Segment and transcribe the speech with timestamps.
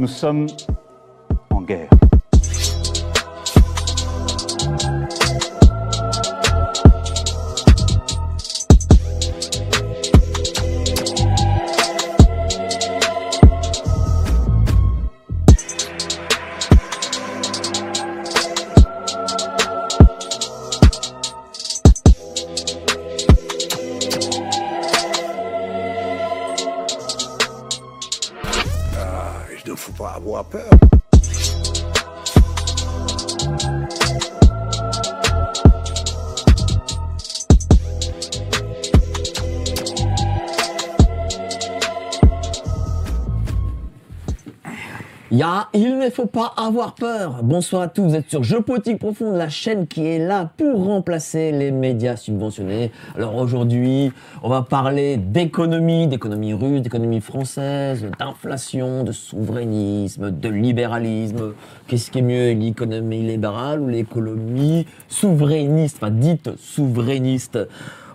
[0.00, 0.46] Nous sommes
[46.10, 47.40] faut pas avoir peur.
[47.42, 50.84] Bonsoir à tous, vous êtes sur Jeux Politique Profonde, la chaîne qui est là pour
[50.84, 52.90] remplacer les médias subventionnés.
[53.16, 61.52] Alors aujourd'hui, on va parler d'économie, d'économie russe, d'économie française, d'inflation, de souverainisme, de libéralisme.
[61.86, 67.58] Qu'est-ce qui est mieux, l'économie libérale ou l'économie souverainiste, enfin dite souverainiste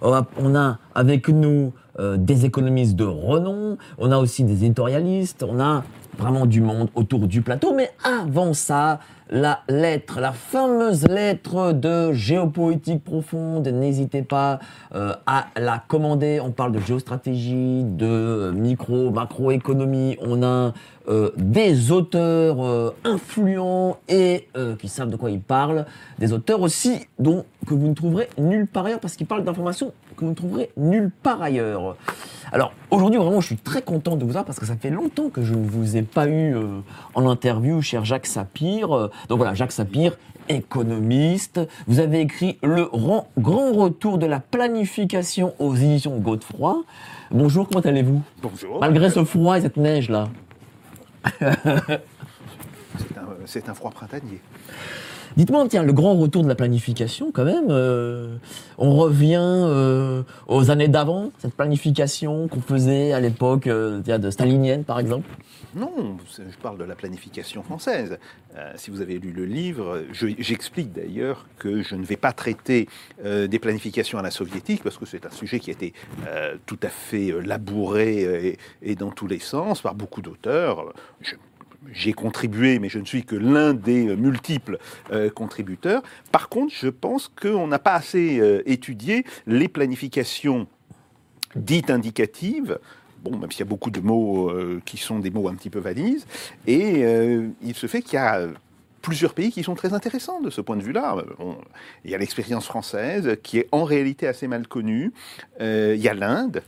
[0.01, 5.59] on a avec nous euh, des économistes de renom, on a aussi des éditorialistes, on
[5.59, 5.83] a
[6.17, 7.73] vraiment du monde autour du plateau.
[7.73, 8.99] Mais avant ça,
[9.29, 14.59] la lettre, la fameuse lettre de géopolitique profonde, n'hésitez pas
[14.93, 16.39] euh, à la commander.
[16.39, 20.17] On parle de géostratégie, de micro, macroéconomie.
[20.21, 20.73] On a
[21.07, 24.47] euh, des auteurs euh, influents et
[24.79, 25.85] qui savent de quoi ils parlent.
[26.19, 29.91] Des auteurs aussi dont que vous ne trouverez nulle part ailleurs parce qu'ils parlent d'informations
[30.15, 31.95] que vous ne trouverez nulle part ailleurs.
[32.51, 35.29] Alors aujourd'hui vraiment je suis très content de vous avoir parce que ça fait longtemps
[35.29, 36.79] que je ne vous ai pas eu euh,
[37.15, 38.95] en interview, cher Jacques Sapir.
[38.95, 40.17] Euh, donc voilà, Jacques Sapir,
[40.47, 41.59] économiste.
[41.87, 46.83] Vous avez écrit Le ran- grand retour de la planification aux éditions Godefroy.
[47.31, 48.21] Bonjour, comment allez-vous?
[48.41, 48.79] Bonjour.
[48.79, 50.29] Malgré ce froid et cette neige là.
[51.39, 54.39] C'est un, c'est un froid printanier.
[55.37, 58.37] Dites-moi, tiens, le grand retour de la planification, quand même, euh,
[58.77, 64.85] on revient euh, aux années d'avant, cette planification qu'on faisait à l'époque euh, de stalinienne,
[64.85, 65.27] par exemple?
[65.75, 65.91] Non,
[66.37, 68.17] je parle de la planification française.
[68.57, 72.31] Euh, si vous avez lu le livre, je- j'explique d'ailleurs que je ne vais pas
[72.31, 72.87] traiter
[73.21, 75.93] des planifications à la soviétique, parce que c'est un sujet qui a été
[76.65, 78.47] tout à fait labouré
[78.81, 80.93] et, et dans tous les sens par beaucoup d'auteurs.
[81.19, 81.35] Je-
[81.93, 84.79] J'ai contribué, mais je ne suis que l'un des multiples
[85.11, 86.03] euh, contributeurs.
[86.31, 90.67] Par contre, je pense qu'on n'a pas assez euh, étudié les planifications
[91.55, 92.79] dites indicatives.
[93.23, 95.69] Bon, même s'il y a beaucoup de mots euh, qui sont des mots un petit
[95.69, 96.25] peu valises.
[96.67, 97.03] Et
[97.61, 98.47] il se fait qu'il y a
[99.01, 101.15] plusieurs pays qui sont très intéressants de ce point de vue-là.
[102.03, 105.11] Il y a l'expérience française qui est en réalité assez mal connue.
[105.59, 106.61] Il y a l'Inde,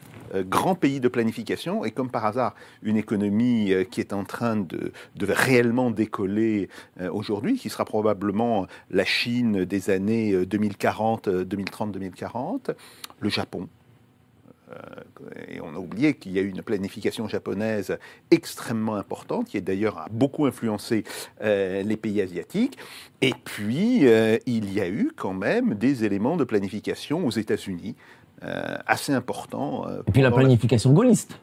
[0.46, 4.56] grand pays de planification, et comme par hasard, une économie euh, qui est en train
[4.56, 6.70] de, réellement décoller
[7.02, 12.72] euh, aujourd'hui, qui sera probablement la Chine des années euh, 2040, euh, 2030, 2040.
[13.20, 13.68] Le Japon,
[15.48, 17.98] et on a oublié qu'il y a eu une planification japonaise
[18.32, 21.04] extrêmement importante, qui d'ailleurs a beaucoup influencé
[21.42, 22.78] euh, les pays asiatiques.
[23.22, 27.96] Et puis, euh, il y a eu quand même des éléments de planification aux États-Unis
[27.98, 28.27] euh,
[28.86, 29.88] assez importants.
[29.88, 31.40] euh, Et puis la planification gaulliste.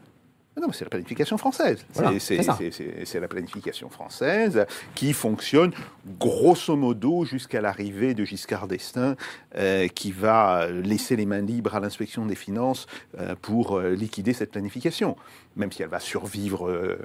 [0.61, 1.85] Non, mais c'est la planification française.
[1.95, 5.73] Voilà, C'est- la planification française qui fonctionne
[6.19, 9.17] grosso modo jusqu'à l'arrivée de Giscard d'Estaing,
[9.57, 12.87] euh, qui va laisser les mains libres à l'inspection des finances
[13.19, 15.17] euh, pour euh, liquider cette planification.
[15.57, 16.97] Même si elle va survivre, euh,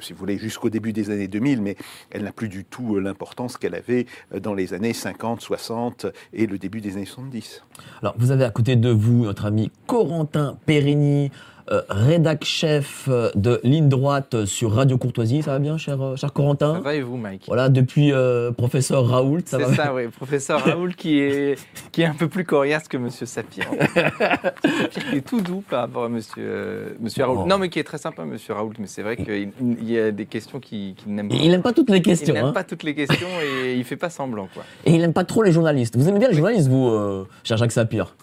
[0.00, 1.76] si vous voulez, jusqu'au début des années 2000, mais
[2.10, 6.06] elle n'a plus du tout euh, l'importance qu'elle avait euh, dans les années 50, 60
[6.32, 7.62] et le début des années 70.
[8.02, 11.30] Alors, vous avez à côté de vous notre ami Corentin Périni,
[11.70, 15.42] euh, rédac chef euh, de Ligne Droite sur Radio Courtoisie.
[15.42, 16.74] Ça va bien, cher, euh, cher Corentin?
[16.74, 17.44] Ça va et vous, Mike?
[17.46, 20.08] Voilà, depuis euh, professeur Raoult, ça C'est va ça, oui.
[20.08, 21.58] Professeur Raoul qui est,
[21.92, 23.64] qui est un peu plus coriace que Monsieur Sapir.
[23.94, 27.38] Sapir qui est tout doux par rapport à Monsieur, euh, monsieur Raoul.
[27.42, 27.46] Oh.
[27.46, 28.74] Non, mais qui est très sympa, Monsieur Raoul.
[28.78, 31.34] Mais c'est vrai qu'il il y a des questions qu'il n'aime pas.
[31.34, 32.34] Il n'aime pas toutes les Il questions.
[32.34, 32.52] n'aime hein.
[32.52, 34.64] pas toutes les questions et il fait pas semblant, quoi.
[34.84, 35.96] Et il n'aime pas trop les journalistes.
[35.96, 38.14] Vous aimez bien les journalistes, vous, cher Jacques Sapir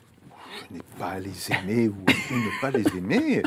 [0.69, 1.95] Je n'ai pas à les aimer ou
[2.31, 3.43] ne pas les aimer.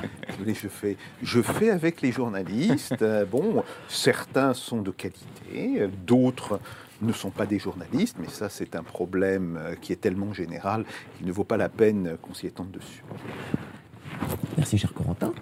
[0.46, 3.04] Je fais, je fais avec les journalistes.
[3.30, 6.60] Bon, certains sont de qualité, d'autres
[7.02, 10.84] ne sont pas des journalistes, mais ça c'est un problème euh, qui est tellement général
[11.16, 13.04] qu'il ne vaut pas la peine qu'on s'y étende dessus.
[14.56, 15.32] Merci, cher Corentin.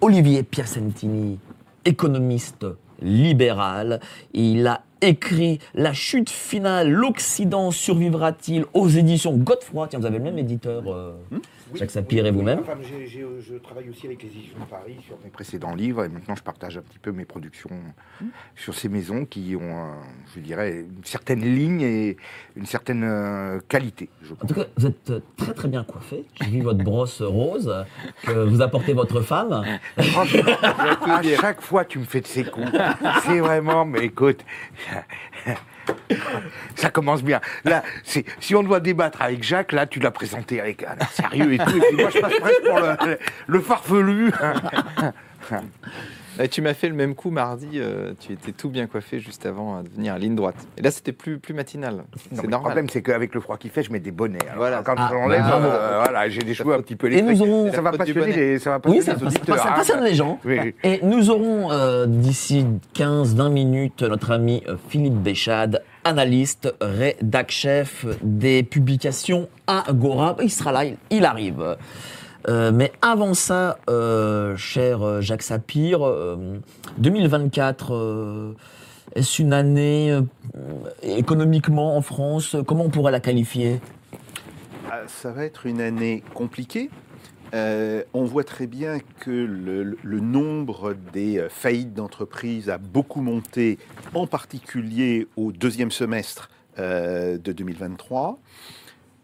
[0.00, 1.38] Olivier Piacentini,
[1.84, 2.66] économiste
[3.00, 4.00] libéral.
[4.32, 9.88] Il a écrit La chute finale, l'Occident survivra-t-il aux éditions Godefroy?
[9.88, 11.12] Tiens, vous avez le même éditeur, euh,
[11.74, 12.60] Jacques Sapir et vous-même.
[12.60, 16.34] Enfin, je travaille aussi avec les éditions de Paris sur mes précédents livres et maintenant
[16.34, 17.70] je partage un petit peu mes productions
[18.56, 19.92] sur ces maisons qui ont, euh,
[20.34, 22.16] je dirais, une certaine ligne et
[22.56, 24.08] une certaine euh, qualité.
[24.22, 26.24] Je En tout cas, vous êtes euh, très très bien coiffé.
[26.40, 27.72] J'ai vu votre brosse rose
[28.22, 29.64] que vous apportez votre femme.
[29.98, 32.70] Franchement, à chaque fois tu me fais de ces coups.
[33.22, 34.44] C'est vraiment, mais écoute,
[36.76, 37.40] ça commence bien.
[37.64, 41.54] Là, si on doit débattre avec Jacques, là tu l'as présenté avec un air sérieux
[41.54, 41.82] et tout.
[41.96, 42.80] Moi je passe presque pour
[43.46, 44.32] le farfelu.
[46.40, 47.68] Là, tu m'as fait le même coup mardi.
[47.74, 50.56] euh, tu étais tout bien coiffé juste avant euh, de venir à ligne droite.
[50.78, 52.04] Et là, c'était plus, plus matinal.
[52.16, 52.70] C'est mais Le normal.
[52.70, 54.38] problème, c'est qu'avec le froid qu'il fait, je mets des bonnets.
[54.46, 54.82] Alors, Voilà.
[54.82, 55.66] Quand Ah, je l'enlève, bah, bravo.
[55.68, 57.70] euh, voilà, j'ai des cheveux un petit peu Et nous aurons.
[57.72, 59.58] Ça va passionner les, ça va passionner Oui, ça, les ça- auditeurs.
[59.58, 60.38] ça passionne les gens.
[60.46, 60.74] Oui.
[60.82, 62.64] Et nous aurons euh, d'ici
[62.94, 70.36] 15-20 minutes notre ami Philippe Béchade, analyste, rédac chef des publications Agora.
[70.42, 71.76] Il sera là, il, il arrive.
[72.48, 76.58] Euh, mais avant ça, euh, cher euh, Jacques Sapir, euh,
[76.98, 78.52] 2024, euh,
[79.14, 80.16] est-ce une année
[81.02, 83.80] économiquement en France Comment on pourrait la qualifier?
[84.90, 86.90] Ah, Ça va être une année compliquée.
[87.52, 93.78] On voit très bien que le, nombre des faillites d'entreprises a beaucoup monté,
[94.14, 96.48] en particulier au deuxième semestre
[96.78, 98.38] de 2023.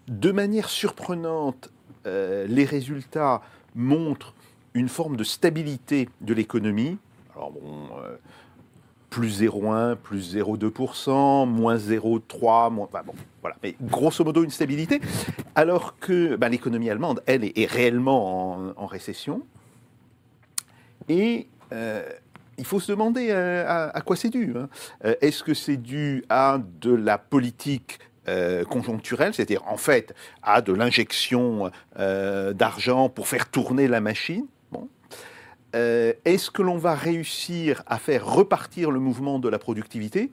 [0.09, 1.71] De manière surprenante,
[2.07, 3.43] euh, les résultats
[3.75, 4.35] montrent
[4.75, 6.99] une forme de stabilité de l'économie.
[7.35, 8.17] Alors bon, euh,
[9.11, 12.89] plus 0,1, plus 0,2%, moins 0,3, moins...
[13.05, 13.57] bon, voilà.
[13.63, 15.01] Mais grosso modo, une stabilité.
[15.55, 19.43] Alors que ben, l'économie allemande, elle, est, réellement en, récession.
[21.09, 22.03] Et euh,
[22.59, 24.55] il faut se demander à, quoi c'est dû.
[24.57, 24.69] hein.
[25.21, 30.73] Est-ce que c'est dû à de la politique euh, conjoncturelle, c'est-à-dire en fait à de
[30.73, 34.89] l'injection euh, d'argent pour faire tourner la machine Bon.
[35.75, 40.31] Euh, Est-ce que l'on va réussir à faire repartir le mouvement de la productivité?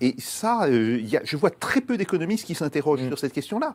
[0.00, 3.74] Et ça, y a- je vois très peu d'économistes qui s'interrogent sur cette question-là.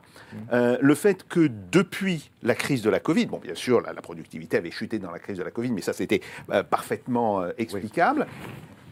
[0.54, 4.01] Euh, le fait que depuis la crise de la Covid, bon, bien sûr, la, la
[4.01, 6.22] productivité avait chuté dans la crise de la Covid, mais ça, c'était
[6.69, 8.25] parfaitement explicable.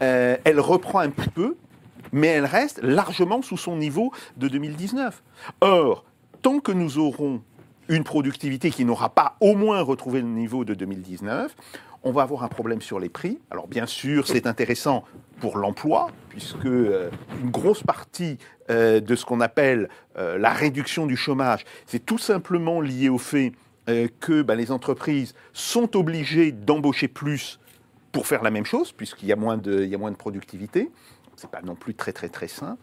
[0.00, 1.56] Elle reprend un petit peu,
[2.12, 5.22] mais elle reste largement sous son niveau de 2019.
[5.60, 6.04] Or,
[6.42, 7.42] tant que nous aurons
[7.88, 11.54] une productivité qui n'aura pas au moins retrouvé le niveau de 2019,
[12.04, 13.38] on va avoir un problème sur les prix.
[13.50, 15.04] Alors bien sûr, c'est intéressant
[15.40, 17.10] pour l'emploi, puisque euh,
[17.42, 18.38] une grosse partie
[18.70, 23.18] euh, de ce qu'on appelle euh, la réduction du chômage, c'est tout simplement lié au
[23.18, 23.52] fait
[24.20, 27.58] que ben, les entreprises sont obligées d'embaucher plus
[28.12, 30.88] pour faire la même chose, puisqu'il y y a moins de productivité.
[31.42, 32.78] C'est pas non plus très très très sain.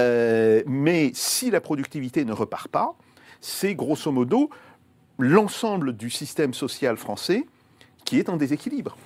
[0.00, 2.96] Euh, mais si la productivité ne repart pas,
[3.40, 4.50] c'est grosso modo
[5.20, 7.46] l'ensemble du système social français
[8.04, 8.96] qui est en déséquilibre.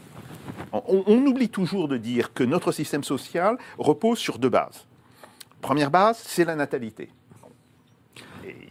[0.73, 4.87] On, on oublie toujours de dire que notre système social repose sur deux bases.
[5.61, 7.11] Première base, c'est la natalité.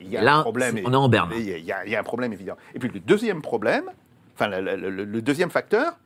[0.02, 0.80] Il y a Là, un problème.
[0.86, 1.30] on est en berne.
[1.38, 2.56] Il y, a- y un problème évident.
[2.74, 3.92] Et puis le deuxième problème,
[4.34, 6.00] enfin le, le- le- le deuxième facteur,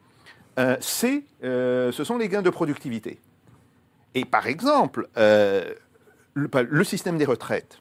[0.57, 3.17] euh, c'est, euh, ce sont les gains de productivité.
[4.15, 5.73] Et par exemple, euh,
[6.33, 7.79] le, système des retraites,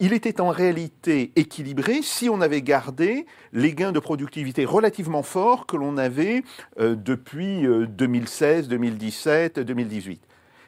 [0.00, 5.66] il était en réalité équilibré si on avait gardé les gains de productivité relativement forts
[5.66, 6.42] que l'on avait
[6.80, 10.20] euh, depuis euh, 2016, 2017, 2018.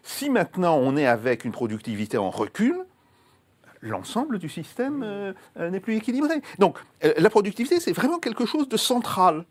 [0.03, 2.77] Si maintenant on est avec une productivité en recul,
[3.81, 6.41] l'ensemble du système euh, n'est plus équilibré.
[6.59, 9.45] Donc la productivité, c'est vraiment quelque chose de central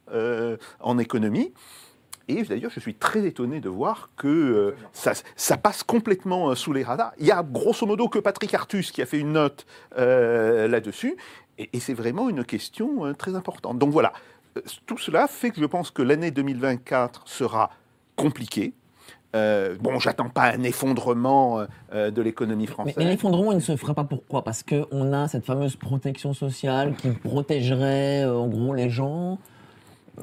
[0.79, 1.53] en économie.
[2.27, 6.55] Et d'ailleurs, je suis très étonné de voir que euh, ça, ça passe complètement euh,
[6.55, 7.13] sous les radars.
[7.19, 9.65] Il y a grosso modo que Patrick Artus qui a fait une note
[9.97, 11.15] euh, là-dessus.
[11.57, 13.77] Et, et c'est vraiment une question euh, très importante.
[13.77, 14.11] Donc voilà,
[14.85, 17.69] tout cela fait que je pense que l'année 2024 sera
[18.15, 18.73] compliquée.
[19.35, 22.95] Euh, bon, j'attends pas un effondrement euh, de l'économie française.
[22.97, 24.43] mais l'effondrement, il ne se ferait pas pourquoi?
[24.43, 29.37] Parce qu'on a cette fameuse protection sociale qui protégerait euh, en gros les gens.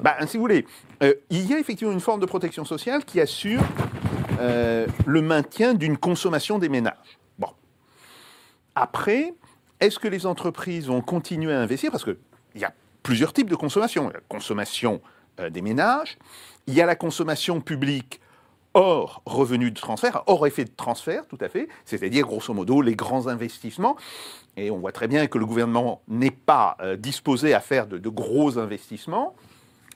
[0.01, 0.65] Bah, si vous voulez,
[1.03, 3.61] euh, il y a effectivement une forme de protection sociale qui assure
[4.39, 7.19] euh, le maintien d'une consommation des ménages.
[7.37, 7.49] Bon.
[8.75, 9.33] Après,
[9.79, 11.91] est-ce que les entreprises vont continuer à investir?
[11.91, 12.17] Parce qu'il
[12.55, 12.73] y a
[13.03, 14.09] plusieurs types de consommation.
[14.09, 15.01] La consommation
[15.39, 16.17] euh, des ménages,
[16.65, 18.19] il y a la consommation publique
[18.73, 22.95] hors revenu de transfert, hors effet de transfert, tout à fait, c'est-à-dire grosso modo les
[22.95, 23.95] grands investissements.
[24.57, 28.57] Et on voit très bien que le gouvernement n'est pas disposé à faire de gros
[28.57, 29.35] investissements.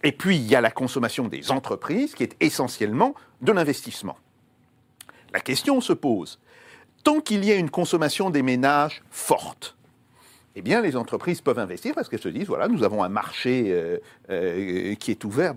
[0.03, 4.17] Et puis, il y a la consommation des entreprises, qui est essentiellement de l'investissement.
[5.33, 6.39] La question se pose.
[7.03, 9.75] Tant qu'il y a une consommation des ménages forte,
[10.55, 13.65] eh bien, les entreprises peuvent investir parce qu'elles se disent, voilà, nous avons un marché
[13.67, 13.97] euh,
[14.29, 15.53] euh, qui est ouvert.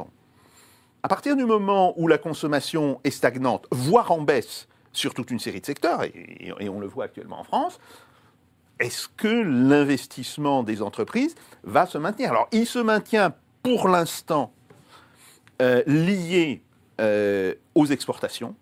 [1.02, 5.38] À partir du moment où la consommation est stagnante, voire en baisse sur toute une
[5.38, 7.80] série de secteurs, et, et on le voit actuellement en France,
[8.78, 12.30] est-ce que l'investissement des entreprises va se maintenir?
[12.30, 14.52] Alors, il se maintient pour l'instant
[15.61, 15.83] euh,
[17.00, 18.55] euh, aux exportations,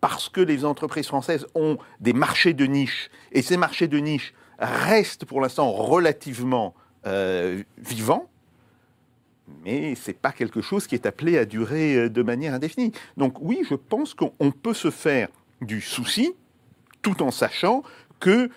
[0.00, 4.32] parce que les entreprises françaises ont des marchés de niche, et ces marchés de niche
[4.58, 6.74] restent pour l'instant relativement
[7.06, 8.28] euh, vivants,
[9.64, 12.92] mais ce n'est pas quelque chose qui est appelé à durer euh, de manière indéfinie.
[13.16, 15.28] Donc oui, je pense qu'on peut se faire
[15.60, 16.32] du souci,
[17.02, 17.82] tout en sachant
[18.20, 18.50] que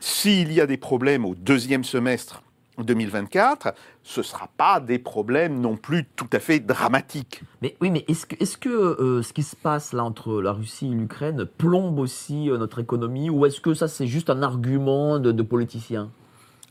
[0.00, 2.43] s'il y a des problèmes au deuxième semestre
[2.78, 7.42] 2024, ce ne sera pas des problèmes non plus tout à fait dramatiques.
[7.62, 10.94] Mais oui, mais est-ce que, euh, ce qui se passe là entre la Russie et
[10.94, 15.32] l'Ukraine plombe aussi euh, notre économie ou est-ce que ça c'est juste un argument de,
[15.32, 16.10] de politiciens?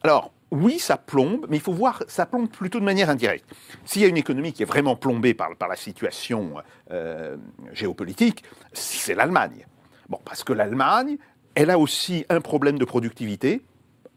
[0.04, 3.46] Alors, oui, ça plombe, mais il faut voir, ça plombe plutôt de manière indirecte.
[3.86, 6.56] S'il y a une économie qui est vraiment plombée par, par la situation
[6.92, 7.38] euh,
[7.72, 9.66] géopolitique, c'est l'Allemagne.
[10.10, 11.18] Bon, parce que l'Allemagne,
[11.56, 13.62] elle a aussi un problème de productivité,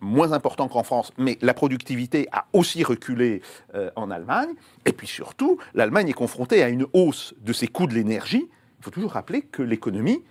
[0.01, 3.43] moins important qu'en France, mais la productivité a aussi reculé
[3.75, 4.51] euh, en Allemagne.
[4.85, 8.49] Et puis surtout, l'Allemagne est confrontée à une hausse de ses coûts de l'énergie.
[8.79, 10.23] Il faut toujours rappeler que l'économie,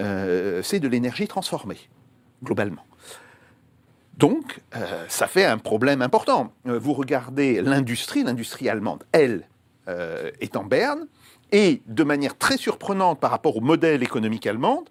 [0.00, 1.78] euh, c'est de l'énergie transformée,
[2.42, 2.84] globalement.
[4.16, 6.52] Donc, euh, ça fait un problème important.
[6.64, 9.46] Vous regardez l'industrie, l'industrie allemande, elle,
[10.40, 11.08] est en berne,
[11.50, 14.84] et de manière très surprenante par rapport au modèle économique allemand,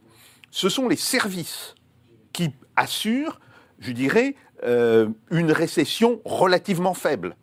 [0.51, 1.75] ce sont les services
[2.33, 3.39] qui assurent,
[3.79, 7.36] je dirais, euh, une récession relativement faible.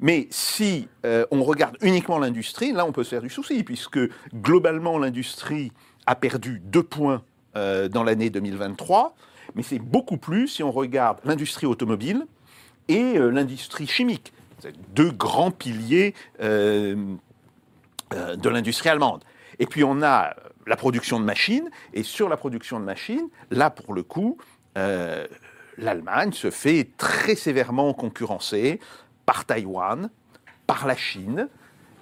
[0.00, 3.98] Mais si euh, on regarde uniquement l'industrie, là on peut se faire du souci, puisque
[4.34, 5.72] globalement l'industrie
[6.06, 7.22] a perdu deux points
[7.56, 9.14] euh, dans l'année 2023,
[9.54, 12.26] mais c'est beaucoup plus si on regarde l'industrie automobile
[12.88, 14.32] et l'industrie chimique.
[14.94, 17.08] Deux grands piliers de
[18.44, 19.24] l'industrie allemande.
[19.58, 20.34] Et puis on a
[20.66, 24.38] la production de machines, et sur la production de machines, là pour le coup,
[24.76, 25.26] euh,
[25.78, 28.80] l'Allemagne se fait très sévèrement concurrencer
[29.26, 30.10] par Taïwan,
[30.66, 31.48] par la Chine,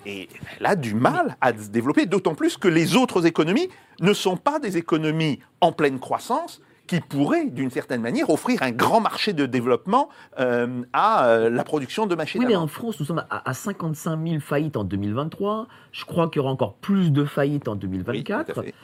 [0.05, 3.69] et elle a du mal à se développer, d'autant plus que les autres économies
[4.00, 8.71] ne sont pas des économies en pleine croissance qui pourraient, d'une certaine manière, offrir un
[8.71, 10.09] grand marché de développement
[10.39, 12.41] euh, à euh, la production de machines.
[12.41, 15.69] Oui, mais en France, nous sommes à, à 55 000 faillites en 2023.
[15.93, 18.59] Je crois qu'il y aura encore plus de faillites en Oui, tout 2024.
[18.59, 18.75] à fait.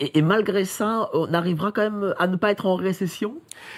[0.00, 3.36] et, et malgré ça, on arrivera quand même à ne pas être en récession?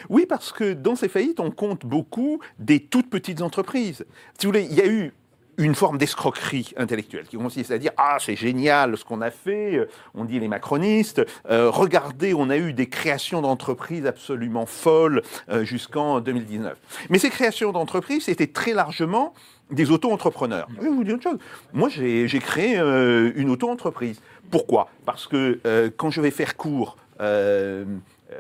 [0.09, 4.05] Oui, parce que dans ces faillites, on compte beaucoup des toutes petites entreprises.
[4.39, 5.13] Si vous voulez, il y a eu
[5.59, 9.77] une forme d'escroquerie intellectuelle qui consiste à dire ah c'est génial ce qu'on a fait,
[9.77, 15.23] euh, on dit les macronistes, euh, regardez on a eu des créations d'entreprises absolument folles
[15.51, 16.77] euh, jusqu'en 2019.
[17.11, 19.35] Mais ces créations d'entreprises c'était très largement
[19.71, 20.69] des auto-entrepreneurs.
[20.77, 21.39] Je vais vous dire une chose,
[21.73, 24.21] moi j'ai créé une auto-entreprise.
[24.51, 24.91] Pourquoi?
[25.07, 25.61] Parce que
[25.97, 26.97] quand je vais faire cours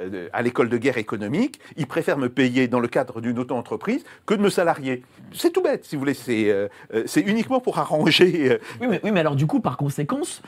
[0.00, 4.04] euh, à l'école de guerre économique, ils préfèrent me payer dans le cadre d'une auto-entreprise
[4.26, 5.02] que de me salarier.
[5.32, 6.14] C'est tout bête, si vous voulez.
[6.14, 8.58] C'est euh, euh, uniquement pour arranger.
[8.80, 10.42] oui mais, oui, mais alors du coup, par conséquence,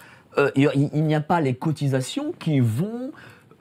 [0.57, 3.13] il n'y a pas les cotisations qui vont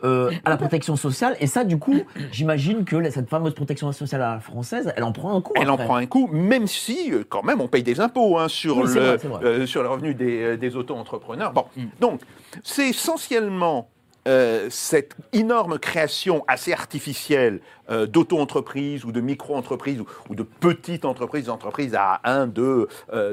[0.04, 1.38] euh, à la protection sociale.
[1.40, 5.14] Et ça, du coup, j'imagine que cette fameuse protection sociale à la française, elle en
[5.14, 5.54] prend un coup.
[5.56, 8.78] Elle en prend un coup, même si, quand même, on paye des impôts hein, sur,
[8.78, 11.54] Oui, le, vrai, euh, sur le revenu des, des auto-entrepreneurs.
[11.54, 11.66] Bon,
[12.02, 12.20] donc,
[12.64, 13.90] c'est essentiellement
[14.28, 21.06] euh, cette énorme création assez artificielle euh, d'auto-entreprises ou de micro-entreprises ou, ou de petites
[21.06, 22.88] entreprises, entreprises à 1, 2,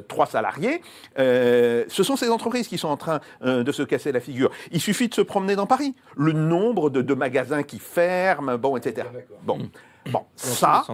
[0.09, 0.83] 3 salariés.
[1.19, 4.51] Euh, ce sont ces entreprises qui sont en train euh, de se casser la figure.
[4.73, 5.95] Il suffit de se promener dans Paris.
[6.17, 9.07] Le nombre de, de magasins qui ferment, bon, etc.
[9.45, 9.59] Bon,
[10.07, 10.85] bon Dans tous ça,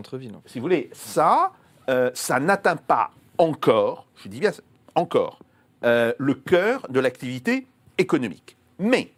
[0.47, 1.53] si vous voulez, ça,
[1.88, 4.53] euh, ça n'atteint pas encore, je dis bien
[4.95, 5.41] encore,
[5.85, 7.67] euh, le cœur de l'activité
[7.99, 8.57] économique.
[8.79, 9.12] Mais,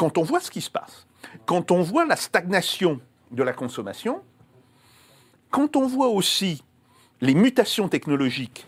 [0.00, 1.06] quand on voit ce qui se passe,
[1.44, 3.02] quand on voit la stagnation
[3.32, 4.22] de la consommation,
[5.50, 6.64] quand on voit aussi
[7.20, 8.66] les mutations technologiques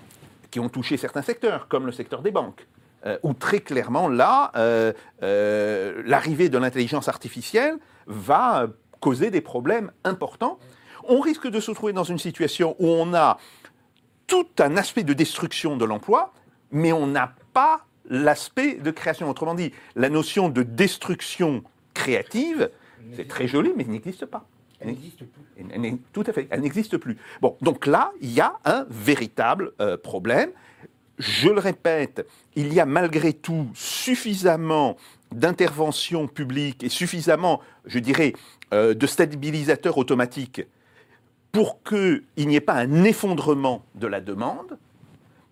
[0.50, 2.68] qui ont touché certains secteurs, comme le secteur des banques,
[3.06, 8.66] euh, où très clairement, là, euh, euh, l'arrivée de l'intelligence artificielle va
[9.00, 10.58] causer des problèmes importants.
[11.04, 13.38] On risque de se trouver dans une situation où on a
[14.26, 16.34] tout un aspect de destruction de l'emploi,
[16.70, 19.28] mais on n'a pas l'aspect de création.
[19.28, 21.64] Autrement dit, la notion de destruction
[21.94, 22.70] créative,
[23.16, 24.46] c'est très joli, mais elle n'existe pas.
[24.80, 25.42] Elle n'existe plus.
[25.58, 27.16] Elle- elle n'est- tout à fait, elle n'existe plus.
[27.40, 30.50] Bon, donc là, il y a un véritable euh, problème.
[31.18, 34.96] Je le répète, il y a malgré tout suffisamment
[35.30, 38.32] d'intervention publique et suffisamment, je dirais,
[38.74, 40.62] euh, de stabilisateurs automatiques
[41.52, 44.78] pour qu'il n'y ait pas un effondrement de la demande,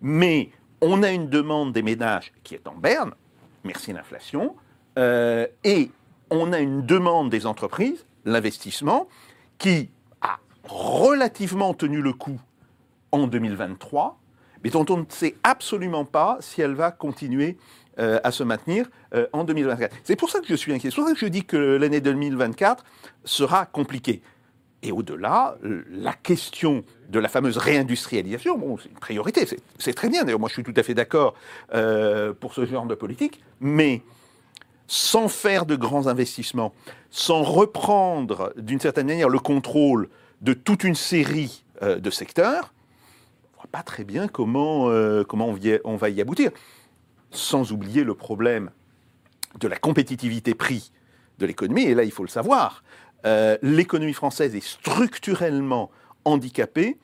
[0.01, 0.49] mais
[0.81, 3.13] on a une demande des ménages qui est en berne,
[3.63, 4.55] merci l'inflation,
[4.97, 5.91] euh, et
[6.29, 9.07] on a une demande des entreprises, l'investissement,
[9.57, 9.89] qui
[10.21, 12.39] a relativement tenu le coup
[13.11, 14.19] en 2023,
[14.63, 17.57] mais dont on ne sait absolument pas si elle va continuer
[17.99, 19.95] euh, à se maintenir euh, en 2024.
[20.03, 20.89] C'est pour ça que je suis inquiet.
[20.89, 22.83] C'est pour ça que je dis que l'année 2024
[23.25, 24.21] sera compliquée.
[24.83, 25.57] Et au-delà,
[25.91, 29.45] la question de la fameuse réindustrialisation, c'est une priorité,
[29.77, 30.23] c'est- très bien.
[30.23, 31.35] D'ailleurs, moi, je suis tout à fait d'accord
[31.73, 34.01] euh, pour ce genre de politique, mais
[34.87, 36.73] sans faire de grands investissements,
[37.11, 40.09] sans reprendre d'une certaine manière le contrôle
[40.41, 42.73] de toute une série euh, de secteurs,
[43.53, 46.51] on ne voit pas très bien comment, euh, on, on va y aboutir.
[47.29, 48.71] Sans oublier le problème
[49.59, 50.91] de la compétitivité prix
[51.37, 52.83] de l'économie, et là il faut le savoir,
[53.25, 55.91] euh, l'économie française est structurellement
[56.25, 56.97] handicapée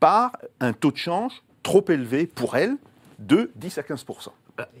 [0.00, 1.32] par un taux de change
[1.62, 2.76] trop élevé pour elle
[3.18, 4.28] de 10 à 15%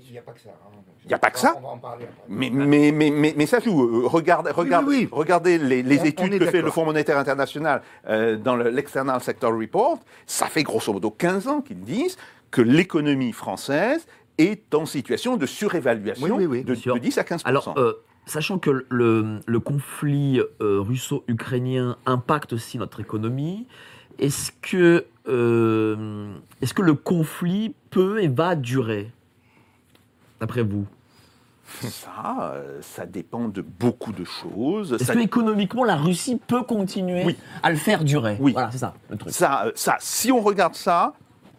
[0.06, 0.50] Il n'y a pas que ça.
[0.50, 0.70] hein.
[1.06, 2.22] Il y a pas que ça On va en parler après.
[2.28, 3.82] mais, mais, mais, mais, mais ça joue.
[3.82, 5.08] Euh, Regarde, regarde, oui, oui.
[5.12, 6.70] Regardez les, les On- on études que fait le.
[6.70, 9.98] Fonds monétaire international euh, dans le- l'External Sector Report.
[10.26, 12.16] Ça fait grosso modo 15 ans qu'ils disent
[12.50, 14.06] que l'économie française
[14.38, 16.94] est en situation de surévaluation Oui, oui, oui, de, bien sûr.
[16.94, 17.92] de 10 à 15 Alors, euh,
[18.26, 23.66] sachant que le, le conflit euh, russo-ukrainien impacte aussi notre économie,
[24.18, 29.10] est-ce que, euh, est-ce que le conflit peut et va durer
[30.40, 30.86] D'après vous?
[31.80, 34.92] Ça, ça dépend de beaucoup de choses.
[34.92, 37.36] Est-ce Ça- que économiquement la Russie peut continuer Oui.
[37.62, 38.36] à le faire durer?
[38.38, 38.52] Oui.
[38.52, 39.32] Voilà, c'est ça le truc.
[39.32, 41.14] Ça, euh, ça, si on regarde ça,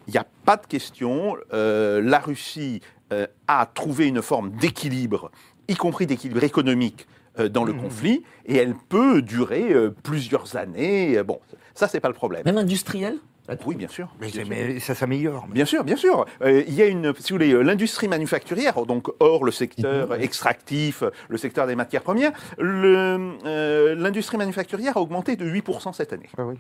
[0.08, 1.36] il n'y a pas de question.
[1.54, 5.32] Euh, la Russie euh, a trouvé une forme d'équilibre,
[5.68, 7.08] y compris d'équilibre économique,
[7.40, 7.82] euh, dans le Mmh.
[7.82, 11.18] conflit, et elle peut durer euh, plusieurs années.
[11.18, 11.40] Euh, Bon,
[11.74, 12.44] ça, c'est pas le problème.
[12.46, 13.18] Même industriel
[13.66, 14.08] Oui, bien sûr.
[14.20, 14.56] Mais, bien c'est- sûr.
[14.56, 15.46] mais ça s'améliore.
[15.48, 16.26] Bien sûr, bien sûr.
[16.42, 20.22] Euh, il y a une, si vous voulez, l'industrie manufacturière, donc hors le secteur Mhm.
[20.22, 26.30] extractif, le secteur des matières premières, euh, l'industrie manufacturière a augmenté de 8% cette année.
[26.38, 26.56] Ah oui.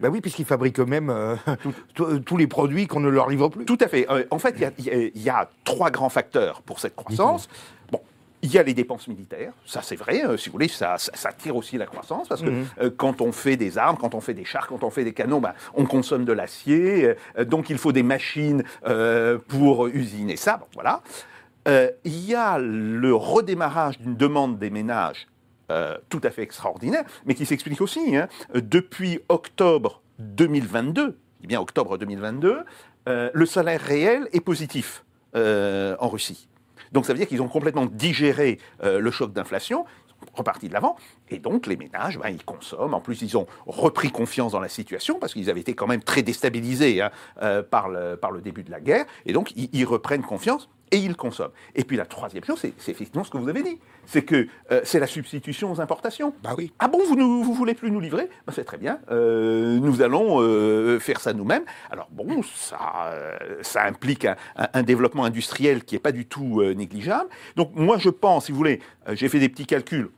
[0.00, 1.34] Bah oui, puisqu'ils fabriquent eux-mêmes euh,
[2.24, 3.64] tous- les produits qu'on ne leur livre plus.
[3.64, 4.06] Tout à fait.
[4.10, 7.48] Euh, en fait, y y, il y a trois grands facteurs pour cette croissance.
[8.42, 11.10] Il y a les dépenses militaires, ça c'est vrai, euh, si vous voulez, ça, ça,
[11.14, 12.66] ça tire aussi la croissance, parce que Mhm.
[12.80, 15.12] euh, quand on fait des armes, quand on fait des chars, quand on fait des
[15.12, 18.62] canons, bah, on consomme de l'acier, euh, donc il faut des machines
[19.48, 21.02] pour usiner ça, bon, voilà.
[22.04, 25.26] Il y a le redémarrage d'une demande des ménages
[26.08, 28.16] tout à fait extraordinaire, mais qui s'explique aussi.
[28.16, 28.28] hein.
[28.54, 32.60] Depuis octobre 2022, eh bien octobre 2022,
[33.08, 36.47] euh, le salaire réel est positif en Russie.
[36.92, 39.84] Donc ça veut dire qu'ils ont complètement digéré euh, le choc d'inflation,
[40.34, 40.96] repartis de l'avant,
[41.28, 42.94] et donc les ménages, ben, ils consomment.
[42.94, 46.02] En plus, ils ont repris confiance dans la situation parce qu'ils avaient été quand même
[46.02, 47.10] très déstabilisés hein,
[47.42, 50.68] euh, par, le, par le début de la guerre, et donc ils, ils reprennent confiance
[50.90, 51.50] et ils consomment.
[51.74, 54.80] Et puis la troisième chose, c'est effectivement ce que vous avez dit, c'est que euh,
[54.84, 56.32] c'est la substitution aux importations.
[56.42, 56.72] Bah oui.
[56.78, 58.28] Ah bon, vous ne vous voulez plus nous livrer?
[58.46, 58.98] Ben, C'est très bien.
[59.10, 61.64] Euh, nous allons euh, faire ça nous-mêmes.
[61.90, 63.12] Alors bon, ça,
[63.62, 67.28] ça implique un, un- un développement industriel qui n'est pas du tout négligeable.
[67.56, 68.80] Donc moi, je pense, si vous voulez,
[69.12, 70.10] j'ai fait des petits calculs.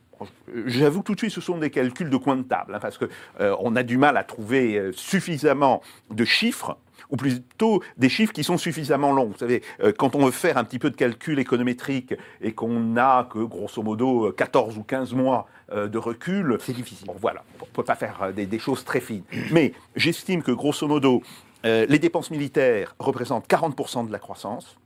[0.67, 3.05] J'avoue tout de suite, ce sont des calculs de coin de table, hein, parce que
[3.39, 5.81] euh, on a du mal à trouver suffisamment
[6.11, 6.77] de chiffres
[7.11, 9.27] ou plutôt des chiffres qui sont suffisamment longs.
[9.27, 12.79] Vous savez, euh, quand on veut faire un petit peu de calcul économétrique et qu'on
[12.79, 17.07] n'a que grosso modo euh, 14 ou 15 mois euh, de recul, C'est difficile.
[17.07, 19.23] Bon, voilà, on ne peut pas faire euh, des, des choses très fines.
[19.51, 21.23] Mais j'estime que, grosso modo,
[21.65, 24.77] euh, les dépenses militaires représentent 40% de la croissance,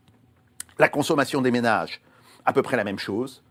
[0.77, 2.01] la consommation des ménages,
[2.45, 3.41] à peu près la même chose,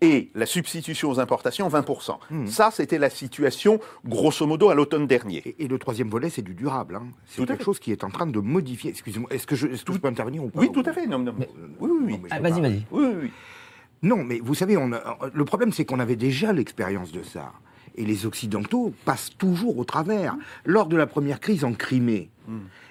[0.00, 2.18] et la substitution aux importations, 20%.
[2.30, 2.46] Mhm.
[2.48, 5.38] Ça, c'était la situation, grosso modo, à l'automne dernier.
[5.46, 6.96] Et, et le troisième volet, c'est du durable.
[6.96, 7.06] hein.
[7.26, 7.64] C'est quelque fait.
[7.64, 8.90] chose qui est en train de modifier.
[8.90, 11.06] Excusez-moi, est-ce que, je, est-ce que je peux intervenir ou pas Oui, tout à fait.
[11.06, 11.48] Non, non, Mais-
[11.80, 12.20] oui, oui, oui.
[12.24, 12.84] Je Ah, Vas-y, vas-y.
[12.90, 13.30] Oui, oui, oui.
[14.02, 17.52] Non, mais vous savez, on a- le problème, c'est qu'on avait déjà l'expérience de ça.
[17.96, 20.36] Et les Occidentaux passent toujours au travers.
[20.66, 22.28] Lors de la première crise en Crimée,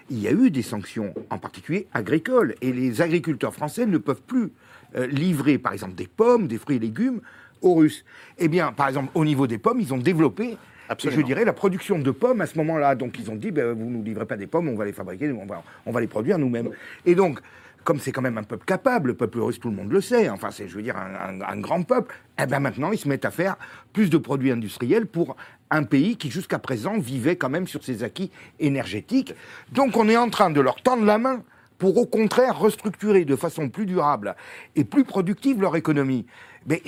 [0.10, 2.56] il y a eu des sanctions, en particulier agricoles.
[2.62, 4.52] Et les agriculteurs français ne peuvent plus
[4.96, 7.22] euh, livrer, par exemple, des pommes, des fruits et légumes
[7.62, 8.04] aux Russes.
[8.38, 10.58] Eh bien, par exemple, au niveau des pommes, ils ont développé,
[10.90, 11.22] Absolument.
[11.22, 12.96] je dirais, la production de pommes à ce moment-là.
[12.96, 14.92] Donc, ils ont dit, ben, vous ne nous livrez pas des pommes, on va les
[14.94, 16.70] fabriquer, on va, on va les produire nous-mêmes.
[17.06, 17.40] Et donc,
[17.86, 20.30] comme c'est quand même un peuple capable, le peuple russe, tout le monde le sait,
[20.30, 23.10] enfin, c'est, je veux dire, un, un- un grand peuple, eh ben maintenant, ils se
[23.10, 23.58] mettent à faire
[23.92, 25.36] plus de produits industriels pour
[25.70, 29.34] un pays qui, jusqu'à présent, vivait quand même sur ses acquis énergétiques.
[29.72, 31.44] Donc, on est en train de leur tendre la main
[31.84, 34.38] pour au contraire restructurer de façon plus durable
[34.78, 36.26] et plus productive leur économie.
[36.66, 36.82] Mais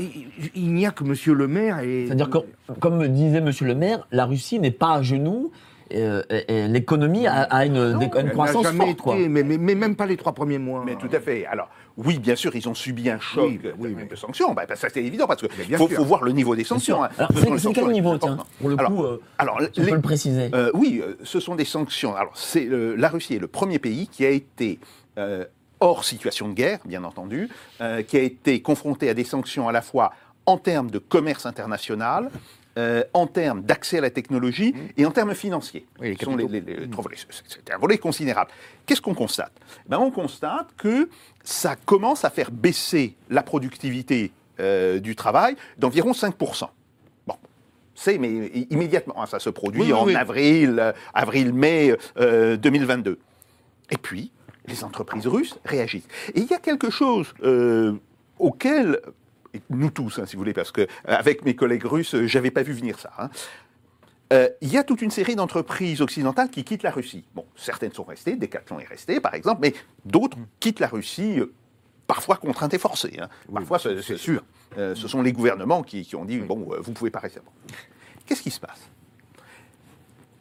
[0.55, 2.37] il, n'y a que Monsieur le Maire et C'est-à-dire que,
[2.79, 5.51] comme disait Monsieur le maire, la Russie n'est pas à genoux.
[5.93, 9.15] Euh, et, et l'économie a, a une, Non, une croissance forte, quoi.
[9.15, 10.83] été, mais, mais- mais même pas les trois premiers mois.
[10.85, 11.45] Mais tout à fait.
[11.45, 14.53] Alors, oui, bien sûr, ils ont subi un choc Oui, oui, de, mais- de sanctions.
[14.53, 17.03] Bah, bah, ça, c'est évident, parce qu'il faut, voir le niveau des sanctions.
[17.03, 17.09] hein.
[17.17, 18.37] Alors, Ce c'est quel niveau, tiens.
[18.59, 20.49] Pour le Alors, coup, euh, Alors, si on les- peut le préciser.
[20.53, 22.15] euh, oui, euh, ce sont des sanctions.
[22.15, 24.79] Alors, c'est euh, la Russie est le premier pays qui a été
[25.17, 25.45] euh,
[25.79, 27.47] hors situation de guerre, bien entendu,
[27.81, 30.11] euh, qui a été confronté à des sanctions à la fois
[30.45, 32.29] en termes de commerce international,
[32.77, 35.85] euh, en termes d'accès à la technologie et en termes financiers.
[35.99, 37.15] Oui, Ce sont les- les- volets.
[37.29, 38.51] C'est- un volet considérable.
[38.85, 39.53] Qu'est-ce qu'on constate?
[39.87, 41.09] Ben, On constate que
[41.43, 46.69] ça commence à faire baisser la productivité euh, du travail d'environ 5%.
[47.27, 47.35] Bon,
[47.93, 48.29] c'est mais
[48.69, 50.15] immédiatement, hein, ça se produit Oui, en oui.
[50.15, 53.19] avril, euh, avril-mai euh, 2022.
[53.91, 54.31] Et puis,
[54.67, 56.07] les entreprises russes réagissent.
[56.33, 57.33] Et il y a quelque chose
[58.39, 58.99] auquel,
[59.55, 62.27] et nous tous, hein, si vous voulez, parce que euh, avec mes collègues russes, euh,
[62.27, 63.11] j'avais pas vu venir ça.
[63.17, 63.29] hein.
[64.33, 67.25] Euh, il y a toute une série d'entreprises occidentales qui quittent la Russie.
[67.35, 71.53] Bon, certaines sont restées, Decathlon est resté, par exemple, mais d'autres quittent la Russie, euh,
[72.07, 73.17] parfois contraintes et forcées.
[73.21, 73.29] hein.
[73.53, 74.43] Parfois, c'est sûr.
[74.77, 77.39] Euh, ce sont les gouvernements qui, qui ont dit bon, vous pouvez pas rester.
[78.25, 78.89] Qu'est-ce qui se passe?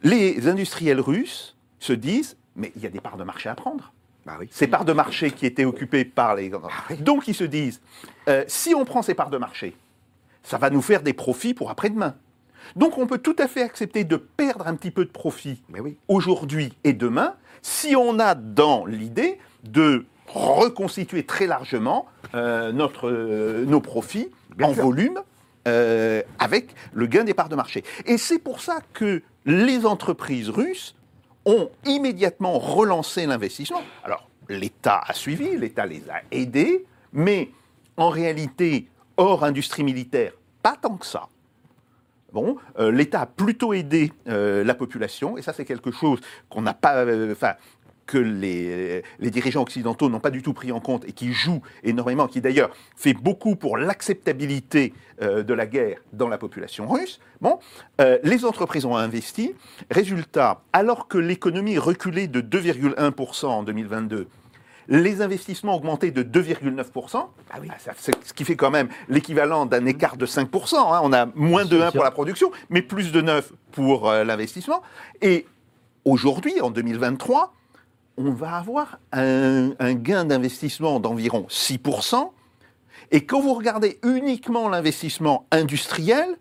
[0.01, 3.93] Les industriels russes se disent mais il y a des parts de marché à prendre.
[4.25, 4.47] Bah oui.
[4.51, 6.51] Ces parts de marché qui étaient occupées par les.
[6.99, 7.81] Donc ils se disent
[8.27, 9.75] euh, si on prend ces parts de marché,
[10.43, 12.15] ça va nous faire des profits pour après-demain.
[12.75, 15.97] Donc on peut tout à fait accepter de perdre un petit peu de profit oui.
[16.07, 23.65] aujourd'hui et demain si on a dans l'idée de reconstituer très largement euh, notre, euh,
[23.65, 24.83] nos profits Bien en sûr.
[24.83, 25.19] volume
[25.67, 27.83] euh, avec le gain des parts de marché.
[28.05, 30.95] Et c'est pour ça que les entreprises russes
[31.45, 33.81] ont immédiatement relancé l'investissement.
[34.03, 37.51] Alors, l'État a suivi, l'État les a aidés, mais
[37.97, 41.29] en réalité, hors industrie militaire, pas tant que ça.
[42.33, 46.61] Bon, euh, l'État a plutôt aidé euh, la population, et ça c'est quelque chose qu'on
[46.61, 47.33] n'a pas, euh,
[48.05, 51.61] que les, les dirigeants occidentaux n'ont pas du tout pris en compte et qui joue
[51.83, 57.19] énormément, qui d'ailleurs fait beaucoup pour l'acceptabilité euh, de la guerre dans la population russe.
[57.41, 57.59] Bon,
[58.01, 59.53] euh, les entreprises ont investi.
[59.89, 64.27] Résultat, alors que l'économie reculait de 2,1% en 2022,
[64.87, 67.25] les investissements augmenté de 2,9%.
[67.51, 70.93] Ah ça- c'est ce qui fait quand même l'équivalent d'un écart de 5%.
[70.93, 70.99] hein.
[71.03, 74.83] On a moins de 1 pour la production, mais plus de 9 pour euh, l'investissement.
[75.23, 75.47] Et
[76.03, 77.51] aujourd'hui, en 2023,
[78.17, 82.31] on va avoir un, un gain d'investissement d'environ 6%.
[83.11, 86.37] Et quand vous regardez uniquement l'investissement industriel,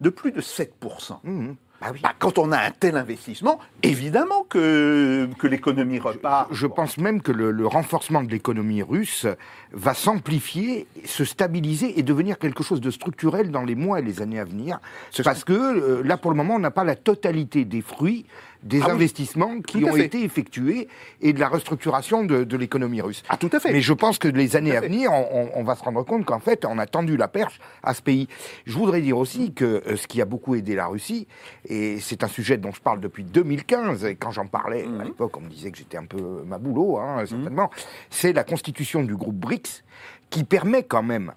[0.00, 1.18] de plus de 7%.
[1.24, 1.56] Mhm.
[1.80, 2.00] Bah oui.
[2.02, 6.48] Bah, quand on a un tel investissement, évidemment que, que l'économie repart.
[6.52, 9.26] Je pense même que le, le renforcement de l'économie russe
[9.72, 14.20] va s'amplifier, se stabiliser et devenir quelque chose de structurel dans les mois et les
[14.20, 14.78] années à venir.
[15.24, 18.26] Parce que euh, là, pour le moment, on n'a pas la totalité des fruits
[18.62, 18.92] des Ah oui.
[18.92, 20.88] investissements qui Tout ont été effectués
[21.20, 23.22] et de la restructuration de, de l'économie russe.
[23.28, 23.72] Ah, tout à fait.
[23.72, 26.64] Mais je pense que les années à venir, on, va se rendre compte qu'en fait,
[26.64, 28.28] on a tendu la perche à ce pays.
[28.66, 31.26] Je voudrais dire aussi que euh, ce qui a beaucoup aidé la Russie,
[31.68, 35.00] et c'est un sujet dont je parle depuis 2015, et quand j'en parlais Mhm.
[35.00, 37.70] à l'époque, on me disait que j'étais un peu ma boulot, hein, certainement,
[38.10, 39.84] c'est la constitution du groupe BRICS
[40.30, 41.32] qui permet quand même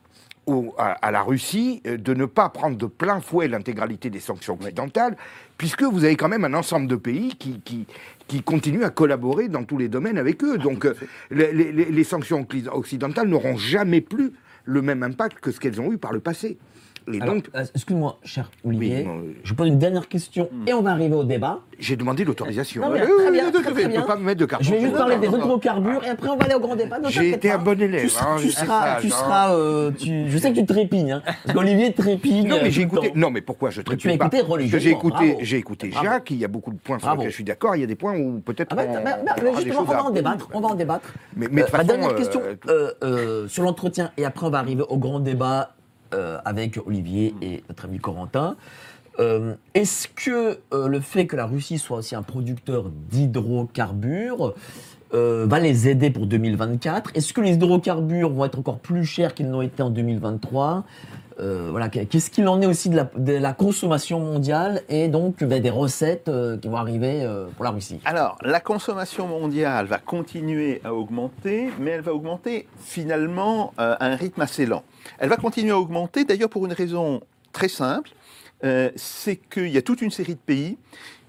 [0.46, 4.20] au- à, à la Russie euh, de ne pas prendre de plein fouet l'intégralité des
[4.20, 5.16] sanctions occidentales,
[5.58, 7.86] puisque vous avez quand même un ensemble de pays qui, qui,
[8.28, 10.58] qui continuent à collaborer dans tous les domaines avec eux.
[10.58, 10.94] Donc euh,
[11.32, 14.32] les, les- les- les sanctions occ- occidentales n'auront jamais plus
[14.66, 16.58] le même impact que ce qu'elles ont eu par le passé.
[17.12, 20.50] Et Alors, donc, euh, excuse-moi, cher Olivier, Oui, non, euh, je pose une dernière question
[20.68, 21.60] et on va arriver au débat.
[21.80, 22.82] j'ai demandé l'autorisation.
[22.82, 24.02] Non, mais Oui, très oui, bien, très, très bien.
[24.04, 24.63] pas me mettre de carton.
[24.66, 26.98] Je vais juste parler des hydrocarbures et après on va aller au grand débat.
[27.10, 27.56] J'ai été pas.
[27.56, 30.52] un bon élève, Tu seras, hein, tu je sais seras, tu euh, tu- je sais
[30.54, 32.48] que tu trépignes, hein, parce qu'Olivier trépigne.
[32.48, 33.12] Non, euh, mais j'ai écouté.
[33.16, 34.80] Non, mais pourquoi je traite tu as pas écouté Parce que religieusement,
[35.42, 36.02] J'ai écouté, j'ai.
[36.04, 36.32] Jacques.
[36.32, 37.76] Il y a beaucoup de points sur lesquels je suis d'accord.
[37.76, 38.70] Il y a des points où peut-être.
[38.72, 40.50] Ah bah, on- bah, bah, justement, on va en débattre.
[40.54, 41.13] On va en débattre.
[41.36, 44.98] Mais, Euh, dernière euh, question euh, euh, sur l'entretien, et après on va arriver au
[44.98, 45.76] grand débat
[46.13, 48.56] euh, avec Olivier et notre ami Corentin.
[49.19, 54.54] Euh, Est-ce que euh, le fait que la Russie soit aussi un producteur d'hydrocarbures
[55.15, 59.47] va les aider pour 2024 Est-ce que les hydrocarbures vont être encore plus chers qu'ils
[59.47, 60.86] n'ont été en 2023
[61.39, 65.43] Euh, voilà, qu'est-ce qu'il en est aussi de la, de la consommation mondiale et donc
[65.43, 68.00] ben, des recettes euh, qui vont arriver euh, pour la Russie?
[68.06, 74.08] Alors, la consommation mondiale va continuer à augmenter, mais elle va augmenter finalement euh, à
[74.08, 74.84] un rythme assez lent.
[75.17, 78.12] Elle va continuer à augmenter d'ailleurs pour une raison très simple,
[78.63, 80.78] euh, c'est qu'il y a toute une série de pays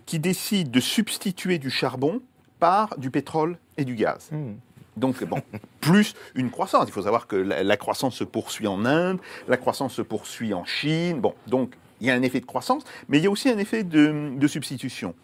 [0.07, 2.21] qui décident de substituer du charbon
[2.61, 4.29] par du pétrole et du gaz.
[4.31, 4.55] hmm.
[4.97, 5.25] Donc,
[5.81, 6.85] plus une croissance.
[6.89, 10.65] Il faut savoir que la, croissance se poursuit en Inde, la croissance se poursuit en
[10.65, 11.21] Chine.
[11.21, 13.59] Bon, donc, il y a un effet de croissance, mais il y a aussi un
[13.59, 15.15] effet de substitution.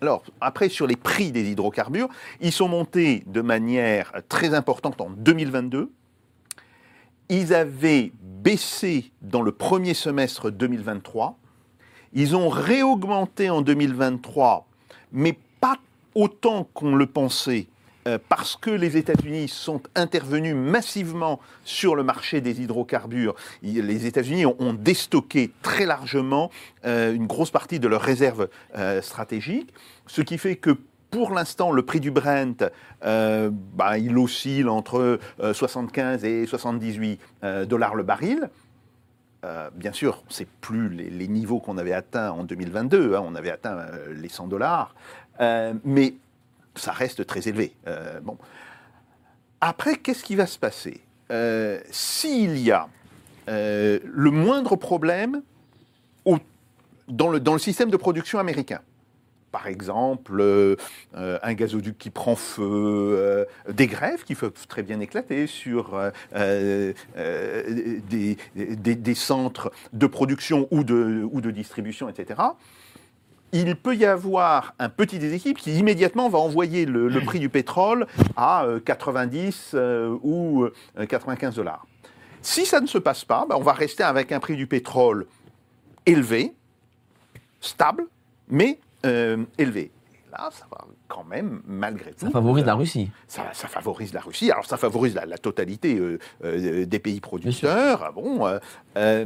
[0.00, 2.08] Alors, après, sur les prix des hydrocarbures,
[2.40, 5.90] ils sont montés de manière très importante en 2022.
[7.30, 11.36] Ils avaient baissé dans le premier semestre 2023.
[12.12, 14.68] Ils ont réaugmenté en 2023,
[15.12, 15.76] mais pas
[16.14, 17.66] autant qu'on le pensait,
[18.08, 23.34] euh, parce que les États-Unis sont intervenus massivement sur le marché des hydrocarbures.
[23.62, 26.50] Les États-Unis ont, déstocké très largement
[26.84, 29.72] euh, une grosse partie de leurs réserves euh, stratégiques,
[30.06, 30.78] ce qui fait que
[31.10, 32.70] pour l'instant, le prix du Brent,
[33.02, 38.50] bah, il oscille entre euh, 75 et 78 euh, dollars le baril.
[39.76, 43.14] Bien sûr, c'est plus les, niveaux qu'on avait atteints en 2022.
[43.14, 43.78] hein, on avait atteint
[44.10, 44.94] les 100 dollars,
[45.84, 46.14] mais
[46.78, 47.72] ça reste très élevé.
[47.86, 48.38] Euh, bon.
[49.60, 51.00] Après, qu'est-ce qui va se passer?
[51.30, 52.88] Euh, S'il y a
[53.48, 55.42] euh, le moindre problème
[57.08, 58.80] dans, le, système de production américain,
[59.50, 60.76] par exemple,
[61.14, 65.98] un gazoduc qui prend feu, des grèves qui peuvent très bien éclater sur
[68.10, 68.36] des,
[69.14, 72.42] centres de production ou de distribution, etc.
[73.52, 77.48] Il peut y avoir un petit déséquilibre qui immédiatement va envoyer le, le prix du
[77.48, 78.06] pétrole
[78.36, 81.86] à euh, 90 euh, ou euh, 95 dollars.
[82.42, 85.26] Si ça ne se passe pas, ben, on va rester avec un prix du pétrole
[86.06, 86.54] élevé,
[87.60, 88.06] stable,
[88.48, 89.90] mais euh, élevé.
[90.30, 92.26] Là, ça va quand même, malgré tout.
[92.26, 93.10] Ça favorise la Russie.
[93.26, 94.50] Ça, ça favorise la Russie.
[94.50, 98.02] Alors, ça favorise la, la totalité euh, euh, des pays producteurs.
[98.04, 98.58] Ah Bon, euh,
[98.98, 99.24] euh,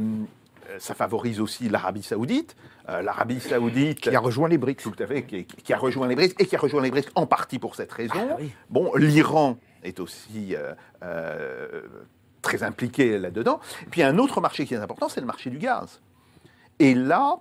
[0.79, 2.55] ça favorise aussi l'Arabie Saoudite.
[2.89, 4.01] Euh, L'Arabie Saoudite.
[4.01, 4.83] Qui a rejoint les BRICS.
[4.83, 7.09] Tout à fait, qui, qui a rejoint les BRICS et qui a rejoint les BRICS
[7.15, 8.13] en partie pour cette raison.
[8.31, 8.51] Ah oui.
[8.69, 11.81] Bon, l'Iran est aussi euh, euh,
[12.41, 13.59] très impliqué là-dedans.
[13.91, 16.01] Puis, un autre marché qui est important, c'est le marché du gaz.
[16.79, 17.37] Et là,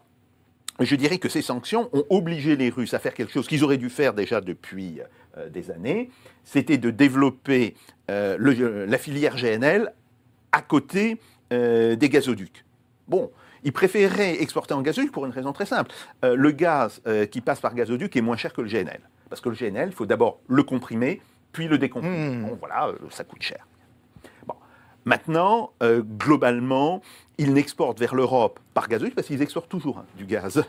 [0.80, 3.78] je dirais que ces sanctions ont obligé les Russes à faire quelque chose qu'ils auraient
[3.78, 5.00] dû faire déjà depuis
[5.36, 6.10] euh, des années,
[6.44, 7.74] c'était de développer
[8.10, 9.92] euh, le- la filière GNL
[10.52, 11.18] à côté
[11.52, 12.64] euh, des gazoducs.
[13.08, 13.30] Bon,
[13.64, 15.92] ils préféraient exporter en gazoduc pour une raison très simple.
[16.24, 19.00] Euh, le gaz euh, qui passe par gazoduc est moins cher que le GNL.
[19.28, 22.36] Parce que le GNL, il faut d'abord le comprimer, puis le décomprimer.
[22.36, 22.42] Mmh.
[22.42, 23.66] Bon, voilà, euh, ça coûte cher.
[24.46, 24.54] Bon.
[25.04, 27.02] Maintenant, globalement,
[27.38, 30.62] ils n'exportent vers l'Europe par gazoduc, parce qu'ils exportent toujours hein, du gaz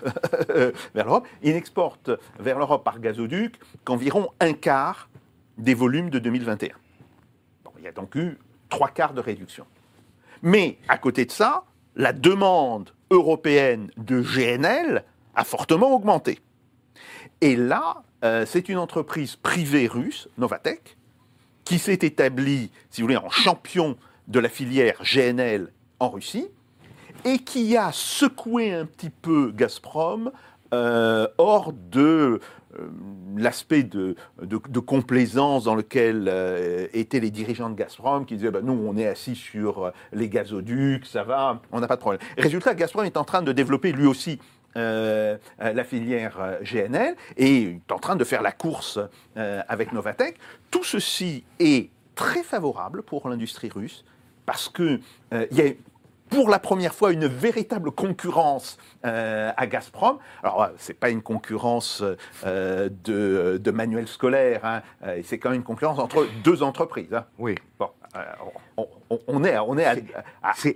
[0.49, 1.27] vers l'Europe.
[1.43, 5.09] Ils n'exportent vers l'Europe par gazoduc qu'environ un quart
[5.57, 6.73] des volumes de 2021.
[7.63, 9.65] Bon, il y a donc eu trois quarts de réduction.
[10.41, 11.63] Mais à côté de ça,
[11.95, 15.03] la demande européenne de GNL
[15.35, 16.39] a fortement augmenté.
[17.41, 20.97] Et là, euh, c'est une entreprise privée russe, Novatec,
[21.65, 26.47] qui s'est établie, si vous voulez, en champion de la filière GNL en Russie,
[27.25, 30.31] et qui a secoué un petit peu Gazprom
[30.73, 32.39] euh, hors de
[33.37, 34.15] l'aspect de,
[34.79, 39.07] complaisance dans lequel euh, étaient les dirigeants de Gazprom qui disaient bah, nous on est
[39.07, 42.21] assis sur euh, les gazoducs, ça va, on n'a pas de problème.
[42.37, 44.39] Résultat, Gazprom est en train de développer lui aussi
[44.75, 48.99] euh, euh, la filière euh, GNL et est en train de faire la course
[49.37, 50.37] euh, avec Novatec.
[50.71, 54.03] Tout ceci est très favorable pour l'industrie russe
[54.45, 54.99] parce que
[55.33, 55.71] euh, il y a
[56.33, 60.17] pour la première fois une véritable concurrence euh, à Gazprom.
[60.41, 62.03] Alors, euh, c'est pas une concurrence
[62.45, 64.81] euh, de, de manuel scolaire, hein,
[65.23, 67.13] c'est quand même une concurrence entre deux entreprises.
[67.13, 67.25] hein.
[67.37, 67.55] Oui.
[67.79, 67.89] Bon,
[69.27, 69.95] on, est, on est à,
[70.55, 70.75] C'est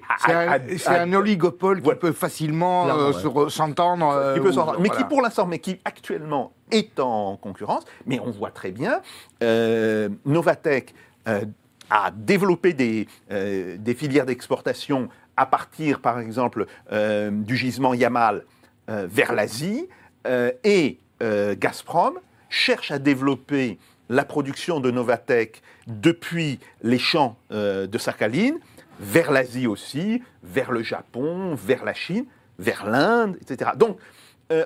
[0.88, 3.50] un, oligopole qui peut facilement euh, ouais.
[3.50, 4.10] s'entendre.
[4.10, 7.84] euh, mais qui pour l'instant, mais qui actuellement est en concurrence.
[8.06, 9.02] Mais on voit très bien,
[9.44, 10.94] euh, Novatec
[11.28, 11.46] euh,
[11.90, 18.44] a développé des, des filières d'exportation à partir, par exemple, euh, du gisement Yamal
[18.90, 19.88] euh, vers l'Asie,
[20.26, 22.20] euh, et Gazprom
[22.50, 28.60] cherche à développer la production de Novatec depuis les champs de Sakhaline
[29.00, 32.26] vers l'Asie aussi, vers le Japon, vers la Chine,
[32.60, 33.72] vers l'Inde, etc.
[33.76, 33.98] Donc,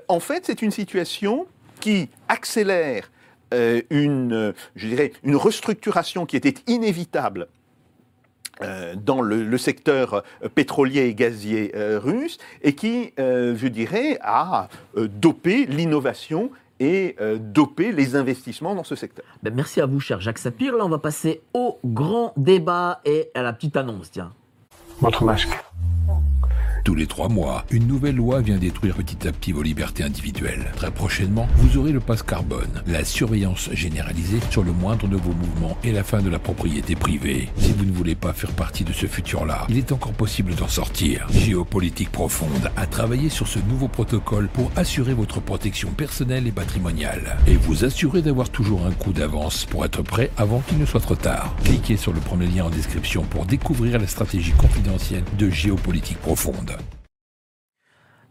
[0.09, 1.47] en fait, c'est une situation
[1.79, 3.09] qui accélère
[3.53, 7.47] une, je dirais, une restructuration qui était inévitable
[8.95, 14.17] dans le, le secteur euh, pétrolier et gazier euh, russe et qui, euh, je dirais,
[14.21, 19.25] a euh, dopé l'innovation et euh, dopé les investissements dans ce secteur.
[19.43, 20.75] Ben, merci à vous, cher Jacques Sapir.
[20.75, 24.33] Là, on va passer au grand débat et à la petite annonce, tiens.
[24.99, 25.49] Votre masque.
[26.83, 30.71] Tous les trois mois, une nouvelle loi vient détruire petit à petit vos libertés individuelles.
[30.75, 35.33] Très prochainement, vous aurez le passe carbone, la surveillance généralisée sur le moindre de vos
[35.33, 37.49] mouvements et la fin de la propriété privée.
[37.57, 40.67] Si vous ne voulez pas faire partie de ce futur-là, il est encore possible d'en
[40.67, 41.27] sortir.
[41.31, 47.37] Géopolitique profonde a travaillé sur ce nouveau protocole pour assurer votre protection personnelle et patrimoniale
[47.45, 50.99] et vous assurer d'avoir toujours un coup d'avance pour être prêt avant qu'il ne soit
[50.99, 51.55] trop tard.
[51.63, 56.70] Cliquez sur le premier lien en description pour découvrir la stratégie confidentielle de Géopolitique profonde.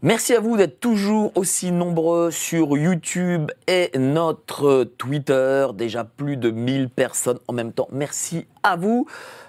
[0.03, 5.67] Merci à vous d'être toujours aussi nombreux sur YouTube et notre Twitter.
[5.75, 7.87] Déjà plus de 1000 personnes en même temps.
[7.91, 9.05] Merci à vous.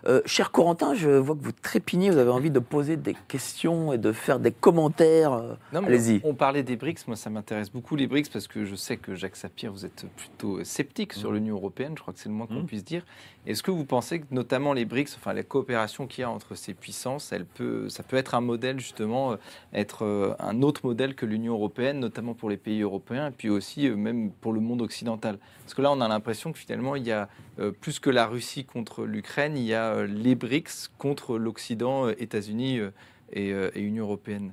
[0.06, 3.92] Euh, cher Corentin, je vois que vous trépignez, vous avez envie de poser des questions
[3.92, 5.32] et de faire des commentaires.
[5.32, 6.20] Euh, Allez-y.
[6.24, 9.14] On parlait des BRICS, moi ça m'intéresse beaucoup les BRICS parce que je sais que
[9.14, 12.46] Jacques Sapir, vous êtes plutôt sceptique sur l'Union européenne, je crois que c'est le moins
[12.48, 12.66] qu'on Mm.
[12.66, 13.04] puisse dire.
[13.46, 16.54] Est-ce que vous pensez que notamment les BRICS, enfin la coopération qu'il y a entre
[16.56, 19.36] ces puissances, elle peut, ça peut être un modèle justement, euh,
[19.72, 23.88] être un autre modèle que l'Union européenne, notamment pour les pays européens et puis aussi
[23.90, 25.38] même pour le monde occidental?
[25.72, 28.26] Parce que là on a l'impression que finalement il y a euh, plus que la
[28.26, 32.90] Russie contre l'Ukraine, il y a euh, les BRICS contre l'Occident, euh, États-Unis euh,
[33.32, 34.52] et, euh, et Union européenne.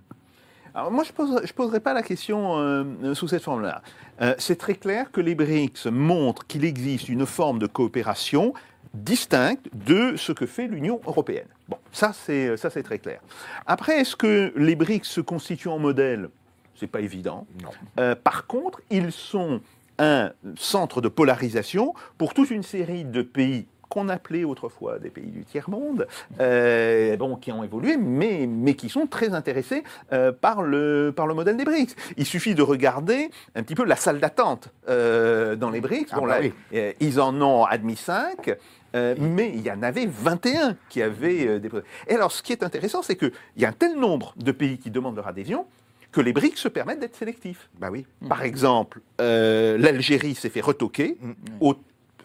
[0.74, 3.82] Alors moi, je ne poserai pas la question euh, sous cette forme-là.
[4.22, 8.54] Euh, c'est très clair que les BRICS montrent qu'il existe une forme de coopération
[8.94, 11.50] distincte de ce que fait l'Union européenne.
[11.68, 13.20] Bon, ça c'est ça c'est très clair.
[13.66, 16.30] Après, est-ce que les BRICS se constituent en modèle?
[16.76, 17.46] C'est pas évident.
[17.62, 17.72] Non.
[18.00, 19.60] Euh, par contre, ils sont
[20.00, 25.32] un centre de polarisation pour toute une série de pays qu'on appelait autrefois des pays
[25.32, 26.08] du tiers-monde,
[26.40, 29.84] euh, bon, qui ont évolué, mais, mais qui sont très intéressés
[30.14, 31.96] euh, par, le, par le modèle des BRICS.
[32.16, 36.10] Il suffit de regarder un petit peu la salle d'attente euh, dans les BRICS.
[36.12, 36.54] Ah Bon, bah là, oui.
[36.76, 38.52] euh, ils en ont admis 5.
[38.94, 41.84] mais il y en avait 21 qui avaient euh, déposé.
[42.08, 44.78] Et alors, ce qui est intéressant, c'est qu'il y a un tel nombre de pays
[44.78, 45.66] qui demandent leur adhésion
[46.12, 47.70] que les BRICS se permettent d'être sélectifs.
[47.78, 48.06] Bah oui.
[48.28, 51.32] Par exemple, euh, l'Algérie s'est fait retoquer, Mm.
[51.62, 51.76] au,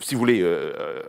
[0.01, 1.03] si vous voulez, euh, euh,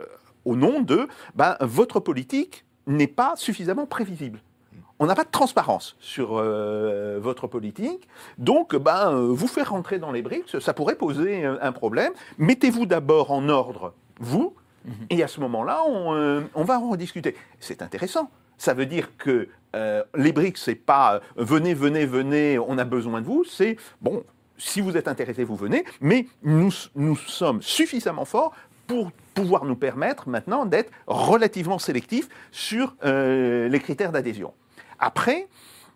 [0.44, 4.40] au nom de ben, votre politique n'est pas suffisamment prévisible.
[4.98, 8.08] On n'a pas de transparence sur euh, votre politique,
[8.38, 12.12] donc ben, euh, vous faire rentrer dans les BRICS, ça pourrait poser un problème.
[12.38, 14.54] Mettez-vous d'abord en ordre, vous,
[15.10, 17.34] et à ce moment-là, on, euh, on va en rediscuter.
[17.60, 18.30] C'est intéressant.
[18.58, 22.84] Ça veut dire que euh, les BRICS, c'est pas euh, venez, venez, venez, on a
[22.84, 23.44] besoin de vous.
[23.44, 24.24] C'est bon,
[24.56, 25.84] si vous êtes intéressé, vous venez.
[26.00, 28.54] Mais nous, nous sommes suffisamment forts
[28.86, 34.54] pour pouvoir nous permettre maintenant d'être relativement sélectifs sur euh, les critères d'adhésion.
[34.98, 35.48] Après,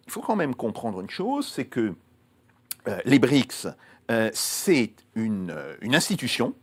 [0.06, 1.94] il faut quand même comprendre une chose, c'est que
[3.04, 3.68] les BRICS,
[4.32, 6.54] c'est une, une institution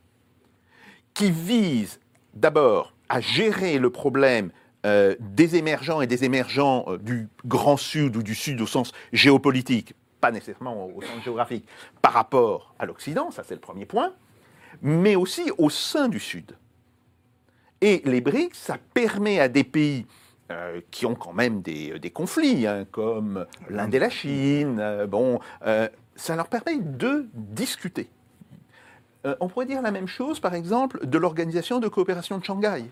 [1.14, 2.00] qui vise
[2.34, 4.52] d'abord à gérer le problème
[4.88, 8.93] euh, des émergents et des émergents euh, du Grand Sud ou du Sud au sens
[9.12, 11.67] géopolitique, pas nécessairement au, sens géographique,
[12.02, 14.13] par rapport à l'Occident, ça c'est le premier point,
[14.82, 16.56] mais aussi au sein du Sud.
[17.82, 20.06] Et les BRICS, ça permet à des pays
[20.52, 24.82] euh, qui ont quand même des, conflits, hein, comme l'Inde et la Chine,
[26.15, 28.10] ça leur permet de discuter.
[29.41, 32.86] On pourrait dire la même chose, par exemple, de l'organisation de coopération de Shanghai.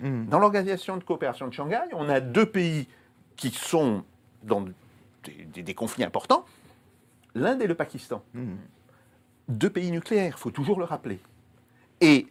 [0.00, 0.26] Mm.
[0.26, 2.88] Dans l'organisation de coopération de Shanghai, on a deux pays
[3.36, 4.04] qui sont
[4.42, 4.72] dans des,
[5.52, 6.44] des- des conflits importants,
[7.34, 8.22] l'Inde et le Pakistan.
[8.34, 8.54] Mm.
[9.48, 11.18] Deux pays nucléaires, il faut toujours le rappeler.
[12.00, 12.26] Et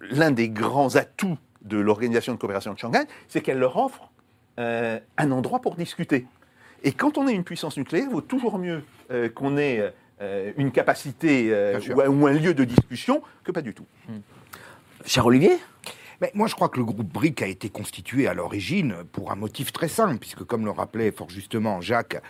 [0.00, 4.10] l'un des grands atouts de l'organisation de coopération de Shanghai, c'est qu'elle leur offre
[4.58, 6.26] euh, un endroit pour discuter.
[6.82, 10.52] Et quand on est une puissance nucléaire, il vaut toujours mieux euh, qu'on ait euh,
[10.56, 11.52] une capacité
[11.94, 13.86] ou, un- ou un lieu de discussion que pas du tout.
[15.04, 15.58] Cher Olivier?
[16.22, 19.34] Mais moi, je crois que le groupe BRIC a été constitué à l'origine pour un
[19.34, 22.22] motif très simple, puisque comme le rappelait fort justement Jacques,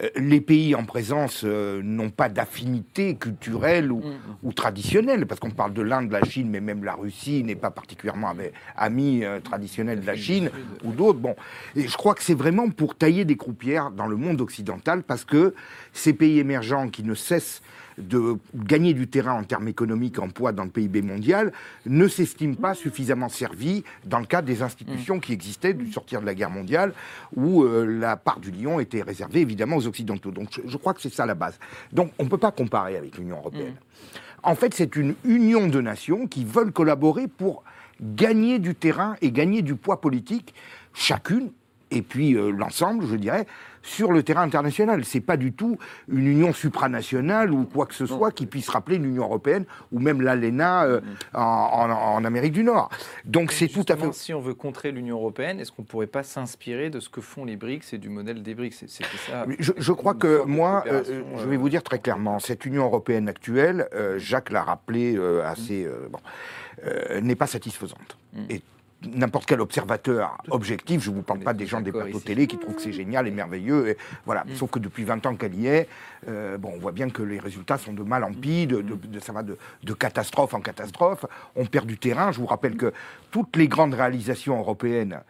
[0.00, 4.00] euh, les pays en présence euh, n'ont pas d'affinité culturelle ou,
[4.44, 7.56] ou traditionnelle, parce qu'on parle de l'Inde, de la Chine, mais même la Russie n'est
[7.56, 8.32] pas particulièrement
[8.76, 10.48] ami, euh, traditionnel de la Chine
[10.84, 11.18] ou d'autres.
[11.18, 11.34] Bon,
[11.74, 15.24] et je crois que c'est vraiment pour tailler des croupières dans le monde occidental, parce
[15.24, 15.52] que
[15.92, 17.60] ces pays émergents qui ne cessent
[17.98, 21.52] de gagner du terrain en termes économiques, en poids dans le PIB mondial,
[21.86, 26.26] ne s'estiment pas suffisamment servis dans le cadre des institutions qui existaient du sortir de
[26.26, 26.92] la guerre mondiale,
[27.36, 30.30] où euh, la part du lion était réservée évidemment aux Occidentaux.
[30.30, 31.58] Donc je, je crois que c'est ça la base.
[31.92, 33.74] Donc on ne peut pas comparer avec l'Union européenne.
[34.42, 37.62] En fait, c'est une union de nations qui veulent collaborer pour
[38.00, 40.54] gagner du terrain et gagner du poids politique,
[40.92, 41.52] chacune
[41.92, 43.46] et puis euh, l'ensemble, je dirais,
[43.82, 45.04] sur le terrain international.
[45.04, 45.78] C'est pas du tout
[46.08, 50.20] une union supranationale ou quoi que ce soit qui puisse rappeler l'Union européenne ou même
[50.22, 51.00] l'ALENA euh,
[51.34, 52.90] en, en- en Amérique du Nord.
[53.24, 54.12] Donc c'est tout à fait.
[54.12, 57.20] Si on veut contrer l'Union européenne, est-ce qu'on ne pourrait pas s'inspirer de ce que
[57.20, 58.84] font les BRICS et du modèle des BRICS?
[58.86, 59.46] C'était ça.
[59.58, 62.64] Je, je crois que moi, euh, coopération, je euh, vais vous dire très clairement, cette
[62.66, 66.18] Union européenne actuelle, euh, Jacques l'a rappelé euh, assez, euh, bon,
[66.86, 68.16] euh, n'est pas satisfaisante.
[68.34, 68.38] Mm.
[68.50, 68.62] Et
[69.14, 72.58] n'importe quel observateur objectif, je ne vous parle pas des gens des plateaux télé qui
[72.58, 73.96] trouvent que c'est génial et merveilleux, et
[74.26, 74.44] voilà.
[74.44, 74.54] Mm.
[74.56, 75.88] Sauf que depuis 20 ans qu'elle y est,
[76.28, 78.82] euh, bon, on voit bien que les résultats sont de mal en pis, de, Mm.
[78.82, 81.24] de- de- ça va de, de catastrophe en catastrophe.
[81.56, 82.32] On perd du terrain.
[82.32, 82.92] Je vous rappelle que
[83.30, 85.20] toutes les grandes réalisations européennes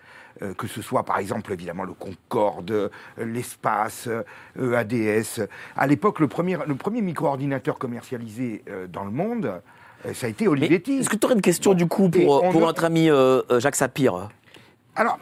[0.41, 5.47] euh, que ce soit par exemple évidemment le Concorde, euh, l'espace, euh, ADS.
[5.77, 9.61] À l'époque, le premier, le premier micro-ordinateur commercialisé euh, dans le monde,
[10.15, 10.99] ça a été Olivetti.
[10.99, 13.43] Est-ce que tu aurais une question du coup pour, on pour veut- notre ami euh,
[13.51, 14.29] euh, Jacques Sapir
[14.97, 15.19] Alors,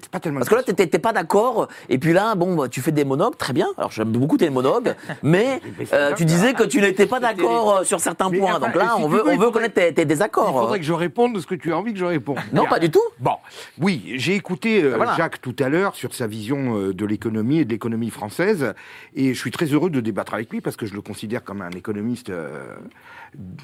[0.00, 0.40] c'est pas tellement.
[0.40, 3.04] Parce que là, t'étais t'es pas d'accord, et puis là, bon, bah, tu fais des
[3.06, 3.68] monologues, très bien.
[3.78, 5.60] Alors, j'aime beaucoup tes monologues, mais
[5.94, 8.50] euh, tu disais que tu n'étais pas d'accord euh, sur certains Mais points.
[8.56, 10.06] enfin, Donc là, si on tu veut, veux, on il veut connaître tes, tes Il
[10.08, 10.52] désaccords.
[10.60, 12.36] faudrait que je réponde de ce que tu as envie que je réponde.
[12.52, 12.70] Non, Bien.
[12.70, 13.00] pas du tout.
[13.18, 13.36] Bon,
[13.80, 15.14] oui, j'ai écouté euh, Voilà.
[15.16, 18.74] Jacques tout à l'heure sur sa vision euh, de l'économie et de l'économie française,
[19.14, 21.62] et je suis très heureux de débattre avec lui parce que je le considère comme
[21.62, 22.74] un économiste euh,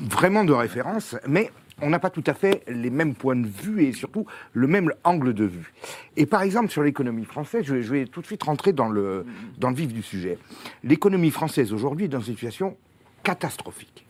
[0.00, 1.50] vraiment de référence, mais
[1.82, 4.92] on n'a pas tout à fait les mêmes points de vue et surtout le même
[5.04, 5.72] angle de vue.
[6.16, 8.88] Et par exemple, sur l'économie française, je vais, je vais tout de suite rentrer dans
[8.88, 9.24] le,
[9.58, 10.38] dans le vif du sujet.
[10.84, 12.76] L'économie française aujourd'hui est dans une situation
[13.22, 14.06] catastrophique.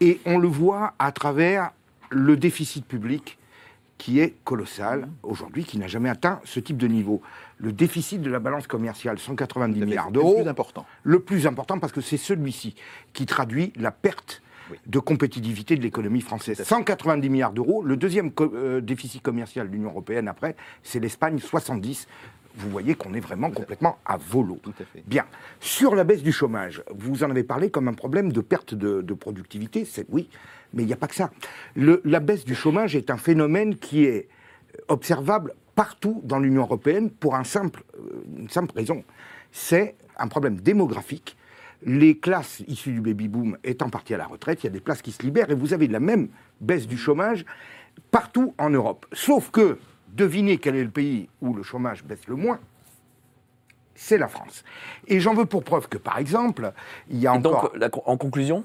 [0.00, 1.70] Et on le voit à travers
[2.10, 3.38] le déficit public
[3.98, 7.22] qui est colossal aujourd'hui, qui n'a jamais atteint ce type de niveau.
[7.58, 10.86] Le déficit de la balance commerciale, 190 milliards Le d'euros, plus important.
[11.02, 12.74] le plus important parce que c'est celui-ci
[13.14, 14.78] qui traduit la perte Oui.
[14.86, 16.56] de compétitivité de l'économie française.
[16.56, 16.74] Tout à fait.
[16.74, 17.82] 190 milliards d'euros.
[17.82, 22.08] Le deuxième co- euh, déficit commercial de l'Union européenne après, c'est l'Espagne, 70.
[22.58, 24.58] Vous voyez qu'on est vraiment complètement à volo.
[24.62, 25.02] Tout à fait.
[25.06, 25.24] Bien.
[25.60, 29.02] Sur la baisse du chômage, vous en avez parlé comme un problème de perte de,
[29.02, 29.84] de productivité.
[29.84, 30.28] C'est oui,
[30.72, 31.30] mais il n'y a pas que ça.
[31.74, 34.28] Le- la baisse du chômage est un phénomène qui est
[34.88, 39.04] observable partout dans l'Union européenne pour un simple, euh, une simple raison.
[39.52, 41.36] C'est un problème démographique.
[41.82, 45.02] Les classes issues du baby-boom étant parties à la retraite, il y a des places
[45.02, 46.28] qui se libèrent et vous avez la même
[46.60, 47.44] baisse du chômage
[48.10, 49.06] partout en Europe.
[49.12, 52.58] Sauf que, devinez quel est le pays où le chômage baisse le moins
[53.98, 54.62] c'est la France.
[55.08, 56.70] Et j'en veux pour preuve que, par exemple,
[57.08, 57.72] il y a Et donc, encore...
[57.76, 58.62] la- en conclusion?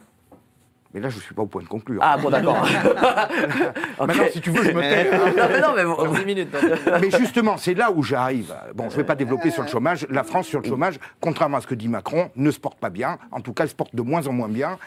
[0.93, 2.01] Mais là, je ne suis pas au point de conclure.
[2.03, 2.65] Ah, bon, d'accord.
[3.99, 5.09] Maintenant, si tu veux, je me tais.
[5.13, 5.19] hein.
[5.37, 6.51] Non, mais non, mais vous- Dans 10 minutes.
[6.51, 6.81] dans 10 minutes.
[7.01, 8.53] Mais justement, c'est là où j'arrive.
[8.75, 10.05] Bon, je ne vais pas développer sur le chômage.
[10.09, 12.89] La France, sur le chômage, contrairement à ce que dit Macron, ne se porte pas
[12.89, 13.17] bien.
[13.31, 14.77] En tout cas, elle se porte de moins en moins bien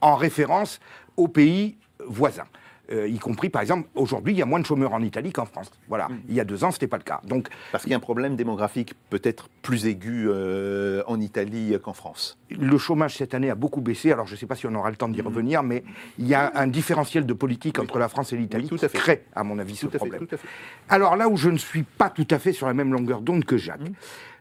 [0.00, 0.80] en référence
[1.16, 2.46] aux pays voisins.
[2.92, 5.46] Euh, y compris, par exemple, aujourd'hui, il y a moins de chômeurs en Italie qu'en
[5.46, 5.70] France.
[5.88, 6.08] Voilà.
[6.28, 7.20] Il y a deux ans, ce n'était pas le cas.
[7.24, 11.92] Donc, Parce qu'il y a un problème démographique peut-être plus aigu euh, en Italie qu'en
[11.94, 12.38] France.
[12.50, 14.12] le chômage cette année a beaucoup baissé.
[14.12, 15.84] Alors, je ne sais pas si on aura le temps d'y revenir, mais
[16.18, 19.24] il y a un différentiel de politique entre la France et l'Italie Oui, qui crée,
[19.34, 20.26] à mon avis, ce fait, problème.
[20.26, 20.48] tout à fait.
[20.88, 23.44] Alors là où je ne suis pas tout à fait sur la même longueur d'onde
[23.44, 23.80] que Jacques.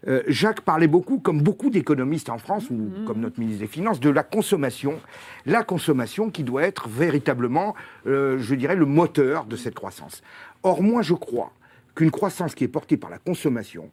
[0.08, 4.00] Euh, Jacques parlait beaucoup, comme beaucoup d'économistes en France, ou comme notre ministre des Finances,
[4.00, 5.00] de la consommation.
[5.46, 7.76] La consommation qui doit être véritablement,
[8.08, 10.24] euh, je dirais, le moteur de cette croissance.
[10.64, 11.52] Or, moi, je crois
[11.94, 13.92] qu'une croissance qui est portée par la consommation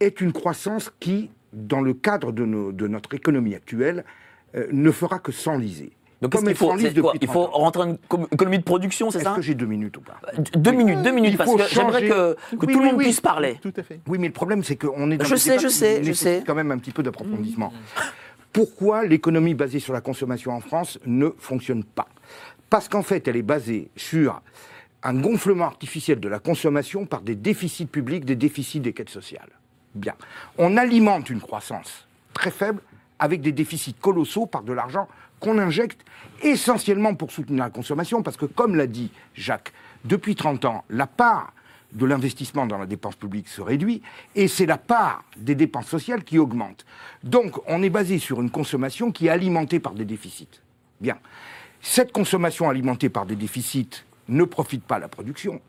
[0.00, 4.04] est une croissance qui, dans le cadre de, nos- de notre économie actuelle,
[4.54, 5.92] euh, ne fera que s'enliser.
[6.20, 6.66] Donc, qu'est-ce qu'il faut
[7.02, 7.58] quoi Il faut 30 ans.
[7.58, 10.20] rentrer en com- économie de production, c'est Est-ce ça que j'ai deux minutes ou pas
[10.56, 13.04] Deux minutes, deux minutes, parce que j'aimerais que, que Oui, tout le oui, monde oui.
[13.04, 13.58] puisse parler.
[13.62, 14.00] Tout à fait.
[14.08, 16.42] Oui, mais le problème, c'est qu'on est dans Je un sais, je sais, je sais.
[16.46, 17.72] quand même un petit peu d'approfondissement.
[18.52, 22.08] Pourquoi l'économie basée sur la consommation en France ne fonctionne pas?
[22.70, 24.40] Parce qu'en fait, elle est basée sur
[25.04, 29.50] un gonflement artificiel de la consommation par des déficits publics, des déficits des quêtes sociales.
[29.94, 30.14] Bien.
[30.58, 32.80] On alimente une croissance très faible
[33.20, 35.08] avec des déficits colossaux par de l'argent
[35.40, 36.04] qu'on injecte
[36.42, 39.72] essentiellement pour soutenir la consommation, parce que comme l'a dit Jacques,
[40.04, 41.52] depuis 30 ans, la part
[41.92, 44.02] de l'investissement dans la dépense publique se réduit,
[44.34, 46.84] et c'est la part des dépenses sociales qui augmente.
[47.24, 50.60] Donc on est basé sur une consommation qui est alimentée par des déficits.
[51.00, 51.18] Bien.
[51.80, 55.60] Cette consommation alimentée par des déficits ne profite pas à la production.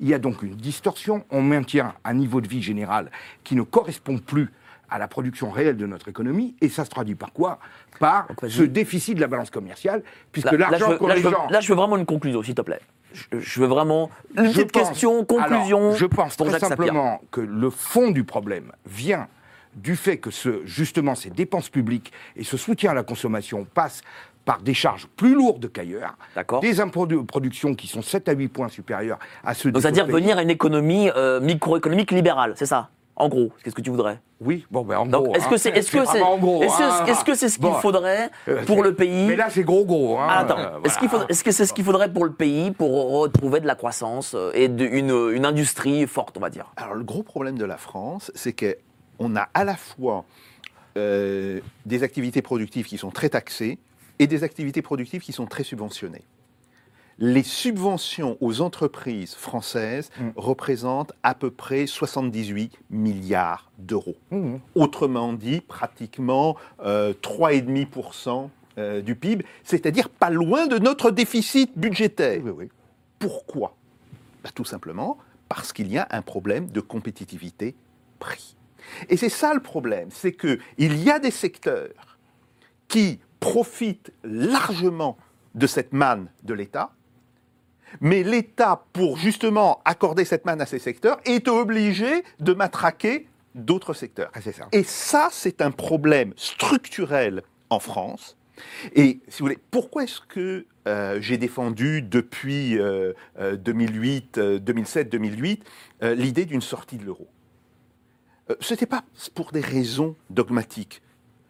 [0.00, 1.24] Il y a donc une distorsion.
[1.30, 3.10] On maintient un niveau de vie général
[3.42, 4.50] qui ne correspond plus
[4.90, 6.54] à la production réelle de notre économie.
[6.60, 7.58] Et ça se traduit par quoi?
[8.00, 11.30] Par Donc, ce déficit de la balance commerciale, puisque Là, là, je l'argent les veux-
[11.30, 11.46] gens...
[11.50, 12.80] là, je veux vraiment une conclusion, s'il te plaît.
[13.12, 15.78] Je, je veux vraiment une petite pense- question, conclusion.
[15.78, 16.86] Alors, je pense pour très Jacques Sapir.
[16.86, 19.28] simplement que le fond du problème vient
[19.74, 24.02] du fait que ce, justement ces dépenses publiques et ce soutien à la consommation passent
[24.44, 26.16] par des charges plus lourdes qu'ailleurs,
[26.60, 29.82] des impôts de production qui sont 7 à 8 points supérieurs à ceux Donc, des
[29.88, 32.90] c'est-à-dire venir à une économie euh, microéconomique libérale, c'est ça?
[33.16, 34.18] En gros, qu'est-ce que tu voudrais?
[34.40, 35.34] Oui, bon, ben en Donc, gros.
[35.36, 35.58] est-ce que hein.
[35.58, 37.06] c'est est-ce que c'est vraiment en gros, est-ce que- hein.
[37.06, 37.74] est-ce que c'est ce qu'il Bon.
[37.74, 39.26] faudrait Euh, pour le pays?
[39.26, 40.18] Mais là, c'est gros, gros.
[40.18, 40.26] Hein.
[40.28, 41.20] Ah, attends, Euh, est-ce qu'il voilà.
[41.22, 44.34] faudrait- est-ce que c'est ce qu'il faudrait pour le pays pour retrouver de la croissance
[44.34, 46.72] euh, et de- une, une industrie forte, on va dire?
[46.76, 50.24] Alors, le gros problème de la France, c'est qu'on a à la fois
[50.96, 53.78] euh, des activités productives qui sont très taxées
[54.18, 56.22] et des activités productives qui sont très subventionnées.
[57.18, 60.30] Les subventions aux entreprises françaises Mm.
[60.36, 64.16] représentent à peu près 78 milliards d'euros.
[64.30, 64.56] Mmh.
[64.74, 68.48] Autrement dit, pratiquement euh, 3,5%
[68.78, 72.40] euh, du PIB, c'est-à-dire pas loin de notre déficit budgétaire.
[72.44, 72.68] Oui, oui.
[73.18, 73.76] Pourquoi?
[74.42, 77.74] Bah, Tout simplement parce qu'il y a un problème de compétitivité
[78.18, 78.56] prix.
[79.08, 82.18] Et c'est ça le problème, c'est qu'il y a des secteurs
[82.88, 85.16] qui profitent largement
[85.54, 86.90] de cette manne de l'État,
[88.00, 93.94] mais l'État, pour justement accorder cette manne à ces secteurs, est obligé de matraquer d'autres
[93.94, 94.30] secteurs.
[94.34, 94.68] Ah, ça.
[94.72, 98.36] Et ça, c'est un problème structurel en France.
[98.94, 105.60] Et si vous voulez, pourquoi est-ce que euh, j'ai défendu depuis euh, euh, 2008, 2007-2008
[106.02, 107.28] euh, l'idée d'une sortie de l'euro?
[108.60, 111.00] Ce n'était pas pour des raisons dogmatiques.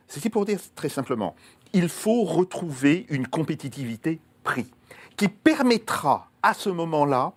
[0.07, 1.34] C'était pour dire très simplement,
[1.72, 4.70] il faut retrouver une compétitivité prix
[5.16, 7.32] qui permettra à ce moment-là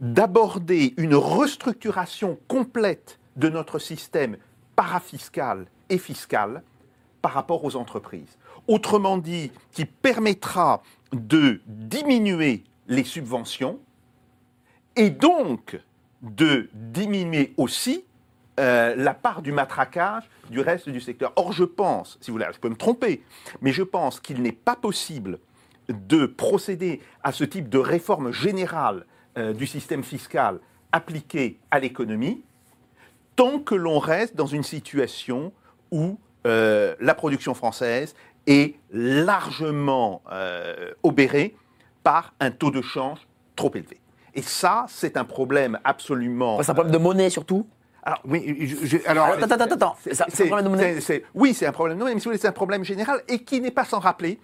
[0.00, 4.36] d'aborder une restructuration complète de notre système
[4.76, 6.62] parafiscal et fiscal
[7.22, 8.38] par rapport aux entreprises.
[8.68, 10.82] Autrement dit, qui permettra
[11.12, 13.80] de diminuer les subventions
[14.94, 15.80] et donc
[16.22, 18.04] de diminuer aussi
[18.58, 21.32] euh, la part du matraquage du reste du secteur.
[21.36, 23.22] Or, je pense, si vous voulez, je peux me tromper,
[23.60, 25.38] mais je pense qu'il n'est pas possible
[25.88, 30.58] de procéder à ce type de réforme générale euh, du système fiscal
[30.92, 32.42] appliqué à l'économie
[33.36, 35.52] tant que l'on reste dans une situation
[35.90, 38.14] où euh, la production française
[38.46, 41.54] est largement euh, obérée
[42.02, 43.20] par un taux de change
[43.56, 44.00] trop élevé.
[44.34, 46.54] Et ça, c'est un problème absolument...
[46.54, 47.66] Enfin, C'est un problème de monnaie surtout?
[48.02, 49.96] Alors, Oui, je- je- alors, Attends, attends, attends, attends.
[50.00, 51.24] c'est- un problème de monnaie?
[51.34, 53.40] oui, c'est un problème de monnaie, mais si vous voulez, c'est un problème général et
[53.44, 54.38] qui n'est pas sans rappeler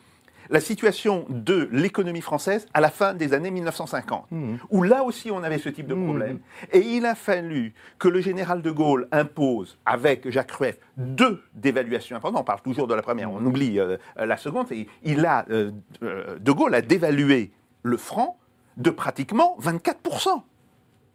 [0.51, 4.57] la situation de l'économie française à la fin des années 1950, Mmh.
[4.71, 6.39] où là aussi on avait ce type de problème.
[6.73, 12.17] Et il a fallu que le général de Gaulle impose, avec Jacques Rueff, deux dévaluations
[12.17, 12.41] importantes.
[12.41, 14.71] On parle toujours de la première, on oublie euh, la seconde.
[14.73, 15.71] Et il a, euh,
[16.03, 18.39] euh, de Gaulle a dévalué le franc
[18.77, 20.43] de pratiquement 24%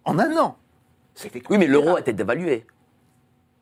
[0.06, 0.58] en un an.
[1.50, 2.66] Oui, mais l'euro été dévalué.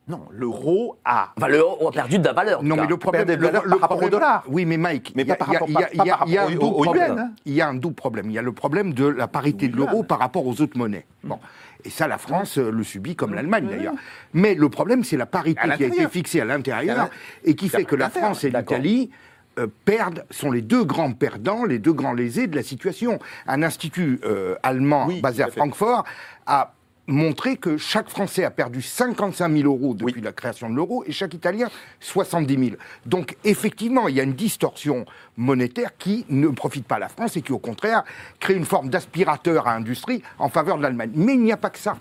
[0.08, 2.62] Non, l'euro a Enfin, l'euro a perdu de la valeur.
[2.62, 4.42] Non, mais le problème, de valeur par rapport au dollar.
[4.48, 7.30] Oui, mais Mike, Mais il y a- pas par rapport- un au- double yuan, hein.
[7.44, 8.26] Il y a un double problème.
[8.30, 11.06] Il y a le problème de la parité de l'euro par rapport aux autres monnaies.
[11.24, 11.38] Bon.
[11.84, 13.94] Et ça, la France euh, le subit comme l'Allemagne d'ailleurs.
[14.32, 17.10] Mais le problème, c'est la parité qui a été fixée à l'intérieur l'in-
[17.44, 19.10] et qui fait que la France et l'Italie
[19.58, 23.18] euh, perdent, sont les deux grands perdants, les deux grands lésés de la situation.
[23.48, 25.48] Un institut euh, allemand Oui, basé à.
[25.48, 26.04] Francfort
[26.46, 26.74] a
[27.08, 30.22] montré que chaque Français a perdu 55 000 euros depuis Oui.
[30.22, 31.68] la création de l'euro et chaque Italien
[32.00, 32.76] 70 000.
[33.06, 35.04] Donc effectivement, il y a une distorsion
[35.36, 38.04] monétaire qui ne profite pas à la France et qui au contraire
[38.38, 41.10] crée une forme d'aspirateur à industrie en faveur de l'Allemagne.
[41.14, 41.98] Mais il n'y a pas que ça.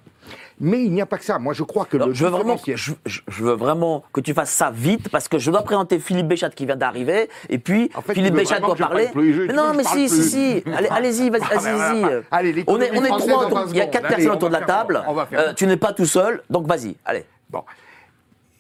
[0.59, 1.39] Mais il n'y a pas que ça.
[1.39, 4.03] Moi, je crois que Alors, le je, veux vraiment, différentiel- je, je- je veux vraiment
[4.11, 7.29] que tu fasses ça vite parce que je dois présenter Philippe Béchat qui vient d'arriver
[7.49, 9.03] et puis En fait, Philippe Béchat doit parler.
[9.05, 10.63] parle plus, je- Mais tu non, mais si, si, si.
[10.75, 12.09] Allez, allez-y, vas-y, Ah.
[12.31, 14.31] Allez, on est, on est trois, en autour- 20 il y a quatre Allez, personnes
[14.31, 15.03] on autour de la table.
[15.33, 17.25] Euh, tu n'es pas tout seul, donc vas-y, allez.
[17.49, 17.63] Bon.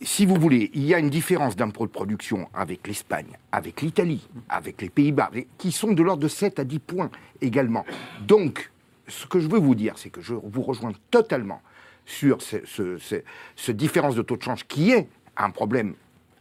[0.01, 4.27] Si vous voulez, il y a une différence d'impôt de production avec l'Espagne, avec l'Italie,
[4.47, 7.09] avec les Pays-Bas, qui sont de l'ordre de 7 à 10 points
[7.41, 7.83] également.
[8.21, 8.69] Donc,
[9.07, 11.61] ce que je veux vous dire, c'est que je vous rejoins totalement
[12.05, 13.21] sur ce, ce- ce-
[13.55, 15.93] ce différence de taux de change qui est un problème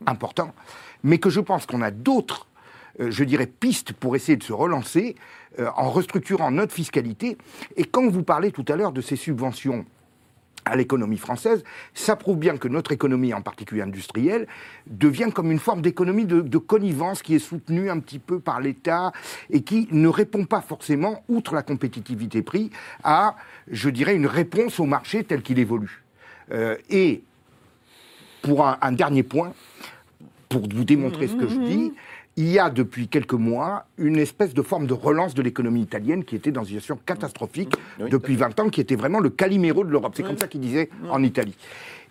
[0.07, 0.53] important,
[1.03, 2.47] mais que je pense qu'on a d'autres,
[3.01, 5.17] euh, je dirais, pistes pour essayer de se relancer
[5.59, 7.39] euh, en restructurant notre fiscalité.
[7.77, 9.85] Et quand vous parlez tout à l'heure de ces subventions
[10.67, 11.64] à l'économie française,
[11.95, 14.47] ça prouve bien que notre économie, en particulier industrielle,
[14.87, 18.61] devient comme une forme d'économie de, de connivence qui est soutenue un petit peu par
[18.61, 19.12] l'État
[19.49, 22.71] et qui ne répond pas forcément, outre la compétitivité prix,
[23.05, 23.37] à,
[23.71, 26.03] je dirais, une réponse au marché tel qu'il évolue.
[26.53, 27.23] Euh, et
[28.43, 29.53] pour un, un dernier point,
[30.49, 31.93] pour vous démontrer ce que je dis,
[32.37, 36.24] il y a depuis quelques mois une espèce de forme de relance de l'économie italienne
[36.24, 39.84] qui était dans une situation catastrophique Oui, depuis 20 ans, qui était vraiment le Calimero
[39.84, 40.12] de l'Europe.
[40.14, 41.57] C'est comme ça qu'il disait en Italie.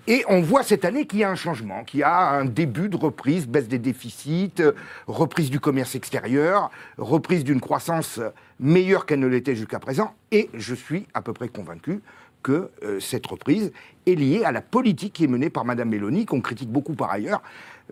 [0.07, 2.89] Et on voit cette année qu'il y a un changement, qu'il y a un début
[2.89, 4.61] de reprise, baisse des déficits,
[5.07, 8.19] reprise du commerce extérieur, reprise d'une croissance
[8.59, 10.13] meilleure qu'elle ne l'était jusqu'à présent.
[10.31, 12.01] Et je suis à peu près convaincu
[12.43, 13.71] que euh, cette reprise
[14.05, 17.09] est liée à la politique qui est menée par Madame Mélanie, qu'on critique beaucoup par
[17.09, 17.41] ailleurs.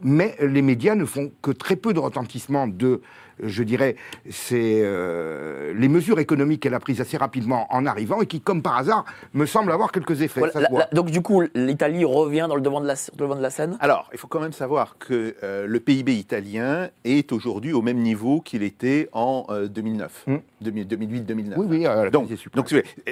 [0.01, 3.01] Mais les médias ne font que très peu de retentissement de,
[3.41, 3.95] je dirais,
[4.29, 8.61] c'est euh, les mesures économiques qu'elle a prises assez rapidement en arrivant et qui, comme
[8.61, 10.39] par hasard, me semblent avoir quelques effets.
[10.39, 10.79] Voilà, ça se la- voit.
[10.79, 13.41] la- donc du coup, l'Italie revient dans le devant de la, dans le devant de
[13.41, 13.77] la scène?
[13.79, 17.97] Alors, il faut quand même savoir que euh, le PIB italien est aujourd'hui au même
[17.97, 20.37] niveau qu'il était en euh, 2009, Hmm.
[20.63, 21.53] 2008-2009.
[21.57, 22.29] Oui, oui, euh, la Donc,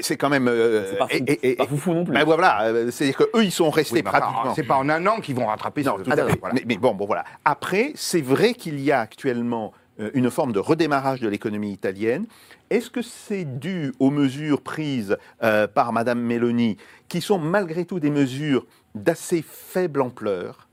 [0.01, 0.47] c'est quand même.
[0.47, 1.15] euh, C'est pas fou.
[1.27, 2.13] et- et- et- Pas foufou non plus.
[2.13, 4.53] ben voilà, euh, c'est-à-dire qu'eux, ils sont restés Oui, pratiquement.
[4.55, 6.39] c'est pas en un an qu'ils vont rattraper Non, ce- tout à Attends, fait.
[6.39, 6.55] voilà.
[6.55, 7.23] Mais, mais bon, bon, voilà.
[7.45, 9.80] Après, c'est vrai qu'il y a actuellement euh,
[10.13, 12.25] une forme de redémarrage de l'économie italienne.
[12.69, 16.77] Est-ce que c'est dû aux mesures prises euh, par Madame Meloni,
[17.07, 18.65] qui sont malgré tout des mesures
[18.95, 20.67] d'assez faible ampleur?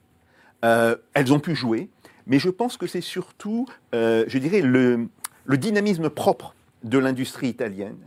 [0.65, 1.89] Euh, Elles ont pu jouer,
[2.27, 5.09] mais je pense que c'est surtout, euh, je dirais, le,
[5.45, 6.55] le dynamisme propre
[6.85, 7.99] de l'industrie italienne.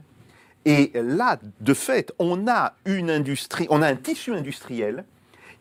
[0.66, 2.74] Et là, de fait, on a
[3.70, 5.06] on a un tissu industriel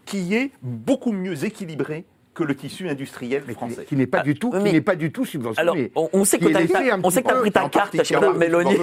[0.05, 2.05] qui est beaucoup mieux équilibré
[2.41, 3.84] que le tissu industriel Mais qui- français.
[3.84, 5.93] qui n'est pas du tout, qui pas du tout Alors, subventionné.
[5.95, 8.38] on, on sait que tu as, on sait que peu pris ta carte chez partie,
[8.38, 8.76] Mélanie.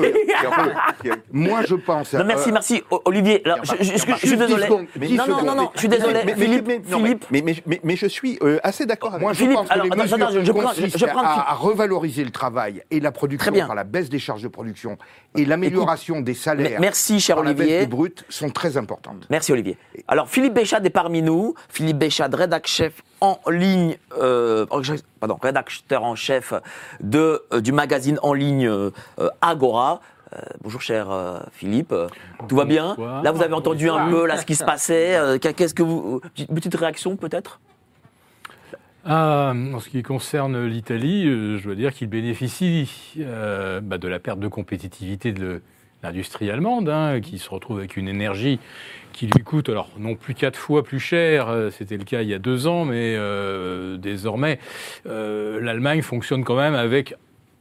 [1.32, 2.14] Moi, je pense.
[2.14, 2.84] Non, merci, euh, merci.
[2.92, 4.56] O- Olivier, je, suis désolé.
[4.56, 6.20] 10 secondes, Mais 10 non, non, non, je suis désolé.
[6.36, 7.26] Philippe,
[7.84, 11.54] mais- je suis euh, assez d'accord avec Moi, je pense que les mesures consistent à,
[11.54, 14.98] revaloriser le travail et la production par la baisse des charges de production
[15.36, 17.82] et l'amélioration des salaires merci, cher Olivier.
[17.82, 19.26] du brut sont très importantes.
[19.30, 19.78] Merci Olivier.
[20.08, 21.56] Alors Philippe Béchade est parmi nous.
[21.70, 24.66] Philippe Béchade, rédac chef en ligne, euh,
[25.20, 26.54] pardon, rédacteur en chef
[27.00, 28.92] de, euh, du magazine en ligne euh,
[29.42, 30.02] Agora.
[30.62, 31.08] Bonjour cher
[31.54, 31.96] Philippe,
[32.50, 32.90] tout va bien?
[32.90, 33.24] Bonsoir.
[33.24, 35.18] Là vous avez entendu un peu là ce qui se passait.
[35.40, 36.20] Qu'est-ce que vous,
[36.54, 37.62] petite- réaction peut-être?
[39.06, 41.24] Ah, en ce qui concerne l'Italie,
[41.58, 45.62] je dois dire qu'il bénéficie bah, de la perte de compétitivité de
[46.04, 48.60] l'industrie allemande, hein, qui se retrouve avec une énergie
[49.18, 52.30] qui lui coûte, alors non plus quatre fois plus cher, euh, c'était le cas il
[52.30, 54.60] y a deux ans, mais euh, désormais,
[55.08, 57.16] euh, l'Allemagne fonctionne quand même avec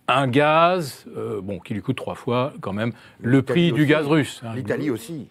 [0.06, 2.92] un gaz, euh, bon, qui lui coûte trois fois quand même
[3.22, 4.42] le prix du gaz russe.
[4.44, 4.52] hein.
[4.54, 5.28] L'Italie aussi.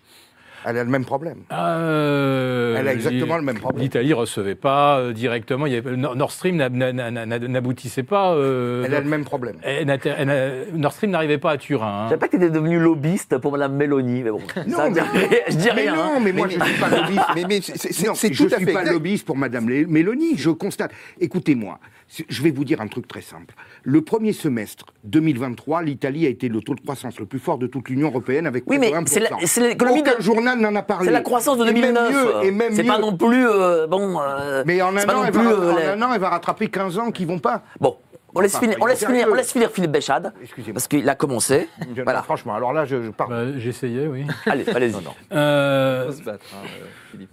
[0.67, 1.37] Elle a le même problème.
[1.51, 3.83] Euh, Elle a exactement le même problème.
[3.83, 5.65] L'Italie recevait pas euh, directement.
[5.67, 8.33] Il y avait, Nord Stream n'a- n'a- n'a- n'a- n'aboutissait pas.
[8.33, 9.57] euh, Elle a le même problème.
[9.63, 11.85] elle elle Nord Stream n'arrivait pas à Turin.
[11.85, 12.09] Je hein.
[12.09, 14.41] savais pas que tu étais devenu lobbyiste pour Madame Mélanie, mais bon.
[14.67, 15.93] Non, ça, mais- je dis Mais rien.
[15.93, 16.11] hein.
[16.15, 17.25] non, mais moi, je ne suis pas lobbyiste.
[17.35, 18.93] Mais, mais c'est- c'est je tout à suis fait pas exact.
[18.93, 20.35] lobbyiste pour Madame Lé- Mélanie.
[20.37, 20.91] Je constate.
[21.19, 21.79] Écoutez-moi,
[22.29, 23.53] je vais vous dire un truc très simple.
[23.83, 27.67] Le premier semestre 2023, l'Italie a été le taux de croissance le plus fort de
[27.67, 29.45] toute l'Union européenne avec Oui, mais c'est la- 1%.
[29.47, 31.07] c'est l'économie de- Aucun journal n'en a parlé.
[31.07, 32.11] C'est la croissance de Et même 2009.
[32.13, 34.19] mieux, et même C'est pas non plus euh, bon.
[34.21, 36.13] euh, Mais en un, pas an, non elle plus, va, euh, en les- un an,
[36.13, 37.63] elle va rattraper 15 ans qui vont pas.
[37.79, 37.97] Bon,
[38.35, 40.73] on laisse, Enfin, finir, on, laisse finir, on laisse finir Philippe Béchade, Excusez-moi.
[40.73, 41.69] parce qu'il a commencé.
[42.03, 42.21] Voilà.
[42.21, 43.29] Franchement, alors là, je, je pars.
[43.29, 44.25] Bah, J'essayais, oui.
[44.45, 44.95] Allez, allez-y.
[45.31, 46.67] Euh, faut se battre, hein,
[47.11, 47.29] Philippe.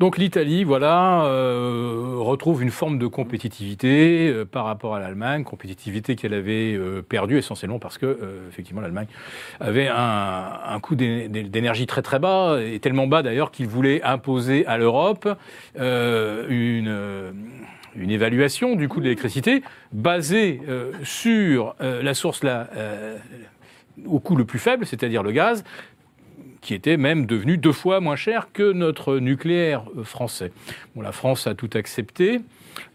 [0.00, 6.16] Donc l'Italie, voilà, euh, retrouve une forme de compétitivité euh, par rapport à l'Allemagne, compétitivité
[6.16, 9.08] qu'elle avait euh, perdue essentiellement parce que effectivement l'Allemagne
[9.60, 14.64] avait un, coût d'é- d'énergie très très bas et tellement bas d'ailleurs qu'il voulait imposer
[14.64, 15.28] à l'Europe
[15.78, 16.90] une
[17.94, 20.62] évaluation du coût de l'électricité basée
[21.04, 22.40] sur la source
[24.06, 25.62] au coût le plus faible, c'est-à-dire le gaz,
[26.60, 30.52] qui était même devenu deux fois moins cher que notre nucléaire euh, français.
[30.94, 32.40] Bon, la France a tout accepté,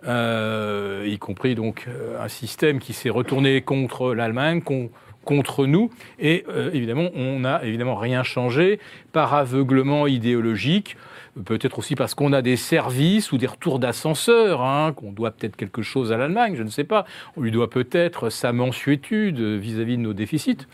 [0.07, 4.89] euh, y compris donc euh, un système qui s'est retourné contre l'Allemagne, con-
[5.23, 5.89] contre nous,
[6.19, 8.79] et évidemment, on n'a évidemment rien changé
[9.11, 10.97] par aveuglement idéologique.
[11.45, 15.55] Peut-être aussi parce qu'on a des services ou des retours d'ascenseur, hein, qu'on doit peut-être
[15.55, 17.05] quelque chose à l'Allemagne, je ne sais pas.
[17.35, 20.67] On lui doit peut-être sa mensuétude vis-à-vis de nos déficits.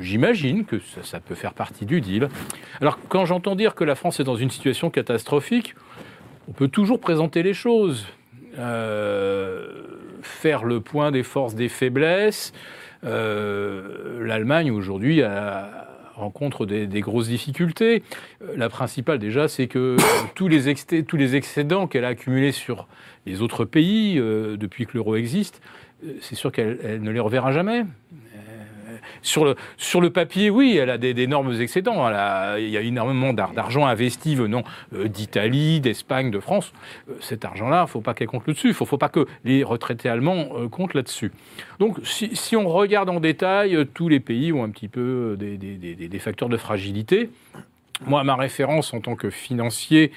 [0.00, 2.28] J'imagine que ça, peut faire partie du deal.
[2.80, 5.74] Alors, quand j'entends dire que la France est dans une situation catastrophique,
[6.48, 8.06] on peut toujours présenter les choses,
[8.58, 9.82] Euh,
[10.20, 12.52] faire le point des forces, des faiblesses.
[13.04, 15.22] Euh, L'Allemagne aujourd'hui
[16.14, 18.02] rencontre des, grosses difficultés.
[18.42, 19.96] Euh, La principale déjà, c'est que
[20.34, 20.68] tous les,
[21.34, 22.86] excédents qu'elle a accumulés sur
[23.26, 25.60] les autres pays depuis que l'euro existe,
[26.20, 27.84] c'est sûr qu'elle elle ne les reverra jamais.
[29.22, 32.08] Sur le, sur le papier, oui, elle a d'énormes excédents.
[32.56, 36.72] Il y a énormément d'ar- d'argent investi venant euh, d'Italie, d'Espagne, de France.
[37.08, 38.68] Euh, cet argent-là, il ne faut pas qu'elle compte là-dessus.
[38.68, 41.32] Il ne faut, pas que les retraités allemands euh, comptent là-dessus.
[41.78, 46.48] Donc, si, on regarde en détail, tous les pays ont un petit peu des, facteurs
[46.48, 47.30] de fragilité.
[48.06, 50.12] Moi, ma référence en tant que financier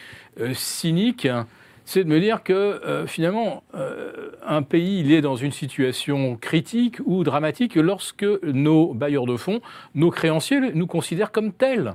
[0.53, 1.47] cynique, hein,
[1.85, 6.35] c'est de me dire que euh, finalement, euh, un pays il est dans une situation
[6.35, 9.61] critique ou dramatique lorsque nos bailleurs de fonds,
[9.93, 11.93] nos créanciers nous considèrent comme tels.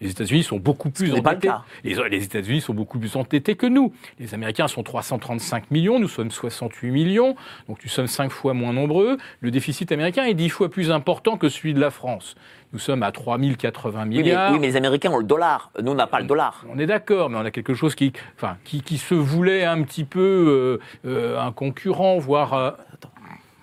[0.00, 1.50] Les États-Unis sont beaucoup plus endettés.
[1.82, 3.92] Les, les États-Unis sont beaucoup plus endettés que nous.
[4.18, 7.36] Les Américains sont 335 millions, nous sommes 68 millions,
[7.68, 9.18] donc nous sommes 5 fois moins nombreux.
[9.40, 12.34] Le déficit américain est 10 fois plus important que celui de la France.
[12.74, 14.52] Nous sommes à 3080 Oui mais, milliards.
[14.52, 15.70] oui, mais les Américains ont le dollar.
[15.80, 16.64] Nous, on n'a pas le dollar.
[16.68, 19.80] On est d'accord, mais on a quelque chose qui, enfin, qui, qui se voulait un
[19.84, 22.70] petit peu euh, euh, un concurrent, voire euh,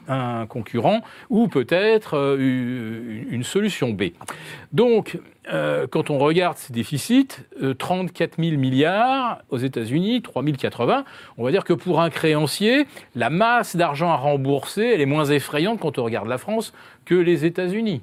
[0.07, 4.11] un concurrent, ou peut-être une une solution B.
[4.71, 5.19] Donc,
[5.51, 7.27] euh, quand on regarde ces déficits,
[7.61, 11.03] euh, 34 000 milliards aux États-Unis, 3 080,
[11.37, 15.25] on va dire que pour un créancier, la masse d'argent à rembourser, elle est moins
[15.25, 16.73] effrayante quand on regarde la France
[17.05, 18.01] que les États-Unis.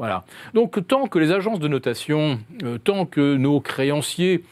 [0.00, 0.24] Voilà.
[0.54, 4.42] Donc tant que les agences de notation, euh, tant que nos créanciers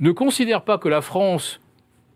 [0.00, 1.60] ne considèrent pas que la France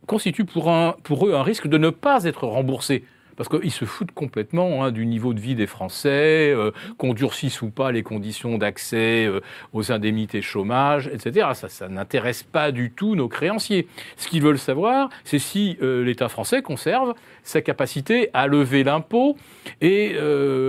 [0.07, 0.73] constitue pour,
[1.03, 3.05] pour eux un risque de ne pas être remboursé,
[3.39, 7.63] parce qu'ils se foutent complètement hein, du niveau de vie des Français, euh, qu'on durcisse
[7.63, 9.41] ou pas les conditions d'accès euh,
[9.73, 11.51] aux indemnités chômage, etc.
[11.55, 13.87] Ça, ça n'intéresse pas du tout nos créanciers.
[14.17, 17.15] Ce qu'ils veulent savoir, c'est si euh, l'État français conserve
[17.45, 19.37] sa capacité à lever l'impôt
[19.81, 20.17] et,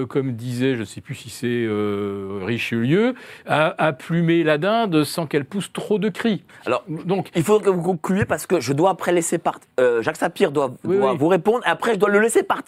[0.07, 1.67] comme disait, je ne sais plus si c'est
[2.45, 3.15] Richelieu,
[3.45, 6.43] à, à plumer la dinde sans qu'elle pousse trop de cris.
[6.65, 9.67] Alors, Donc, il faut que vous concluiez parce que je dois après laisser partir.
[10.01, 11.17] Jacques Sapir doit, Oui, doit oui.
[11.17, 12.58] vous répondre et après je dois le laisser partir.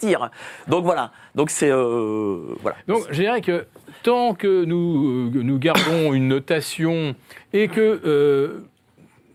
[0.68, 1.12] Donc voilà.
[1.34, 1.70] Donc c'est.
[1.70, 2.76] euh, voilà.
[2.88, 3.66] Donc, je dirais que
[4.02, 7.14] tant que nous, euh, nous gardons une notation
[7.52, 8.64] et que, euh,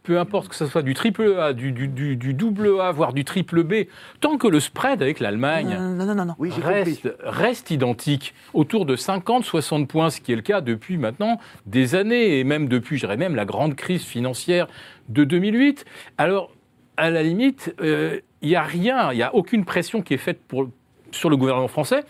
[0.04, 3.12] peu importe que ce soit du triple A, du, du, du- du double A, voire
[3.12, 3.74] du triple B,
[4.22, 6.34] tant que le spread avec l'Allemagne non, non, non, non.
[6.40, 6.74] Oui, j'ai compris.
[6.84, 11.96] reste, reste identique, autour de 50-60 points, ce qui est le cas depuis maintenant des
[11.96, 14.68] années, et même depuis, je dirais même, la grande crise financière
[15.10, 15.84] de 2008.
[16.18, 16.52] Alors,
[16.96, 20.18] à la limite, euh, il n'y a rien, il n'y a aucune pression qui est
[20.18, 20.70] faite pour,
[21.12, 22.04] sur le gouvernement français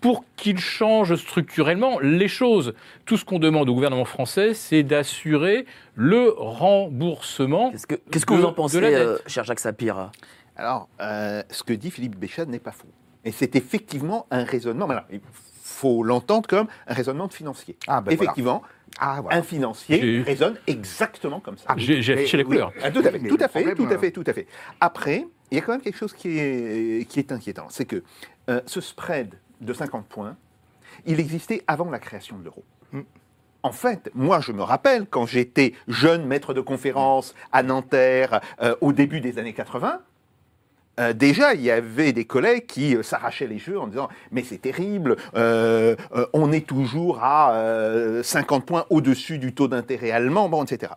[0.00, 2.72] pour qu'il change structurellement les choses.
[3.04, 5.66] Tout ce qu'on demande au gouvernement français, c'est d'assurer
[5.96, 7.70] le remboursement.
[7.72, 10.10] Qu'est-ce que, qu'est-ce que de- vous en pensez, euh, cher Jacques Sapir
[10.56, 12.86] Alors, euh, ce que dit Philippe Béchade n'est pas faux.
[13.24, 14.86] Et c'est effectivement un raisonnement.
[14.86, 15.20] mais alors, il
[15.62, 17.76] faut l'entendre comme un raisonnement de financier.
[17.88, 18.62] Ah, ben effectivement,
[19.00, 19.36] Ah, voilà.
[19.38, 21.64] un financier J'ai- raisonne exactement comme ça.
[21.68, 22.72] Ah, J'ai j'ai affiché les Oui, couleurs.
[22.72, 23.10] tout à
[23.48, 24.46] fait, à tout à euh, fait, tout à fait.
[24.80, 28.02] Après, il y a quand même quelque chose qui est, qui est inquiétant, c'est que
[28.50, 30.36] euh, ce spread de 50 points,
[31.06, 32.64] il existait avant la création de l'euro.
[32.92, 33.00] Mm.
[33.64, 38.76] En fait, moi, je me rappelle quand j'étais jeune maître de conférence à Nanterre euh,
[38.80, 40.00] au début des années 80.
[40.98, 44.42] Euh, déjà, il y avait des collègues qui euh, s'arrachaient les cheveux en disant mais
[44.42, 45.96] c'est terrible, euh,
[46.32, 50.92] on est toujours à euh, 50 points au-dessus du taux d'intérêt allemand, etc.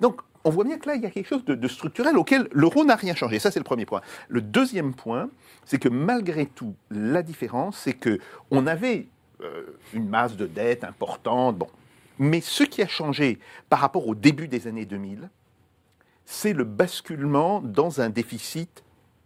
[0.00, 2.84] Donc, on voit bien que là, il y a quelque chose de, structurel auquel l'euro
[2.84, 3.38] n'a rien changé.
[3.38, 4.00] Ça, c'est le premier point.
[4.28, 5.28] Le deuxième point,
[5.66, 8.18] c'est que malgré tout, la différence, c'est que
[8.50, 9.06] on avait
[9.92, 11.68] une masse de dette importante, bon.
[12.18, 13.38] Mais ce qui a changé
[13.68, 15.28] par rapport au début des années 2000,
[16.24, 18.82] c'est le basculement dans un déficit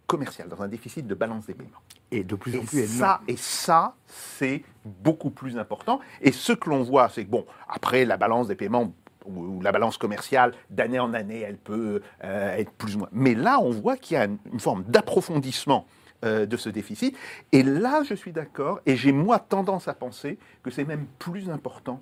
[0.07, 1.81] commercial, dans un déficit de balance des paiements.
[2.11, 2.97] Et de plus en plus énorme.
[2.97, 5.99] ça, et ça, c'est beaucoup plus important.
[6.21, 8.93] Et ce que l'on voit, c'est que, bon, après, la balance des paiements ou
[9.27, 13.09] ou la balance commerciale, d'année en année, elle peut euh, être plus ou moins.
[13.11, 15.87] Mais là, on voit qu'il y a une, une forme d'approfondissement
[16.23, 17.15] euh, de ce déficit.
[17.51, 21.49] Et là, je suis d'accord, et j'ai moi tendance à penser que c'est même plus
[21.49, 22.01] important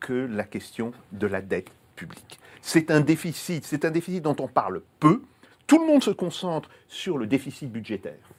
[0.00, 2.40] que la question de la dette publique.
[2.60, 5.22] C'est un déficit, c'est un déficit dont on parle peu.
[5.66, 8.30] Tout le monde se concentre sur le déficit budgétaire.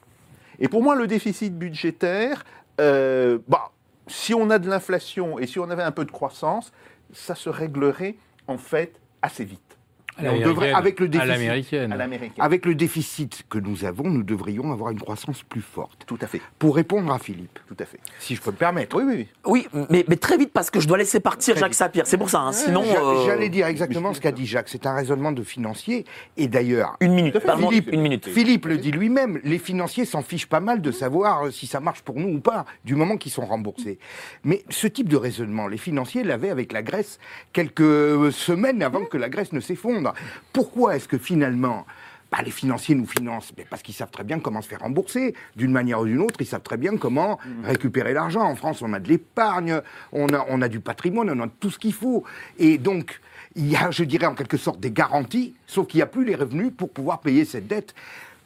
[0.58, 2.44] Et pour moi, le déficit budgétaire,
[2.80, 3.72] euh, bah,
[4.06, 6.72] si on a de l'inflation et si on avait un peu de croissance,
[7.12, 8.16] ça se réglerait
[8.46, 9.73] en fait assez vite.
[10.18, 10.76] À Et on devrait, l'américaine.
[10.76, 11.92] avec le déficit, l'américaine.
[11.92, 12.44] À l'américaine.
[12.44, 16.04] avec le déficit que nous avons, nous devrions avoir une croissance plus forte.
[16.06, 17.98] Tout à fait, Pour répondre à Philippe, tout à fait.
[18.20, 18.96] si je peux me permettre.
[18.96, 19.68] Oui, oui, oui.
[19.74, 21.78] Oui, mais, mais très vite parce que je dois laisser partir Très Jacques vite.
[21.78, 22.06] Sapir.
[22.06, 22.40] C'est pour ça.
[22.40, 24.68] hein, Sinon, euh, J'allais dire exactement ce qu'a dit Jacques.
[24.68, 26.04] C'est un raisonnement de financier.
[26.36, 27.38] Et d'ailleurs, une minute.
[27.40, 28.28] Pardon, Philippe, une minute.
[28.28, 31.80] Philippe le dit lui-même, les financiers s'en fichent pas mal de savoir euh, si ça
[31.80, 33.98] marche pour nous ou pas, du moment qu'ils sont remboursés.
[34.44, 37.18] Mais ce type de raisonnement, les financiers l'avaient avec la Grèce
[37.52, 40.03] quelques euh, semaines avant que la Grèce ne s'effondre.
[40.52, 41.86] Pourquoi est-ce que finalement...
[42.34, 43.52] bah, les financiers nous financent?
[43.56, 45.34] Mais parce qu'ils savent très bien comment se faire rembourser.
[45.54, 48.42] D'une manière ou d'une autre, ils savent très bien comment récupérer l'argent.
[48.42, 49.80] En France, on a de l'épargne,
[50.12, 52.24] on a, on a du patrimoine, on a tout ce qu'il faut.
[52.58, 53.20] Et donc,
[53.54, 56.24] il y a, je dirais, en quelque sorte des garanties, sauf qu'il n'y a plus
[56.24, 57.94] les revenus pour pouvoir payer cette dette.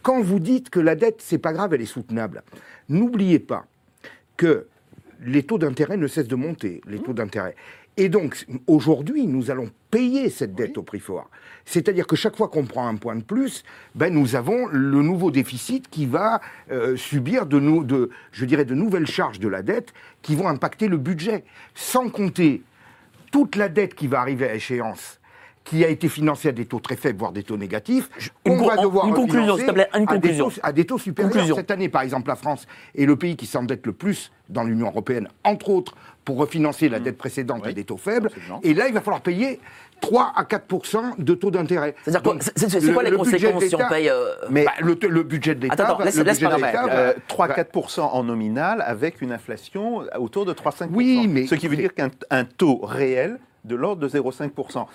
[0.03, 2.43] Quand vous dites que la dette, c'est pas grave, elle est soutenable,
[2.89, 3.65] n'oubliez pas
[4.37, 4.67] que
[5.21, 7.57] les taux d'intérêt ne cessent de monter, les taux d'intérêt.
[8.01, 11.29] Et donc, aujourd'hui, nous allons payer cette dette au prix fort.
[11.65, 13.65] C'est-à-dire que chaque fois qu'on prend un point de plus,
[13.97, 16.41] ben, nous avons le nouveau déficit qui va
[16.71, 19.93] euh, subir de, nou- de, je dirais, de nouvelles charges de la dette
[20.23, 21.43] qui vont impacter le budget.
[21.75, 22.63] Sans compter
[23.33, 25.18] toute la dette qui va arriver à échéance,
[25.69, 28.09] qui a été financée à des taux très faibles, voire des taux négatifs,
[28.47, 30.51] Une on va devoir une conclusion, s'il te plaît, une à des conclusion.
[30.51, 31.33] taux- À des taux supérieurs.
[31.33, 31.57] Conclusion.
[31.57, 32.67] Cette année, par exemple, la France
[32.97, 35.95] est le pays qui s'endette le plus dans l'Union européenne, entre autres,
[36.25, 38.29] pour refinancer la dette précédente à Oui, des taux faibles.
[38.29, 38.61] absolument.
[38.63, 39.61] Et là, il va falloir payer
[40.01, 41.95] 3 à 4% de taux d'intérêt.
[42.05, 45.23] C'est-à-dire quoi C'est- quoi les le conséquences si on paye euh, Mais Bah, le, le
[45.23, 45.75] budget de l'État.
[45.75, 50.45] Attends, attends, laisse- le laisse budget Euh, va- 3-4% en nominal avec une inflation autour
[50.45, 50.91] de 3-5%.
[50.95, 54.87] Oui, mais- Ce qui veut dire qu'un un taux réel de l'ordre de 0,5%.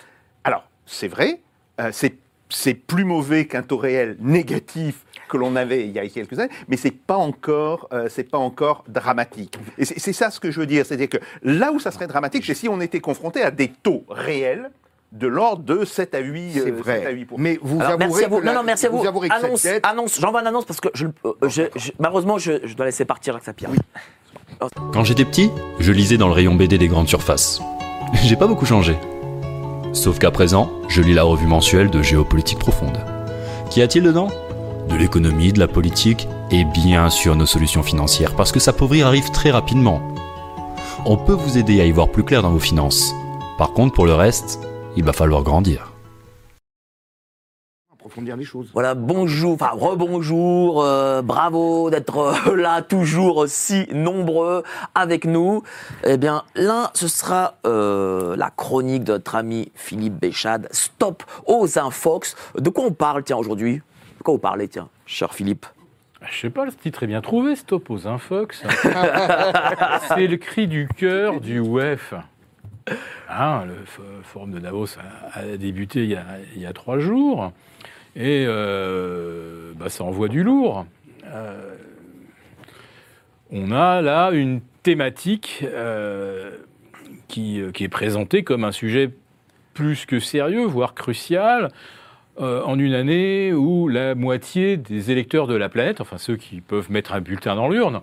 [0.44, 1.40] Alors, c'est vrai,
[1.80, 2.16] euh, c'est
[2.50, 6.52] c'est plus mauvais qu'un taux réel négatif que l'on avait il y a quelques années,
[6.68, 9.58] mais c'est pas encore, euh, c'est pas encore dramatique.
[9.80, 12.06] Et c'est c'est ça ce que je veux dire, c'est-à-dire que là où ça serait
[12.06, 14.70] dramatique, c'est si on était confronté à des taux réels
[15.14, 17.14] de l'ordre de 7 à 8, C'est euh, 7 à vrai.
[17.16, 17.26] 8%.
[17.38, 18.40] Mais vous Alors, avouerez merci à vous.
[18.40, 19.06] que Non, la- non, merci à vous.
[19.08, 20.20] avouerez que cette annonce, dette- annonce.
[20.20, 23.34] J'envoie une annonce parce que je, euh, je- je- malheureusement, je, je dois laisser partir
[23.34, 23.70] Jacques Sapir.
[24.92, 27.60] Quand j'étais petit, je lisais dans le rayon BD des grandes surfaces.
[28.24, 28.96] J'ai pas beaucoup changé.
[29.94, 32.98] Sauf qu'à présent, je lis la revue mensuelle de Géopolitique Profonde.
[33.70, 34.30] Qu'y a-t-il dedans?
[34.90, 39.32] De l'économie, de la politique et bien sûr nos solutions financières, parce que s'appauvrir arrive
[39.32, 40.02] très rapidement.
[41.06, 43.14] On peut vous aider à y voir plus clair dans vos finances.
[43.58, 44.60] Par contre, pour le reste,
[44.98, 45.93] il va falloir grandir.
[48.14, 48.70] Approfondir les choses.
[48.74, 55.64] Voilà, bonjour, enfin rebonjour, euh, bravo d'être euh, là toujours si nombreux avec nous.
[56.04, 60.68] Eh bien, là, ce sera euh, la chronique de notre ami Philippe Béchade.
[60.72, 62.36] Stop aux infox.
[62.56, 63.82] De quoi on parle, tiens, aujourd'hui?
[64.20, 65.66] De quoi vous parlez, tiens, cher Philippe?
[66.30, 68.64] Je sais pas, le titre est bien trouvé, Stop aux Infox.
[70.08, 72.14] c'est le cri du cœur du WEF.
[73.30, 73.76] Hein, le
[74.24, 74.88] forum de Davos
[75.34, 76.24] a, a débuté il y a,
[76.56, 77.52] il y a trois jours.
[78.16, 80.86] Et euh, bah, ça envoie du lourd.
[81.26, 81.76] Euh,
[83.52, 86.58] on a là une thématique euh,
[87.28, 89.12] qui, est présentée comme un sujet
[89.74, 91.70] plus que sérieux, voire crucial,
[92.40, 96.92] en une année où la moitié des électeurs de la planète, enfin ceux qui peuvent
[96.92, 98.02] mettre un bulletin dans l'urne,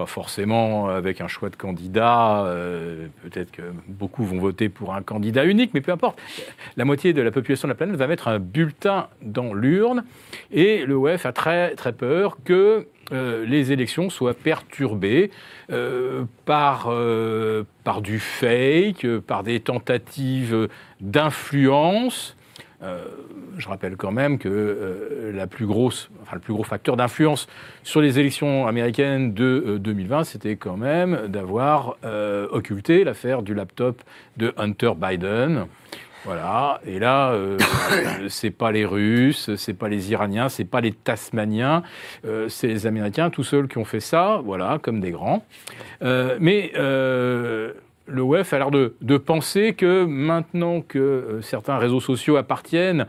[0.00, 5.02] pas forcément avec un choix de candidat, euh, peut-être que beaucoup vont voter pour un
[5.02, 6.18] candidat unique, mais peu importe,
[6.78, 10.04] la moitié de la population de la planète va mettre un bulletin dans l'urne,
[10.52, 15.30] et le WEF a très très peur que euh, les élections soient perturbées
[15.70, 20.68] euh, par, euh, par du fake, euh, par des tentatives
[21.02, 22.36] d'influence.
[23.60, 26.96] Euh, je rappelle quand même que euh, la plus grosse, enfin, le plus gros facteur
[26.96, 27.46] d'influence
[27.82, 33.54] sur les élections américaines de euh, 2020, c'était quand même d'avoir euh, occulté l'affaire du
[33.54, 34.02] laptop
[34.36, 35.66] de Hunter Biden.
[36.24, 36.80] Voilà.
[36.86, 37.56] Et là, euh,
[38.28, 41.82] c'est pas les Russes, c'est pas les Iraniens, c'est pas les Tasmaniens,
[42.26, 44.40] euh, c'est les Américains tout seuls qui ont fait ça.
[44.44, 45.44] Voilà, comme des grands.
[46.02, 47.72] Euh, mais euh,
[48.10, 53.06] le WEF a l'air de, de penser que maintenant que euh, certains réseaux sociaux appartiennent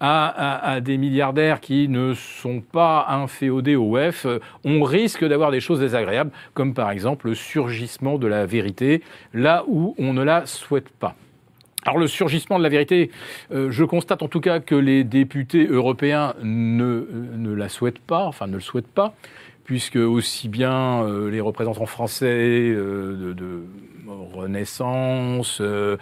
[0.00, 5.60] à, des milliardaires qui ne sont pas inféodés au WEF, euh, on risque d'avoir des
[5.60, 10.46] choses désagréables, comme par exemple le surgissement de la vérité, là où on ne la
[10.46, 11.14] souhaite pas.
[11.86, 13.10] Alors le surgissement de la vérité,
[13.52, 17.98] euh, je constate en tout cas que les députés européens ne, euh, ne la souhaitent
[17.98, 19.14] pas, enfin ne le souhaitent pas,
[19.64, 23.62] puisque aussi bien euh, les représentants français euh, de,
[24.06, 25.96] Renaissance, euh,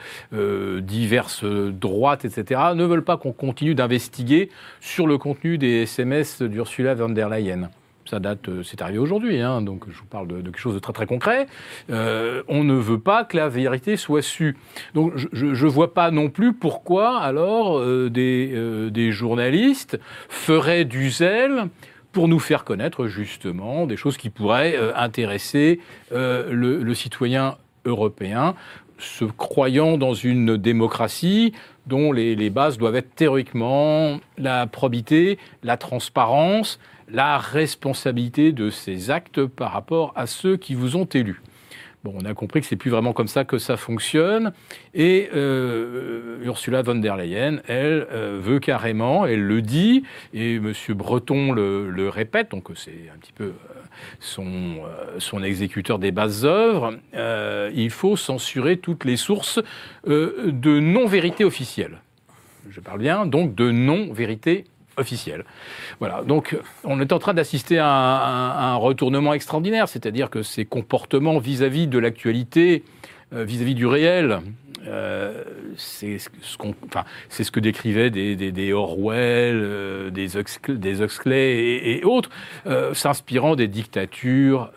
[0.80, 4.50] diverses droites, etc., ne veulent pas qu'on continue d'investiguer
[4.80, 7.70] sur le contenu des SMS d'Ursula von der Leyen.
[8.06, 10.92] Ça date, c'est arrivé aujourd'hui, hein, donc je vous parle de, quelque chose de très
[10.92, 11.46] très concret.
[11.88, 14.56] On ne veut pas que la vérité soit sue.
[14.94, 21.68] Donc je ne vois pas non plus pourquoi alors des journalistes feraient du zèle
[22.12, 25.80] pour nous faire connaître justement des choses qui pourraient euh, intéresser
[26.12, 28.54] euh, le, citoyen européen,
[28.98, 31.52] se croyant dans une démocratie
[31.86, 39.10] dont les, les bases doivent être théoriquement la probité, la transparence, la responsabilité de ses
[39.10, 41.42] actes par rapport à ceux qui vous ont élus.
[42.04, 44.52] Bon, on a compris que c'est plus vraiment comme ça que ça fonctionne.
[44.92, 50.02] Et euh, Ursula von der Leyen, elle, euh, veut carrément, elle le dit,
[50.34, 50.72] et M.
[50.88, 53.52] Breton le, répète, donc c'est un petit peu
[54.40, 59.60] euh, son, exécuteur des bases œuvres, il faut censurer toutes les sources
[60.04, 61.98] de non-vérité officielle.
[62.68, 64.64] Je parle bien donc de non-vérité
[64.96, 65.44] officielle.
[66.00, 71.38] Voilà, donc on est en train d'assister à, un- retournement extraordinaire, c'est-à-dire que ces comportements
[71.38, 72.84] vis-à-vis de l'actualité,
[73.32, 74.40] euh, vis-à-vis du réel,
[74.86, 75.44] euh,
[75.76, 76.28] c'est ce,
[76.86, 82.30] enfin, ce que décrivaient des, des, des Orwell, euh, des, Huxley, et, autres,
[82.66, 84.70] euh, s'inspirant des dictatures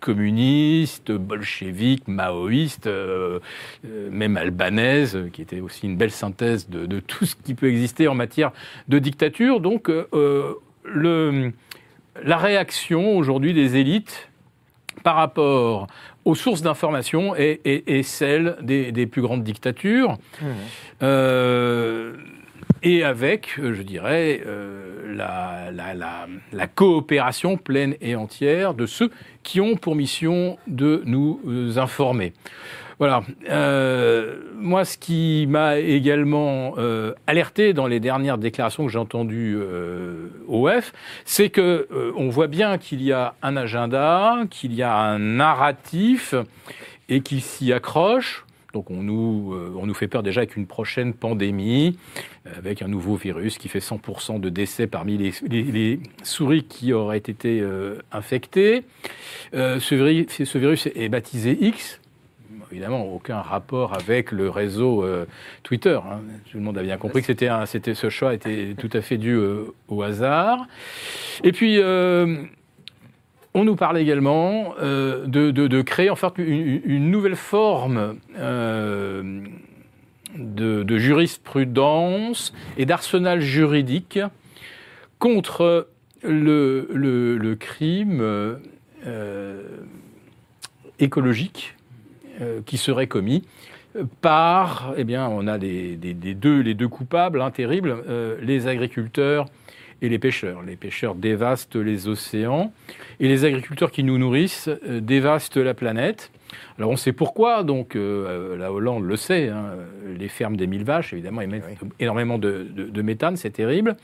[0.00, 2.88] communistes, bolcheviques, maoïstes,
[4.10, 8.14] même albanaises, qui était aussi une belle synthèse de, tout ce qui peut exister en
[8.14, 8.52] matière
[8.88, 9.60] de dictature.
[9.60, 9.90] Donc,
[10.94, 14.30] la réaction aujourd'hui des élites
[15.02, 15.86] par rapport
[16.24, 20.16] aux sources d'information est, est- est celle des, des plus grandes dictatures.
[21.02, 22.12] Euh,
[22.82, 28.86] et avec, euh, je dirais, euh, la, la- la- la coopération pleine et entière de
[28.86, 29.10] ceux
[29.42, 31.40] qui ont pour mission de nous
[31.78, 32.32] informer.
[33.00, 33.22] Voilà.
[33.48, 39.56] Euh, moi, ce qui m'a également euh, alerté dans les dernières déclarations que j'ai entendues
[39.58, 40.92] euh, au F,
[41.24, 45.18] c'est que euh, on voit bien qu'il y a un agenda, qu'il y a un
[45.18, 46.34] narratif
[47.08, 48.44] et qu'il s'y accroche.
[48.74, 51.98] Donc on nous, on nous fait peur déjà avec une prochaine pandémie,
[52.56, 57.64] avec un nouveau virus qui fait 100% de décès parmi les, souris qui auraient été
[58.12, 58.84] infectées.
[59.52, 61.99] Ce virus est baptisé X.
[62.72, 65.26] Évidemment, aucun rapport avec le réseau euh,
[65.64, 65.98] Twitter.
[66.06, 66.20] hein.
[66.50, 69.64] Tout le monde a bien compris que ce choix était tout à fait dû euh,
[69.88, 70.68] au hasard.
[71.42, 72.44] Et puis, euh,
[73.54, 79.32] on nous parle également de, créer en fait une, nouvelle forme de,
[80.84, 84.20] de jurisprudence et d'arsenal juridique
[85.18, 85.88] contre
[86.22, 88.60] le, crime
[91.00, 91.74] écologique
[92.66, 93.44] qui serait commis
[94.20, 98.36] par, eh bien, on a des, des- des deux, les deux coupables hein, terribles, euh,
[98.40, 99.46] les agriculteurs
[100.00, 100.62] et les pêcheurs.
[100.62, 102.72] Les pêcheurs dévastent les océans
[103.18, 106.30] et les agriculteurs qui nous nourrissent euh, dévastent la planète.
[106.78, 109.66] Alors on sait pourquoi, donc euh, la Hollande le sait, hein,
[110.18, 111.64] les fermes des mille vaches évidemment émettent
[111.98, 113.96] énormément de, de- de méthane, c'est terrible.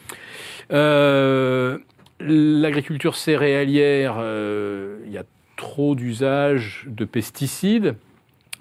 [0.72, 1.78] Euh,
[2.18, 5.24] L'agriculture céréalière, euh, il y a
[5.57, 7.95] trop d'usage de pesticides.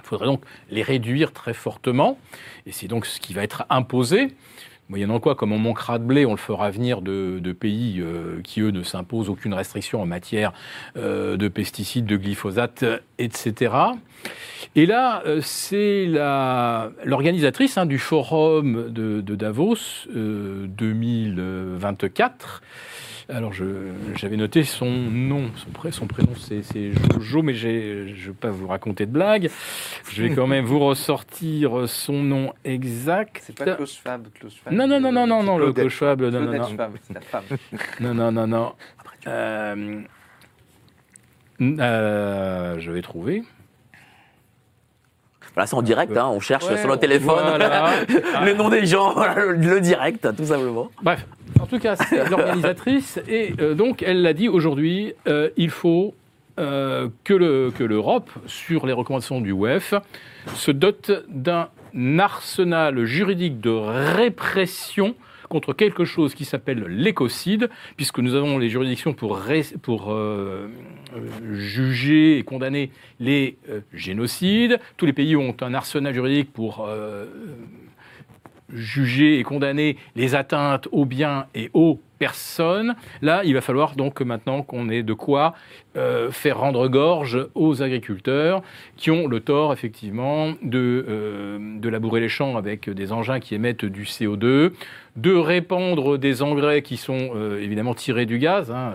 [0.05, 2.19] Il faudrait donc les réduire très fortement.
[2.67, 4.35] Et c'est donc ce qui va être imposé.
[4.87, 8.61] Moyennant quoi, comme on manquera de blé, on le fera venir de, pays euh, qui,
[8.61, 10.53] eux, ne s'imposent aucune restriction en matière
[10.95, 13.73] euh, de pesticides, de glyphosate, euh, etc.
[14.75, 19.77] Et là, c'est l'organisatrice hein, du forum de, Davos
[20.15, 22.61] euh, 2024.
[23.27, 26.61] Alors, j'avais noté son nom, son, pré- son prénom, c'est
[27.13, 29.49] Jojo, mais je ne vais pas vous raconter de blague.
[30.11, 33.41] Je vais quand même vous ressortir son nom exact.
[33.43, 34.27] C'est pas Klaus Schwab.
[34.39, 35.73] Klaus Schwab, Non, non, non, non, non, non, le.
[35.73, 36.67] Klaus Schwab, non, non, non.
[36.69, 37.43] Schwab, c'est la femme.
[37.99, 38.73] Non, non, non, non.
[39.27, 40.01] Euh,
[41.61, 43.43] euh, je vais trouver.
[45.55, 47.91] Voilà, c'est en direct, hein, on cherche Ouais, sur le téléphone voilà.
[48.45, 50.89] le nom des gens, voilà, le, direct, tout simplement.
[51.01, 51.25] Bref,
[51.59, 53.19] en tout cas, c'est l'organisatrice.
[53.27, 56.13] Et euh, donc, elle l'a dit aujourd'hui, euh, il faut
[56.59, 59.93] euh, que le- que l'Europe, sur les recommandations du WEF,
[60.53, 61.67] se dote d'un
[62.19, 65.15] arsenal juridique de répression
[65.49, 70.67] contre quelque chose qui s'appelle l'écocide, puisque nous avons les juridictions pour, ré- pour euh,
[71.53, 74.79] juger et condamner les euh, génocides.
[74.97, 77.25] Tous les pays ont un arsenal juridique pour euh,
[78.73, 82.95] juger et condamner les atteintes aux biens et aux personnes.
[83.21, 85.53] Là, il va falloir donc maintenant qu'on ait de quoi
[85.95, 88.63] euh, faire rendre gorge aux agriculteurs
[88.97, 93.85] qui ont le tort, effectivement, de, euh, labourer les champs avec des engins qui émettent
[93.85, 94.71] du CO2,
[95.15, 98.71] de répandre des engrais qui sont euh, évidemment tirés du gaz.
[98.71, 98.93] hein.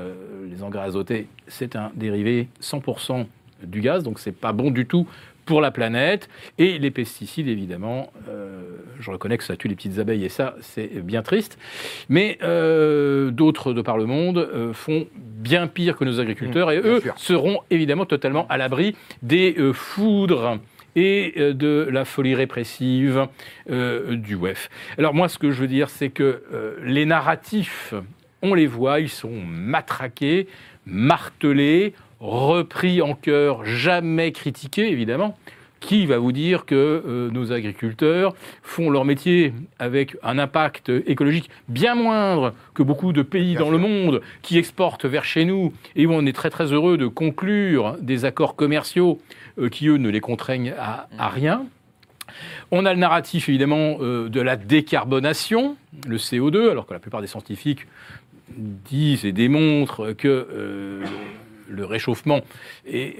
[0.50, 3.26] Les engrais azotés, c'est un dérivé 100%
[3.62, 5.06] du gaz, donc c'est pas bon du tout
[5.50, 6.28] pour la planète.
[6.58, 10.54] Et les pesticides, évidemment, euh, je reconnais que ça tue les petites abeilles et ça,
[10.60, 11.58] c'est bien triste.
[12.08, 16.80] Mais euh, d'autres de par le monde euh, font bien pire que nos agriculteurs et
[16.80, 17.14] bien eux sûr.
[17.18, 20.58] seront évidemment totalement à l'abri des foudres
[20.94, 23.26] et de la folie répressive
[23.68, 24.70] du WEF.
[24.98, 26.42] Alors moi, ce que je veux dire, c'est que
[26.84, 27.94] les narratifs,
[28.42, 30.46] on les voit, ils sont matraqués,
[30.84, 35.36] martelés, repris en cœur, jamais critiqués, évidemment.
[35.80, 41.48] Qui va vous dire que euh, nos agriculteurs font leur métier avec un impact écologique
[41.68, 45.72] bien moindre que beaucoup de pays Bien dans le monde qui exportent vers chez nous
[45.96, 49.20] et où on est très très heureux de conclure des accords commerciaux
[49.58, 51.64] euh, qui, eux, ne les contraignent à, à rien.
[52.70, 57.20] On a le narratif, évidemment, euh, de la décarbonation, le CO2, alors que la plupart
[57.20, 57.86] des scientifiques
[58.56, 61.04] disent et démontrent que euh,
[61.70, 62.40] le réchauffement
[62.86, 63.16] et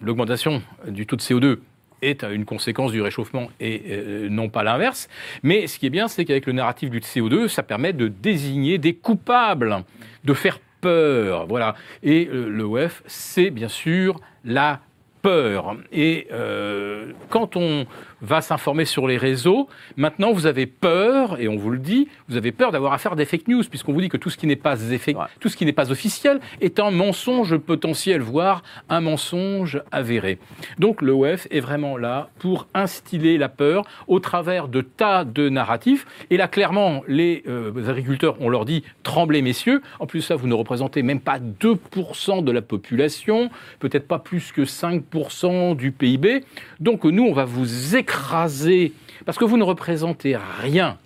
[0.00, 1.58] l'augmentation du taux de CO2
[2.02, 5.08] est une conséquence du réchauffement et euh, non pas l'inverse.
[5.42, 8.78] Mais ce qui est bien, c'est qu'avec le narratif du CO2, ça permet de désigner
[8.78, 9.84] des coupables,
[10.24, 11.46] de faire peur.
[11.46, 11.74] Voilà.
[12.02, 14.80] Et euh, WEF, c'est bien sûr la
[15.22, 15.76] peur.
[15.92, 17.86] Et euh, quand on
[18.22, 22.36] va s'informer sur les réseaux, maintenant vous avez peur, et on vous le dit, vous
[22.36, 24.46] avez peur d'avoir affaire à des fake news, puisqu'on vous dit que tout ce qui
[24.46, 25.24] n'est pas, effe- Ouais.
[25.40, 30.38] tout ce qui n'est pas officiel est un mensonge potentiel, voire un mensonge avéré.
[30.78, 36.06] Donc WEF est vraiment là pour instiller la peur au travers de tas de narratifs.
[36.30, 39.82] Et là, clairement, les euh, agriculteurs, on leur dit tremblez, messieurs.
[39.98, 43.50] En plus, ça, vous ne représentez même pas 2% de la population,
[43.80, 46.44] peut-être pas plus que 5% du PIB.
[46.80, 48.11] Donc nous, on va vous écraser
[49.24, 50.98] parce que vous ne représentez rien.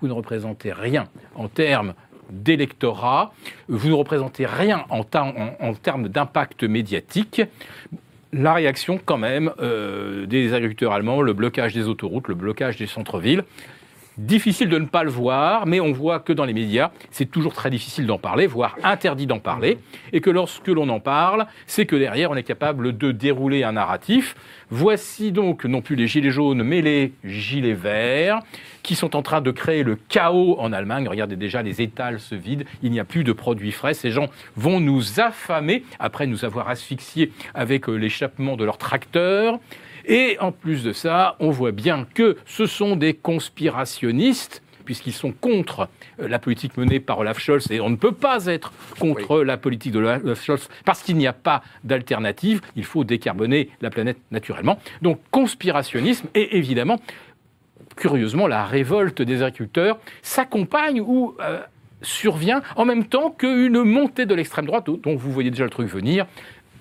[0.00, 1.04] Vous ne représentez rien
[1.34, 1.94] en termes
[2.30, 3.32] d'électorat,
[3.68, 7.42] vous ne représentez rien en, ta- en- en termes d'impact médiatique.
[8.32, 12.86] La réaction quand même euh, des agriculteurs allemands, le blocage des autoroutes, le blocage des
[12.86, 13.44] centres-villes,
[14.20, 17.54] Difficile de ne pas le voir, mais on voit que dans les médias, c'est toujours
[17.54, 19.78] très difficile d'en parler, voire interdit d'en parler,
[20.12, 23.72] et que lorsque l'on en parle, c'est que derrière, on est capable de dérouler un
[23.72, 24.36] narratif.
[24.68, 28.40] Voici donc non plus les gilets jaunes, mais les gilets verts,
[28.82, 31.08] qui sont en train de créer le chaos en Allemagne.
[31.08, 33.94] Regardez déjà, les étals se vident, il n'y a plus de produits frais.
[33.94, 39.58] Ces gens vont nous affamer après nous avoir asphyxiés avec euh, l'échappement de leurs tracteurs.
[40.04, 45.32] Et en plus de ça, on voit bien que ce sont des conspirationnistes, puisqu'ils sont
[45.32, 45.88] contre
[46.20, 49.56] euh, la politique menée par Olaf Scholz, et on ne peut pas être contre la
[49.56, 54.18] politique de Olaf Scholz, parce qu'il n'y a pas d'alternative, il faut décarboner la planète
[54.30, 54.78] naturellement.
[55.02, 57.00] Donc conspirationnisme, et évidemment,
[57.96, 61.60] curieusement, la révolte des agriculteurs s'accompagne ou euh,
[62.02, 65.88] survient en même temps qu'une montée de l'extrême droite, dont vous voyez déjà le truc
[65.88, 66.26] venir,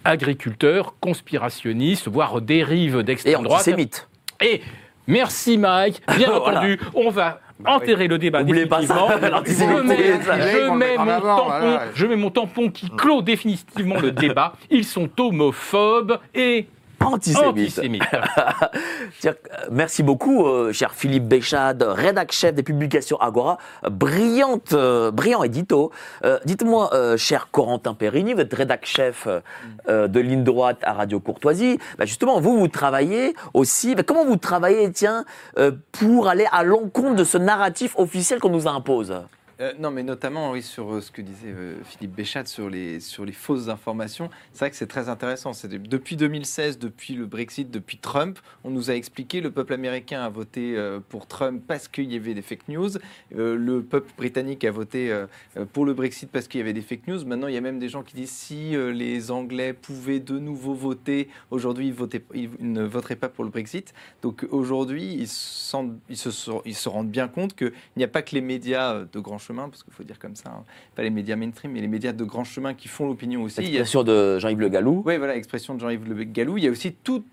[0.06, 3.62] agriculteurs, conspirationnistes, voire dérive Et d'extrême droite.
[3.62, 4.08] antisémite.
[4.41, 4.62] Et
[5.08, 6.60] merci Mike, bien Voilà.
[6.60, 9.10] entendu, on va enterrer le débat Oubliez pas définitivement.
[9.20, 11.84] ça, je mets, je mon avant, tampon, voilà.
[11.93, 14.54] je mets mon tampon qui clôt définitivement le débat.
[14.70, 16.68] Ils sont homophobes et
[17.06, 17.80] Antisémite.
[18.14, 19.32] euh,
[19.72, 23.58] Merci beaucoup, euh, cher Philippe Béchade, rédac chef des publications Agora.
[23.89, 25.91] Brillante, euh, brillant édito.
[26.24, 29.39] Euh, Dites-moi, euh, cher Corentin Périni, vous êtes rédac chef euh,
[29.88, 31.80] euh, de ligne droite à Radio Courtoisie.
[31.97, 33.95] Bah, justement, vous, vous travaillez aussi.
[33.95, 35.26] bah, comment vous travaillez, tiens,
[35.58, 39.14] euh, pour aller à l'encontre de ce narratif officiel qu'on nous impose?
[39.62, 43.26] Euh, non, mais notamment, sur euh, ce que disait euh, Philippe Béchat sur les, sur
[43.26, 44.30] les fausses informations.
[44.53, 45.51] C'est vrai que c'est très intéressant.
[45.64, 50.30] Depuis 2016, depuis le Brexit, depuis Trump, on nous a expliqué le peuple américain a
[50.30, 50.78] voté
[51.10, 52.89] pour Trump parce qu'il y avait des fake news.
[53.32, 55.26] Le peuple britannique a voté
[55.74, 57.26] pour le Brexit parce qu'il y avait des fake news.
[57.26, 60.74] Maintenant, il y a même des gens qui disent si les Anglais pouvaient de nouveau
[60.74, 61.93] voter, aujourd'hui,
[62.34, 63.93] ils, ne voteraient pas pour le Brexit.
[64.22, 65.78] Donc aujourd'hui, ils, se
[66.10, 69.68] ils se, rendent bien compte qu'il n'y a pas que les médias de grand chemin,
[69.70, 70.64] parce qu'il faut dire comme ça, hein,
[70.95, 73.64] pas les médias mainstream, mais les médias de grand chemin qui font l'opinion aussi.
[73.64, 75.02] Y a- de Jean-Yves Le Gallou.
[75.06, 76.58] oui, voilà, expression de Jean-Yves Le Gallou.
[76.58, 77.24] Il y a aussi tous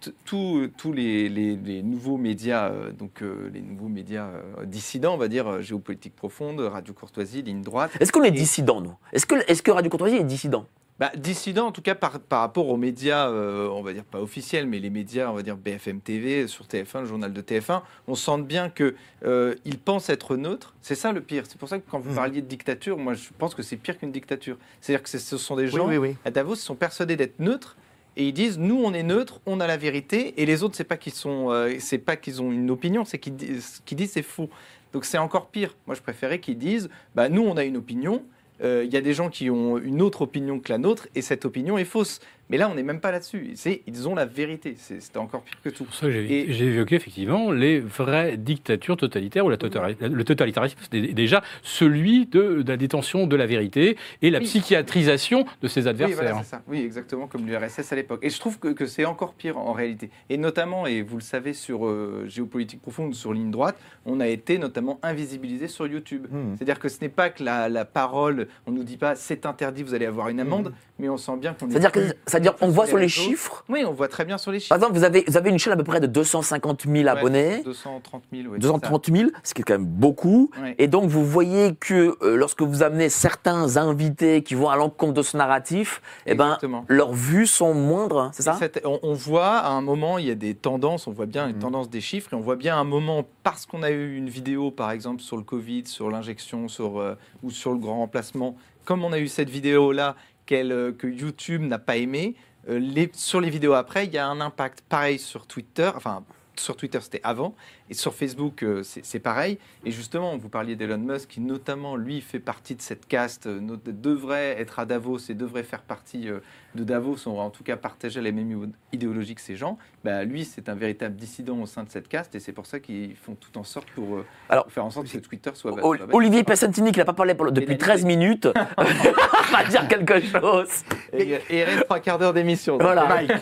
[0.92, 5.28] les, les- les nouveaux médias, euh, donc euh, les nouveaux médias euh, dissidents, on va
[5.28, 7.90] dire, géopolitique profonde, radio courtoisie, ligne droite.
[8.00, 8.94] Est-ce qu'on est Et- dissident, nous?
[9.12, 10.66] Est-ce que, est que Radio Courtoisie est dissident?
[10.98, 14.20] Bah, dissident, en tout cas, par, par rapport aux médias, euh, on va dire pas
[14.20, 17.82] officiels, mais les médias, on va dire BFM TV, sur TF1, le journal de TF1,
[18.08, 18.94] on sent bien que
[19.24, 19.54] euh,
[19.84, 20.74] pensent être neutres.
[20.80, 21.44] C'est ça le pire.
[21.46, 23.98] C'est pour ça que quand vous parliez de dictature, moi, je pense que c'est pire
[23.98, 24.56] qu'une dictature.
[24.80, 26.16] C'est-à-dire que ce sont des gens oui, oui.
[26.24, 27.76] à Davos, ils sont persuadés d'être neutres.
[28.16, 30.84] Et ils disent, nous, on est neutres, on a la vérité, et les autres, c'est
[30.84, 34.12] pas qu'ils sont, euh, c'est pas qu'ils ont une opinion, c'est qu'ils disent, qu'ils disent,
[34.12, 34.48] c'est faux.
[34.94, 35.76] Donc c'est encore pire.
[35.86, 38.24] Moi, je préférais qu'ils disent, bah, nous, on a une opinion.
[38.62, 41.22] Euh, Il y a des gens qui ont une autre opinion que la nôtre, et
[41.22, 42.20] cette opinion est fausse.
[42.48, 43.52] Mais là, on n'est même pas là-dessus.
[43.56, 44.74] C'est, ils ont la vérité.
[44.78, 45.84] C'est- C'était encore pire que tout.
[45.84, 50.24] Pour ça j'ai Et- j'ai évoqué effectivement les vraies dictatures totalitaires ou la totali- le
[50.24, 54.44] totalitarisme, c'est déjà celui de, de la détention de la vérité et la Oui.
[54.44, 56.16] psychiatrisation de ses Oui, adversaires.
[56.16, 56.62] voilà, c'est ça.
[56.68, 58.20] Oui, exactement comme l'URSS à l'époque.
[58.22, 60.10] Et je trouve que, que c'est encore pire en réalité.
[60.30, 64.28] Et notamment, et vous le savez, sur euh, Géopolitique Profonde, sur Ligne Droite, on a
[64.28, 66.26] été notamment invisibilisé sur YouTube.
[66.30, 66.54] Hmm.
[66.56, 69.82] C'est-à-dire que ce n'est pas que la, la parole, on nous dit pas c'est interdit,
[69.82, 71.70] vous allez avoir une amende, mais on sent bien qu'on est.
[71.72, 73.64] C'est-à-dire que, plus- c'est-à-dire, on voit sur les chiffres.
[73.68, 74.70] Oui, on voit très bien sur les chiffres.
[74.70, 77.08] Par exemple, vous avez, vous avez une chaîne à peu près de 250 000 Ouais,
[77.08, 77.62] abonnés.
[77.64, 80.50] 230 000, ouais, 230 000, ce qui est quand même beaucoup.
[80.60, 80.74] Ouais.
[80.78, 85.12] Et donc, vous voyez que euh, lorsque vous amenez certains invités qui vont à l'encontre
[85.14, 86.58] de ce narratif, eh ben,
[86.88, 90.26] leurs vues sont moindres, hein, c'est ça cette- on, on voit à un moment, il
[90.26, 91.58] y a des tendances, on voit bien les Mhm.
[91.60, 94.28] tendances des chiffres, et on voit bien à un moment, parce qu'on a eu une
[94.28, 98.56] vidéo, par exemple, sur le Covid, sur l'injection, sur, euh, ou sur le grand remplacement,
[98.84, 100.14] comme on a eu cette vidéo-là,
[100.46, 102.34] qu'elle, euh, que YouTube n'a pas aimé.
[102.68, 105.90] Euh, les- sur les vidéos après, il y a un impact pareil sur Twitter.
[105.94, 106.24] Enfin,
[106.60, 107.54] sur Twitter, c'était avant.
[107.90, 109.58] Et sur Facebook, euh, c'est pareil.
[109.84, 113.60] Et justement, vous parliez d'Elon Musk, qui notamment, lui, fait partie de cette caste, euh,
[113.86, 116.40] devrait être à Davos et devrait faire partie euh,
[116.74, 119.78] de Davos, ou en tout cas partager les mêmes idéologies que ces gens.
[120.04, 122.34] Bah, lui, c'est un véritable dissident au sein de cette caste.
[122.34, 124.90] Et c'est pour ça qu'ils font tout en sorte pour, euh, Alors, pour faire en
[124.90, 125.72] sorte que Twitter soit...
[126.12, 127.78] Olivier Passantini, qui n'a pas parlé pour- depuis Pénalisé.
[127.78, 128.46] 13 minutes,
[129.52, 130.82] va dire quelque chose.
[131.12, 132.78] Et, et il reste trois quarts d'heure d'émission.
[132.78, 133.06] Voilà.
[133.06, 133.32] Mike,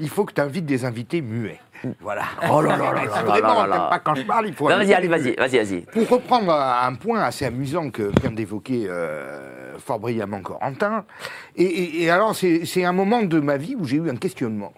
[0.00, 1.60] il faut que tu invites des invités muets.
[2.00, 2.22] Voilà.
[2.50, 4.68] Oh là là là là vraiment, là pas quand je parle, il faut.
[4.68, 5.80] Non, Vas-y, allez, vas-y, vas-y, vas-y.
[5.82, 11.04] Pour reprendre un point assez amusant que vient d'évoquer euh, fort brillamment Corentin,
[11.56, 14.72] et, et- et alors c'est un moment de ma vie où j'ai eu un questionnement.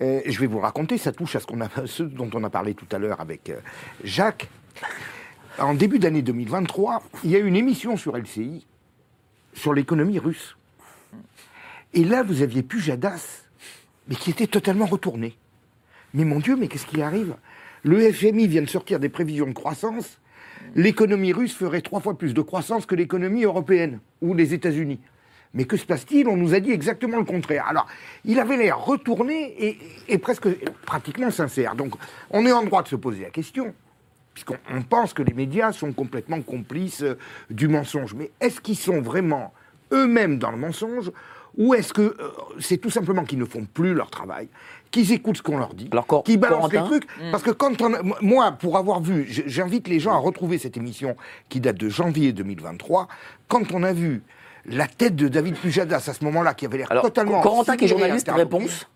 [0.00, 2.50] Euh, je vais vous raconter, ça touche à ce, qu'on a, ce dont on a
[2.50, 3.56] parlé tout à l'heure avec euh,
[4.04, 4.48] Jacques.
[5.58, 8.64] En début d'année 2023, il y a eu une émission sur LCI
[9.54, 10.56] sur l'économie russe.
[11.94, 13.42] Et là, vous aviez Pujadas,
[14.06, 15.36] mais qui était totalement retourné.
[16.14, 17.34] Mais mon Dieu, mais qu'est-ce qui arrive?
[17.82, 20.18] Le FMI vient de sortir des prévisions de croissance.
[20.74, 25.00] L'économie russe ferait trois fois plus de croissance que l'économie européenne ou les États-Unis.
[25.54, 26.28] Mais que se passe-t-il?
[26.28, 27.66] On nous a dit exactement le contraire.
[27.68, 27.86] Alors,
[28.24, 29.78] il avait l'air retourné
[30.08, 30.48] et, presque
[30.84, 31.74] pratiquement sincère.
[31.74, 31.94] Donc,
[32.30, 33.74] on est en droit de se poser la question,
[34.34, 37.16] puisqu'on on pense que les médias sont complètement complices euh,
[37.50, 38.14] du mensonge.
[38.14, 39.54] Mais est-ce qu'ils sont vraiment
[39.92, 41.10] eux-mêmes dans le mensonge?
[41.56, 42.14] Ou est-ce que euh,
[42.60, 44.48] c'est tout simplement qu'ils ne font plus leur travail,
[44.90, 45.90] qu'ils écoutent ce qu'on leur dit,
[46.24, 50.12] qu'ils balancent les trucs Parce que quand on, moi, pour avoir vu, j'invite les gens
[50.12, 51.16] à retrouver cette émission
[51.48, 53.08] qui date de janvier 2023,
[53.48, 54.22] quand on a vu
[54.66, 57.40] la tête de David Pujadas à ce moment-là, qui avait l'air totalement...
[57.40, 58.86] Corentin, qui est journaliste, réponse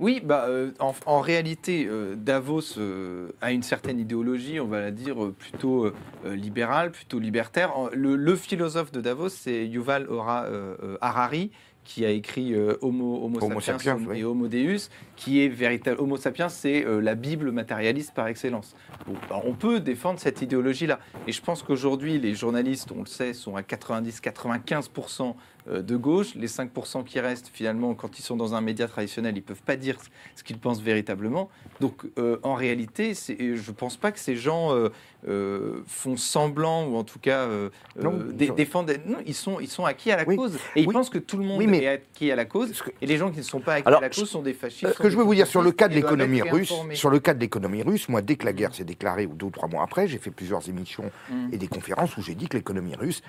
[0.00, 4.80] Oui, bah, euh, en, en réalité, euh, Davos euh, a une certaine idéologie, on va
[4.80, 5.92] la dire euh, plutôt
[6.24, 7.72] libérale, plutôt libertaire.
[7.92, 11.50] Le, le philosophe de Davos, c'est Yuval Ora, euh, euh, Harari,
[11.84, 14.20] qui a écrit euh, Homo, Homo, Homo sapiens, sapiens, oui.
[14.20, 16.00] et Homo Deus, qui est véritable.
[16.00, 18.76] Homo sapiens, c'est euh, la Bible matérialiste par excellence.
[19.06, 21.00] Bon, bah, on peut défendre cette idéologie-là.
[21.26, 25.32] Et je pense qu'aujourd'hui, les journalistes, on le sait, sont à 90-95% euh,
[25.68, 26.34] de gauche.
[26.34, 29.62] Les 5% qui restent, finalement, quand ils sont dans un média traditionnel, ils ne peuvent
[29.62, 29.98] pas dire
[30.34, 31.48] ce qu'ils pensent véritablement.
[31.80, 34.88] Donc, euh, en réalité, je ne pense pas que ces gens euh,
[35.28, 37.68] euh, font semblant, ou en tout cas euh,
[38.00, 38.90] Non, euh, dé- je- défendent.
[39.06, 40.56] Non, ils sont, ils sont acquis à la Oui, cause.
[40.76, 40.92] Et ils oui.
[40.94, 42.72] pensent que tout le monde Oui, mais- est acquis à la cause.
[42.80, 44.54] Que- Et les gens qui ne sont pas acquis Alors, à la cause sont des
[44.54, 44.94] fascistes.
[44.94, 47.34] Ce que je veux vous dire sur le cas de l'économie russe, sur le cas
[47.34, 49.82] de l'économie russe, moi, dès que la guerre s'est déclarée, ou deux ou trois mois
[49.82, 51.48] après, j'ai fait plusieurs émissions Mm.
[51.52, 53.22] et des conférences où j'ai dit que l'économie russe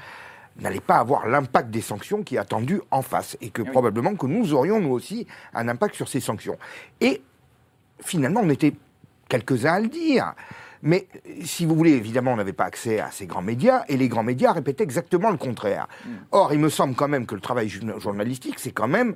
[0.60, 3.70] n'allait pas avoir l'impact des sanctions qui est attendu en face, et que oui.
[3.70, 6.58] probablement que nous aurions, nous aussi, un impact sur ces sanctions.
[7.00, 7.22] Et
[8.00, 8.74] finalement, on était
[9.30, 10.34] quelques-uns à le dire.
[10.84, 11.08] Mais
[11.44, 14.24] si vous voulez, évidemment, on n'avait pas accès à ces grands médias, et les grands
[14.24, 15.88] médias répétaient exactement le contraire.
[16.06, 16.10] Mm.
[16.32, 19.16] Or, il me semble quand même que le travail journa- journalistique, c'est quand même,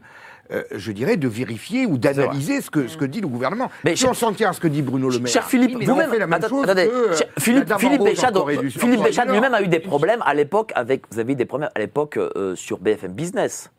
[0.51, 3.71] euh, je dirais, de vérifier ou d'analyser ce que, ce que dit le gouvernement.
[3.83, 5.89] Mais si on s'en tient à ce que dit Bruno Le Maire, Cher Philippe, ils
[5.89, 8.03] ont vous-même, fait la même chose attendez, que, euh, cher- Philippe, Philippe
[9.03, 11.79] Béchade, lui-même a eu des problèmes à l'époque avec, vous avez eu des problèmes à
[11.79, 13.71] l'époque euh, sur BFM Business.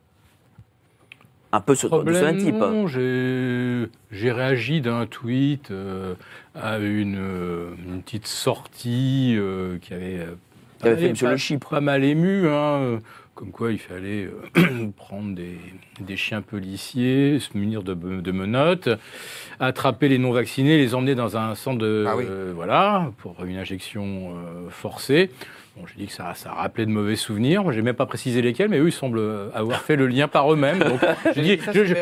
[1.52, 2.54] Un peu sur, de ce même Problème, type.
[2.56, 6.14] non, j'ai réagi d'un tweet euh,
[6.54, 10.26] à une, euh, une petite sortie euh, qui avait,
[10.80, 11.68] Qui avait fait Monsieur pas- Le Chypre.
[11.70, 12.98] pas mal ému, hein, euh,
[13.36, 14.26] comme quoi il fallait
[14.56, 15.58] euh, prendre des,
[16.00, 18.88] des chiens policiers, se munir de, de menottes,
[19.60, 22.24] attraper les non-vaccinés, les emmener dans un centre de Ah oui.
[22.28, 25.30] euh, voilà pour une injection euh, forcée.
[25.76, 27.70] Bon, j'ai dit que ça, ça rappelait de mauvais souvenirs.
[27.72, 29.20] J'ai même pas précisé lesquels, mais eux, ils semblent
[29.52, 30.78] avoir fait le lien par eux-mêmes.
[30.78, 31.00] Donc,
[31.34, 31.92] j'ai dit, Ça, je-.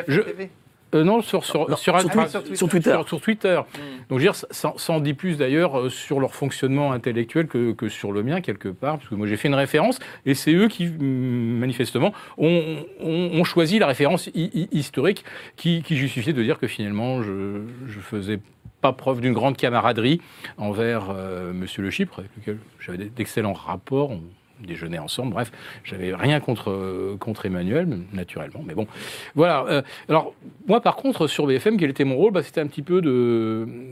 [0.95, 2.99] Euh, non, sur, sur, Non, sur, sur Insta- Twitter.
[3.07, 3.57] Sur Twitter.
[3.59, 3.79] Mm.
[4.09, 7.47] Donc, je veux dire, ça, ça en dit plus d'ailleurs euh, sur leur fonctionnement intellectuel
[7.47, 10.35] que, que sur le mien, quelque part, parce que moi j'ai fait une référence, et
[10.35, 15.25] c'est eux qui, manifestement, ont, ont- ont choisi la référence hi- hi- historique
[15.57, 18.39] qui, qui justifiait de dire que finalement, je, je faisais
[18.81, 20.21] pas preuve d'une grande camaraderie
[20.59, 24.11] envers euh, Monsieur Le Chypre, avec lequel j'avais d'excellents rapports.
[24.11, 24.21] On
[24.67, 25.53] déjeunait ensemble, bref,
[25.85, 28.87] j'avais rien contre, euh, contre Emmanuel, naturellement, mais bon,
[29.35, 29.65] voilà.
[29.69, 30.35] euh, alors,
[30.67, 32.33] moi, par contre, sur BFM, quel était mon rôle?
[32.33, 33.01] Bah, C'était un petit peu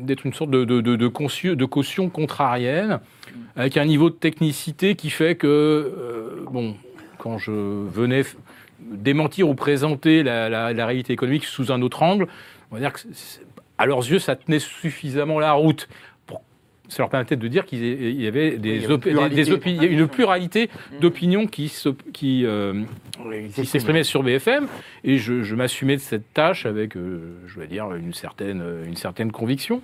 [0.05, 3.01] d'être une sorte de, de, de, caution contrarienne,
[3.57, 6.77] avec un niveau de technicité qui fait que, euh, bon,
[7.19, 8.23] quand je venais
[8.81, 12.27] démentir ou présenter la, réalité économique sous un autre angle,
[12.71, 13.01] on va dire que,
[13.79, 15.89] à leurs yeux, ça tenait suffisamment la route.
[16.93, 18.97] Ça leur permettait de dire qu'il y avait- il y des, avait une des-
[20.09, 20.69] pluralité.
[20.91, 21.47] une d'opinions
[22.13, 22.83] qui, euh,
[23.55, 24.67] qui s'exprimaient sur BFM,
[25.03, 28.97] et je, je m'assumais de cette tâche avec, euh, je dois dire, une certaine, une
[28.97, 29.81] certaine conviction.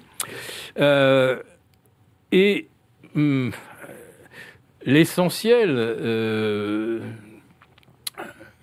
[0.79, 1.39] Euh,
[2.31, 2.67] et
[3.17, 3.53] hum,
[4.85, 7.01] l'essentiel, euh,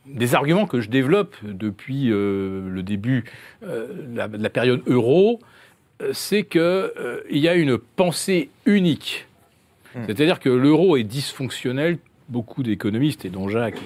[0.06, 3.24] des arguments que je développe depuis euh, le début
[3.64, 5.46] euh, de la, de la période euro, euh,
[6.14, 6.92] c'est qu'il
[7.32, 9.28] y a une pensée unique.
[10.08, 11.98] C'est-à-dire que l'euro est dysfonctionnel.
[12.28, 13.78] Beaucoup d'économistes, et dont Jacques,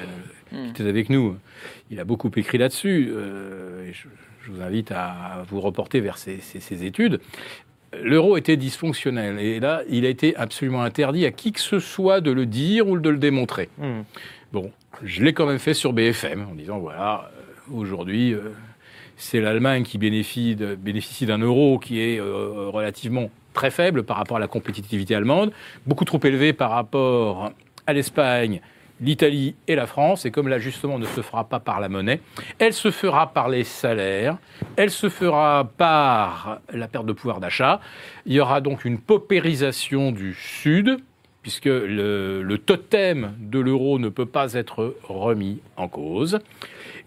[0.54, 1.36] euh, qui était avec nous,
[1.92, 3.10] il a beaucoup écrit là-dessus.
[3.12, 4.08] euh, je,
[4.42, 7.20] je vous invite à vous reporter vers ces études.
[8.02, 9.40] L'euro était dysfonctionnel.
[9.40, 12.88] Et là, il a été absolument interdit à qui que ce soit de le dire
[12.88, 13.70] ou de le démontrer.
[13.78, 14.02] Hmm.
[14.54, 14.72] Bon,
[15.04, 18.50] je l'ai quand même fait sur BFM en disant voilà, euh, aujourd'hui, euh,
[19.20, 24.40] c'est l'Allemagne qui bénéficie d'un euro qui est euh, relativement très faible par rapport à
[24.40, 25.52] la compétitivité allemande,
[25.86, 27.52] beaucoup trop élevé par rapport
[27.86, 28.62] à l'Espagne,
[29.02, 30.26] l'Italie et la France.
[30.26, 32.22] Et comme l'ajustement ne se fera pas par la monnaie,
[32.60, 34.38] elle se fera par les salaires,
[34.78, 37.82] elle se fera par la perte de pouvoir d'achat.
[38.26, 40.98] Il y aura donc une paupérisation du Sud,
[41.50, 46.38] puisque le, totem de l'euro ne peut pas être remis en cause.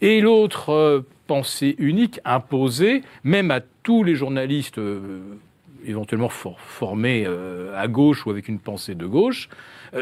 [0.01, 5.21] Et l'autre euh, pensée unique imposée, même à tous les journalistes euh,
[5.87, 9.49] éventuellement for- formés euh, à gauche ou avec une pensée de gauche,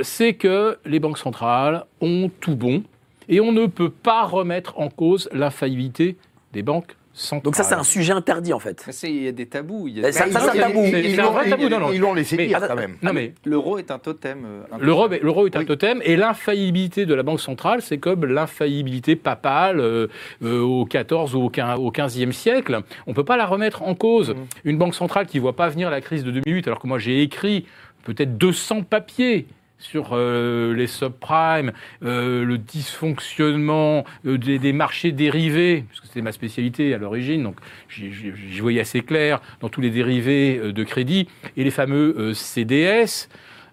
[0.00, 2.82] c'est que les banques centrales ont tout bon
[3.28, 6.16] et on ne peut pas remettre en cause l'infaillibilité
[6.54, 6.96] des banques
[7.44, 8.86] Donc ça, c'est un sujet interdit, en fait.
[9.02, 9.88] Il y a des tabous.
[9.88, 10.84] il y a- ça- Bah, ça, c'est un tabou.
[10.84, 11.92] Ils l'ont- vrai tabou, non, non.
[11.92, 12.96] Ils l'ont laissé Mais- dire quand même.
[13.02, 14.46] Non mais L'euro est un totem.
[14.72, 15.20] un L'euro, totem.
[15.24, 20.06] l'euro est un totem et l'infaillibilité de la Banque centrale, c'est comme l'infaillibilité papale euh,
[20.44, 22.80] euh, au XIV ou au quin- au XVe siècle.
[23.06, 24.34] On ne peut pas la remettre en cause.
[24.64, 26.98] Une Banque centrale qui ne voit pas venir la crise de 2008, alors que moi
[26.98, 27.66] j'ai écrit
[28.04, 29.46] peut-être 200 papiers
[29.80, 31.72] sur euh, les subprimes,
[32.04, 37.56] euh, le dysfonctionnement euh, des, marchés dérivés, parce que c'était ma spécialité à l'origine, donc
[37.88, 43.28] j'y voyais assez clair dans tous les dérivés de crédit, et les fameux CDS.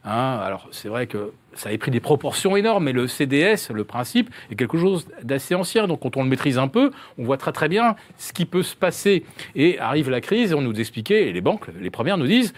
[0.05, 3.83] Hein, alors c'est vrai que ça avait pris des proportions énormes, mais le CDS, le
[3.83, 5.87] principe, est quelque chose d'assez ancien.
[5.87, 8.63] Donc quand on le maîtrise un peu, on voit très très bien ce qui peut
[8.63, 9.25] se passer.
[9.55, 12.53] Et arrive la crise et on nous expliquait, et les banques, les premières nous disent,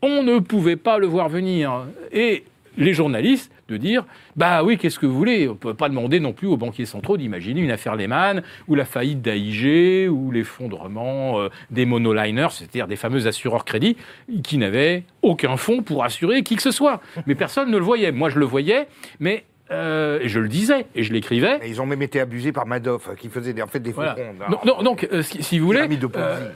[0.00, 1.86] on ne pouvait pas le voir venir.
[2.12, 2.44] Et
[2.76, 4.04] les journalistes de dire,
[4.36, 5.46] bah oui, qu'est-ce que vous voulez?
[5.48, 8.74] On ne peut pas demander non plus aux banquiers centraux d'imaginer une affaire Lehman ou
[8.74, 13.96] la faillite d'AIG ou l'effondrement euh, des monoliners, c'est-à-dire des fameux assureurs crédits
[14.42, 17.00] qui n'avaient aucun fonds pour assurer qui que ce soit.
[17.26, 18.12] Mais personne ne le voyait.
[18.12, 18.86] Moi, je le voyais,
[19.20, 21.58] mais euh, et je le disais et je l'écrivais.
[21.66, 24.14] Ils ont même été abusés par Madoff, qui faisait des- en fait des faux Voilà.
[24.14, 24.42] comptes.
[24.46, 24.58] hein.
[24.64, 25.80] Donc, donc- euh, si, si vous voulez,
[26.16, 26.50] euh,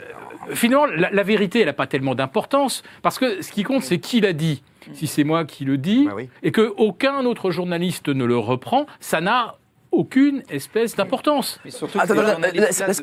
[0.52, 3.98] finalement, la, la vérité, elle n'a pas tellement d'importance, parce que ce qui compte, c'est
[3.98, 4.62] qui l'a dit.
[4.94, 6.28] Si c'est moi qui le dis, Bah oui.
[6.42, 9.56] et qu'aucun autre journaliste ne le reprend, ça n'a
[9.90, 11.58] aucune espèce d'importance.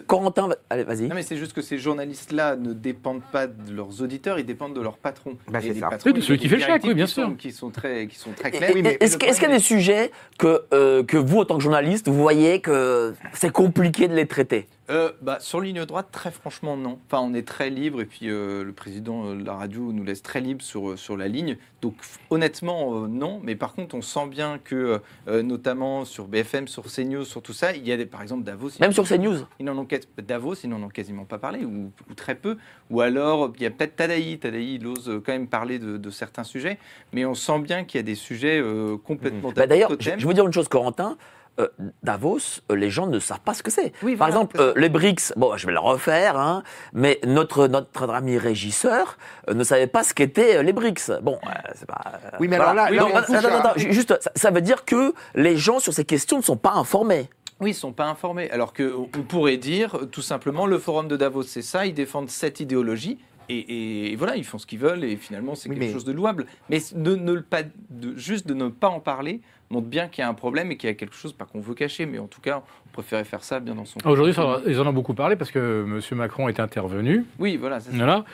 [0.05, 0.49] Corentin.
[0.69, 1.07] Allez, vas-y.
[1.07, 4.75] Non, mais c'est juste que ces journalistes-là ne dépendent pas de leurs auditeurs, ils dépendent
[4.75, 5.35] de leurs patrons.
[5.49, 5.89] Bah, Et c'est les ça.
[5.89, 7.37] patrons, Oui, de qui fait le chèque, oui, bien sont- sûr.
[7.37, 8.69] Qui sont très, qui sont très Et- claires.
[8.69, 11.57] et- Oui, mais- Est-ce qu'il y a des sujets que, euh, que vous, en tant
[11.57, 14.67] que journaliste, vous voyez que c'est compliqué de les traiter?
[14.91, 16.99] Euh, bah, sur ligne droite, très franchement, non.
[17.07, 20.21] Enfin, on est très libre et puis euh, le président de la radio nous laisse
[20.21, 21.57] très libre sur, euh, sur la ligne.
[21.81, 21.95] Donc,
[22.29, 23.41] honnêtement, euh, non.
[23.43, 27.75] Mais par contre, on sent bien que, notamment sur BFM, sur CNews, sur tout ça,
[27.75, 28.69] il y a des, par exemple Davos.
[28.79, 29.87] Même sur CNews Ils ont
[30.17, 32.57] Davos, ils n'en ont quasiment pas parlé, ou, ou très peu.
[32.91, 34.37] Ou alors, il y a peut-être Tadaï.
[34.37, 36.77] Tadaï, il ose quand même parler de, de certains sujets.
[37.11, 38.63] Mais on sent bien qu'il y a des sujets
[39.03, 41.17] complètement Bah, D'ailleurs, je, je veux dire une chose, Corentin.
[41.59, 41.69] Euh,
[42.03, 43.93] Davos, euh, les gens ne savent pas ce que c'est.
[44.03, 47.67] Oui, Par voilà, exemple, euh, les BRICS, bon, je vais le refaire, hein, mais notre,
[47.67, 49.17] notre ami régisseur
[49.49, 51.11] euh, ne savait pas ce qu'étaient euh, les BRICS.
[51.21, 52.01] Bon, euh, c'est pas.
[52.13, 54.83] euh, Oui, mais alors là- là, Donc, attends, attends, ju- juste, ça, ça veut dire
[54.83, 57.29] que les gens sur ces questions ne sont pas informés.
[57.61, 58.51] Oui, ils ne sont pas informés.
[58.51, 62.59] Alors qu'on pourrait dire, tout simplement, le forum de Davos, c'est ça, ils défendent cette
[62.59, 63.17] idéologie.
[63.49, 65.93] Et, et- et voilà, ils font ce qu'ils veulent et finalement c'est Oui, quelque mais-
[65.93, 66.45] chose de louable.
[66.69, 70.21] Mais de, ne le pas, de, juste de ne pas en parler montre bien qu'il
[70.21, 72.19] y a un problème et qu'il y a quelque chose, pas qu'on veut cacher, mais
[72.19, 73.97] en tout cas, on préférait faire ça bien dans son.
[74.05, 74.33] Aujourd'hui,
[74.67, 76.17] ils en ont beaucoup parlé parce que M.
[76.17, 77.25] Macron est intervenu.
[77.39, 77.97] Oui, voilà, c'est ça.
[77.97, 78.25] Voilà.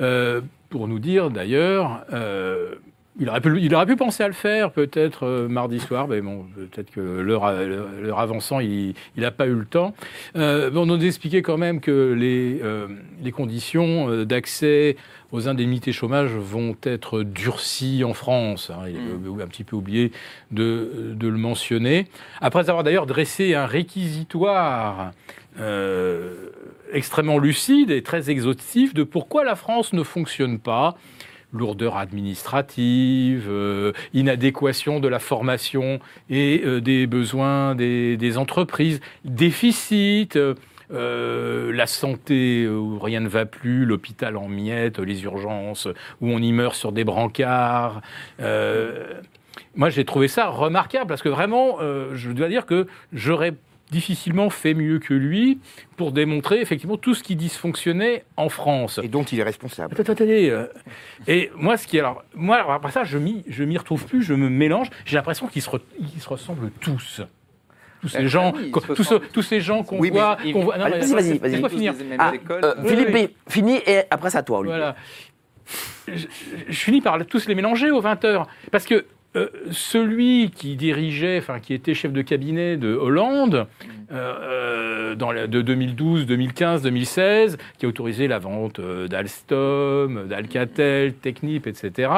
[0.00, 2.74] Euh, pour nous dire d'ailleurs, euh,
[3.18, 6.20] il, aurait pu, il aurait pu penser à le faire peut-être euh, mardi soir, mais
[6.20, 7.44] bon, peut-être que l'heure
[8.18, 9.94] avançant, il n'a pas eu le temps.
[10.36, 12.86] Euh, on nous expliquait quand même que les, euh,
[13.22, 14.96] les conditions d'accès
[15.32, 18.70] aux indemnités chômage vont être durcies en France.
[18.70, 18.88] hein.
[18.88, 20.12] il a un petit peu oublié
[20.50, 22.06] de, de le mentionner.
[22.40, 25.12] Après avoir d'ailleurs dressé un réquisitoire
[26.92, 30.96] extrêmement lucide et très exhaustif de pourquoi la France ne fonctionne pas.
[31.52, 35.98] Lourdeur administrative, euh, inadéquation de la formation
[36.28, 43.84] et euh, des besoins des, entreprises, déficit, euh, la santé où rien ne va plus,
[43.84, 45.88] l'hôpital en miettes, les urgences
[46.20, 48.00] où on y meurt sur des brancards.
[49.76, 51.78] Moi, j'ai trouvé ça remarquable parce que vraiment,
[52.12, 53.54] je dois dire que j'aurais
[53.90, 55.58] difficilement fait mieux que lui
[55.96, 59.00] pour démontrer effectivement tout ce qui dysfonctionnait en France.
[59.02, 59.94] Et dont il est responsable.
[60.00, 60.48] Attends, attendez.
[60.50, 60.66] euh,
[61.26, 64.04] Et moi, ce qui est alors, moi, alors, après ça, je m'y, je m'y retrouve
[64.06, 64.88] plus, je me mélange.
[65.04, 67.20] J'ai l'impression qu'ils se, re- ils se ressemblent tous.
[68.00, 68.54] Tous ces Ben, gens,
[69.34, 70.78] tous, ces gens qu'on Oui, voit, qu'on voit.
[70.78, 71.68] non, mais- vas-y, vas-y, vas-y.
[71.70, 71.94] finir.
[72.18, 72.64] Ah, écoles.
[72.64, 73.28] euh, Oui, Philippe oui.
[73.46, 74.78] Fini et après c'est à toi, Olivier.
[74.78, 74.96] Voilà.
[76.08, 76.26] Je, je-
[76.68, 78.46] je finis par tous les mélanger aux 20 heures.
[78.72, 79.04] Parce que
[79.36, 83.66] euh, celui qui dirigeait, enfin qui était chef de cabinet de Hollande,
[84.12, 90.26] euh, euh, dans la- de 2012, 2015, 2016, qui a autorisé la vente euh, d'Alstom,
[90.28, 92.10] d'Alcatel, Technip, etc.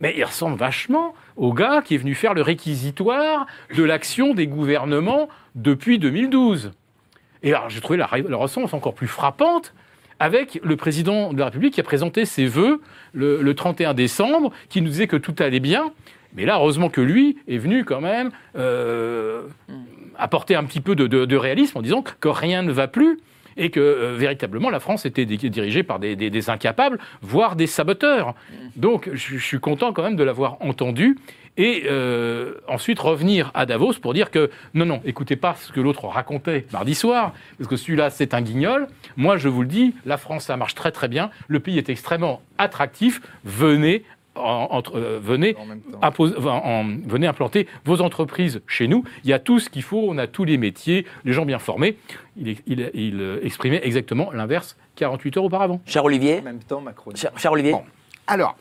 [0.00, 3.46] Mais il ressemble vachement au gars qui est venu faire le réquisitoire
[3.76, 6.72] de l'action des gouvernements depuis 2012.
[7.42, 9.74] Et alors, j'ai trouvé la, la ressemblance encore plus frappante
[10.20, 12.80] avec le président de la République qui a présenté ses vœux
[13.12, 15.92] le, le 31 décembre, qui nous disait que tout allait bien.
[16.34, 19.42] Mais là, heureusement que lui est venu quand même euh,
[20.18, 23.18] apporter un petit peu de, réalisme en disant que rien ne va plus
[23.56, 28.34] et que euh, véritablement la France était di- dirigée par des, incapables, voire des saboteurs.
[28.74, 31.16] Donc je suis content quand même de l'avoir entendu
[31.56, 35.80] et euh, ensuite revenir à Davos pour dire que non, non, écoutez pas ce que
[35.80, 38.88] l'autre racontait mardi soir, parce que celui-là c'est un guignol.
[39.16, 41.88] Moi je vous le dis, la France ça marche très très bien, le pays est
[41.88, 44.02] extrêmement attractif, venez.
[44.36, 46.00] en- entre, euh, venez En même temps.
[46.02, 49.04] impose- en- en- venez implanter vos entreprises chez nous.
[49.22, 51.60] Il y a tout ce qu'il faut, on a tous les métiers, les gens bien
[51.60, 51.96] formés.
[52.36, 55.80] Il, il- il, euh, exprimait exactement l'inverse 48 heures auparavant.
[55.86, 57.12] Cher Olivier, En même temps, Macron.
[57.14, 57.84] cher, cher Olivier, Bon.
[58.26, 58.56] Alors,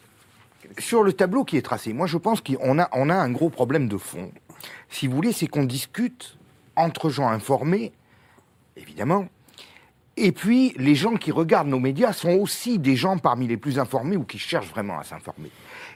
[0.79, 3.49] sur le tableau qui est tracé, moi je pense qu'on a, on a un gros
[3.49, 4.31] problème de fond.
[4.89, 6.37] Si vous voulez, c'est qu'on discute
[6.75, 7.91] entre gens informés,
[8.77, 9.27] évidemment,
[10.15, 13.79] et puis les gens qui regardent nos médias sont aussi des gens parmi les plus
[13.79, 15.49] informés ou qui cherchent vraiment à s'informer.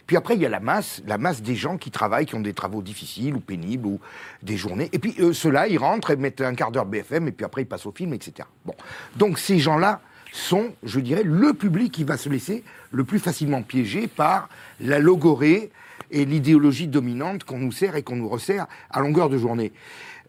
[0.08, 2.42] Puis après, il y a la masse, la masse des gens qui travaillent, qui ont
[2.42, 4.00] des travaux difficiles ou pénibles ou
[4.42, 4.90] des journées.
[4.94, 7.64] Et puis euh, ceux-là, ils rentrent et mettent un quart d'heure BFM et puis après
[7.64, 8.48] ils passent au film, etc.
[8.66, 8.74] Bon,
[9.18, 10.02] donc ces gens-là
[10.38, 14.50] sont, je dirais, le public qui va se laisser le plus facilement piéger par
[14.80, 15.72] la logorée
[16.12, 19.72] et l'idéologie dominante qu'on nous sert et qu'on nous resserre à longueur de journée.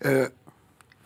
[0.05, 0.28] Euh,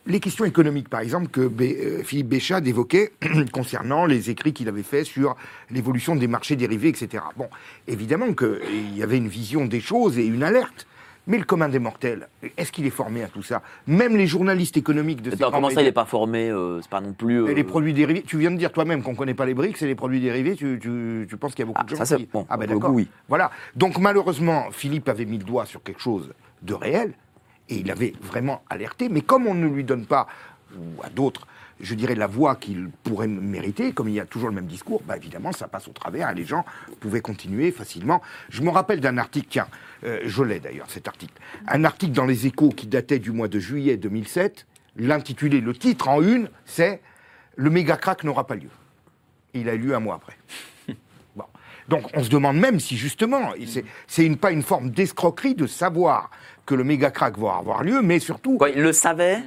[0.06, 3.12] les questions économiques, par exemple, que euh, Philippe Béchade évoquait
[3.52, 5.36] concernant les écrits qu'il avait faits sur
[5.70, 7.22] l'évolution des marchés dérivés, etc.
[7.36, 7.48] Bon,
[7.86, 10.86] évidemment qu'il y avait une vision des choses et une alerte.
[11.28, 12.26] Mais le commun des mortels,
[12.56, 13.62] est-ce qu'il est formé à tout ça?
[13.86, 16.80] Même les journalistes économiques de ces Attends, grands comment ça il n'est pas formé euh,
[16.82, 17.36] C'est pas non plus.
[17.46, 19.54] et euh, les produits dérivés, tu viens de dire toi-même qu'on ne connaît pas les
[19.54, 21.90] briques, c'est les produits dérivés, tu, tu- tu penses qu'il y a beaucoup Ah, de
[21.90, 22.26] gens ça, c'est- qui...
[22.26, 22.90] bon, ah ben le d'accord.
[22.92, 23.08] oui.
[23.28, 23.52] Voilà.
[23.76, 26.32] Donc malheureusement, Philippe avait mis le doigt sur quelque chose
[26.62, 27.12] de réel,
[27.68, 30.26] et il avait vraiment alerté, mais comme on ne lui donne pas,
[30.76, 31.46] ou à d'autres,
[31.82, 35.02] je dirais la voix qu'il pourrait mériter, comme il y a toujours le même discours,
[35.04, 36.64] bah évidemment ça passe au travers, et les gens
[37.00, 38.22] pouvaient continuer facilement.
[38.48, 39.66] Je me rappelle d'un article, tiens,
[40.04, 41.34] euh, je l'ai d'ailleurs cet article,
[41.68, 46.08] un article dans les échos qui datait du mois de juillet 2007, l'intitulé, le titre
[46.08, 47.00] en une, c'est
[47.56, 48.70] Le méga crack n'aura pas lieu.
[49.52, 50.36] Il a eu lieu un mois après.
[51.36, 51.44] Bon.
[51.88, 55.54] Donc on se demande même si justement, et c'est- c'est une, pas une forme d'escroquerie
[55.54, 56.30] de savoir
[56.64, 58.56] que le méga crack va avoir lieu, mais surtout.
[58.56, 59.42] Quoi, il le savait?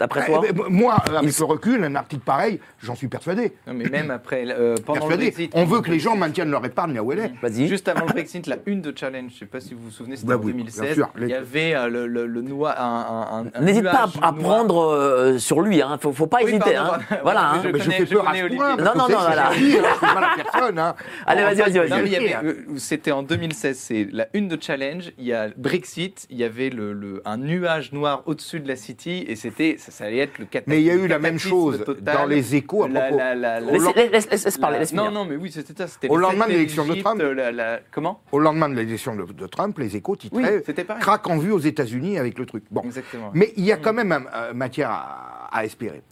[0.00, 3.52] D'après toi Eh ben, moi, avec Il- le recul, un article pareil, j'en suis persuadé.
[3.66, 5.24] Non, mais même après, euh, pendant le persuadé.
[5.30, 5.52] Brexit.
[5.54, 7.32] On veut que les gens maintiennent leur épargne là où elle est.
[7.42, 7.68] Vas-y.
[7.68, 9.90] Juste avant le Brexit, la une de Challenge, je ne sais pas si vous vous
[9.90, 10.94] souvenez, c'était Bah en oui, bien 2016.
[10.94, 11.08] sûr.
[11.20, 14.32] Il y avait euh, le, le, le noix, un, un- un N'hésite pas à, à
[14.32, 14.34] noir.
[14.42, 15.98] prendre euh, sur lui, hein.
[16.00, 16.72] faut, faut pas Oui, hésiter.
[16.74, 16.98] pardon, hein.
[17.08, 17.22] pardon.
[17.22, 17.50] Voilà.
[17.50, 17.60] Hein.
[17.62, 18.76] je Mais je connais- fais je peur à ce point.
[18.76, 19.50] Non, non, non, voilà.
[19.52, 20.78] c'est gentil, c'est mal à personne.
[21.26, 25.12] Allez, vas-y, vas-y, il c'était en 2016, c'est la une de Challenge.
[25.18, 28.76] Il y a Brexit, il y avait le, le- un nuage noir au-dessus de la
[28.76, 30.70] City et c'était, ça, ça allait être le cataclysme.
[30.70, 32.14] Mais il y a eu la même chose total.
[32.16, 33.16] dans les échos à La- propos.
[33.18, 35.74] la- la- la- Au Laisse, laisse, laisse- laisse parler, laisse non, non, mais oui, c'était
[35.76, 35.86] ça.
[35.88, 37.20] C'était Au lendemain de l'élection de Trump.
[37.20, 38.20] la- la- comment?
[38.32, 41.02] Au lendemain de l'élection de, de Trump, les échos Oui, titraient c'était pareil.
[41.02, 42.64] Crack en vue aux États-Unis avec le truc.
[42.70, 42.82] Bon.
[42.82, 43.30] Exactement.
[43.34, 46.02] Mais il y a quand même euh, matière à, à espérer.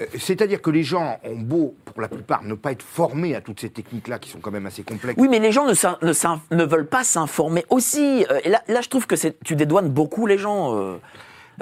[0.00, 3.40] Euh, C'est-à-dire que les gens ont beau, pour la plupart, ne pas être formés à
[3.40, 5.16] toutes ces techniques-là qui sont quand même assez complexes.
[5.20, 8.24] Oui, mais les gens ne, veulent pas s'informer aussi.
[8.30, 9.14] Euh, Et là, là, je trouve que
[9.44, 10.98] tu dédouanes beaucoup les gens.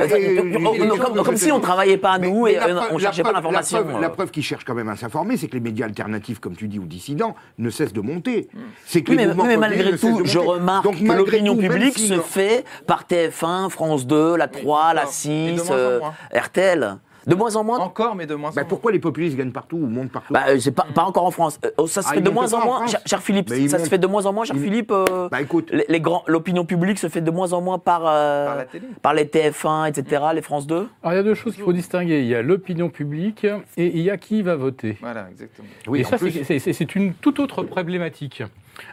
[0.01, 2.59] Euh, comme- si on dis- travaillait pas à nous mais et
[2.91, 3.79] on la cherchait pas l'information.
[3.79, 4.11] La preuve, la euh.
[4.11, 6.79] preuve qui cherche quand même à s'informer, c'est que les médias alternatifs, comme tu dis,
[6.79, 8.49] ou dissidents, ne cessent de monter.
[8.87, 12.09] C'est que Oui, les mais, malgré ne tout, je remarque Donc, que l'opinion publique si
[12.09, 15.13] se fait par TF1, France 2, la 3, la encore.
[15.13, 16.01] 6, Et de moins en euh.
[16.33, 16.97] RTL.
[17.27, 18.69] De moins en moins Encore, mais de moins en Bah, moins.
[18.69, 21.31] pourquoi les populistes gagnent partout ou montent partout bah, euh, c'est pas, pas encore en
[21.31, 21.59] France.
[21.65, 23.51] Euh, ça se Ah, fait de moins en moins, cher, cher Philippe.
[23.69, 24.91] Ça se fait de moins en moins, cher Ils- Philippe.
[24.93, 28.03] euh, Bah écoute, les, les grands, l'opinion publique se fait de moins en moins par,
[28.07, 28.87] euh, Par la télé.
[29.03, 30.89] par les TF1, etc., les France 2.
[31.03, 32.21] Alors il y a deux choses qu'il faut distinguer.
[32.21, 33.45] Il y a l'opinion publique
[33.77, 34.97] et il y a qui va voter.
[35.01, 35.69] Voilà, exactement.
[35.89, 38.43] oui, et ça, c'est une toute autre problématique.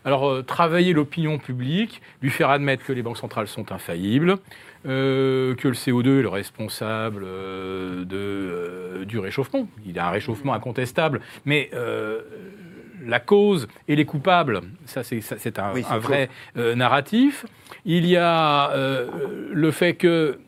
[0.03, 4.38] Alors, euh, travailler l'opinion publique, lui faire admettre que les banques centrales sont infaillibles,
[4.86, 9.68] euh, que le CO2 est le responsable euh, de, euh, du réchauffement.
[9.86, 11.70] Il y a un réchauffement incontestable, mais
[13.06, 15.20] la cause et les coupables, ça c'est
[15.60, 17.45] un, Oui, c'est un vrai narratif.
[17.86, 18.72] Il y a
[19.52, 20.40] le fait que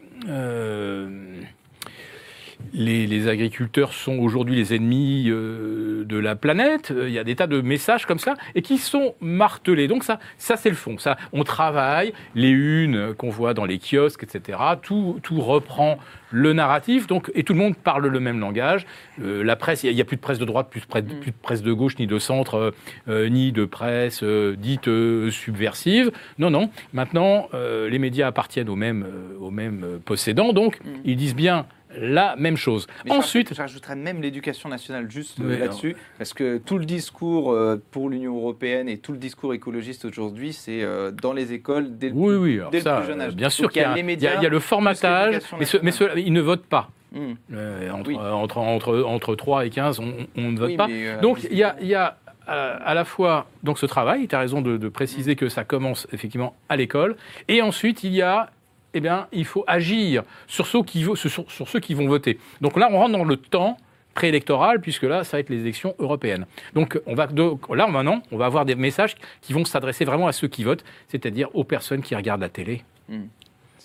[2.73, 6.93] les, les agriculteurs sont aujourd'hui les ennemis euh, de la planète.
[6.95, 9.87] Il y a des tas de messages comme ça et qui sont martelés.
[9.87, 10.97] Donc ça, ça c'est le fond.
[10.97, 14.59] Ça, on travaille les unes qu'on voit dans les kiosques, etc.
[14.81, 15.97] Tout, tout reprend
[16.31, 17.07] le narratif.
[17.07, 18.85] Donc et tout le monde parle le même langage.
[19.21, 21.31] Euh, la presse, il n'y a, plus de presse de droite, plus de presse, plus
[21.31, 22.73] de presse de gauche, ni de centre,
[23.07, 24.89] euh, ni de presse dite
[25.29, 26.11] subversive.
[26.37, 26.69] Non, non.
[26.93, 29.05] Maintenant, les médias appartiennent aux mêmes,
[29.39, 30.53] aux mêmes possédants.
[30.53, 31.65] Donc ils disent bien
[31.95, 32.87] la même chose.
[33.05, 36.85] Mais Ensuite, j'ajoute- j'ajouterais même l'éducation nationale juste euh, Oui, là-dessus, parce que tout le
[36.85, 41.53] discours euh, pour l'Union européenne et tout le discours écologiste aujourd'hui, c'est euh, dans les
[41.53, 43.35] écoles dès le, Oui, plus, oui, alors dès le plus jeune âge.
[43.35, 45.39] bien sûr qu'il y, a- les il y a- médias, il y a le formatage,
[45.57, 45.91] mais, ce- mais
[46.21, 46.89] ils ne votent pas.
[47.13, 47.33] Hmm.
[47.53, 48.17] Euh, entre, Oui.
[48.19, 50.87] euh, entre, entre, entre 3 et 15, on, on ne vote Oui, pas.
[50.89, 52.17] euh, Donc il y a, il y a
[52.49, 55.63] euh, à la fois donc, ce travail, tu as raison de, de préciser que ça
[55.63, 57.15] commence effectivement à l'école,
[57.47, 58.49] et ensuite il y a,
[58.93, 62.39] eh bien, il faut agir sur ceux, qui, sur, sur ceux qui vont voter.
[62.61, 63.77] Donc là, on rentre dans le temps
[64.17, 66.47] préélectoral, puisque là, ça va être les élections européennes.
[66.73, 70.27] Donc, on va, donc, là, maintenant, on va avoir des messages qui vont s'adresser vraiment
[70.27, 72.83] à ceux qui votent, c'est-à-dire aux personnes qui regardent la télé.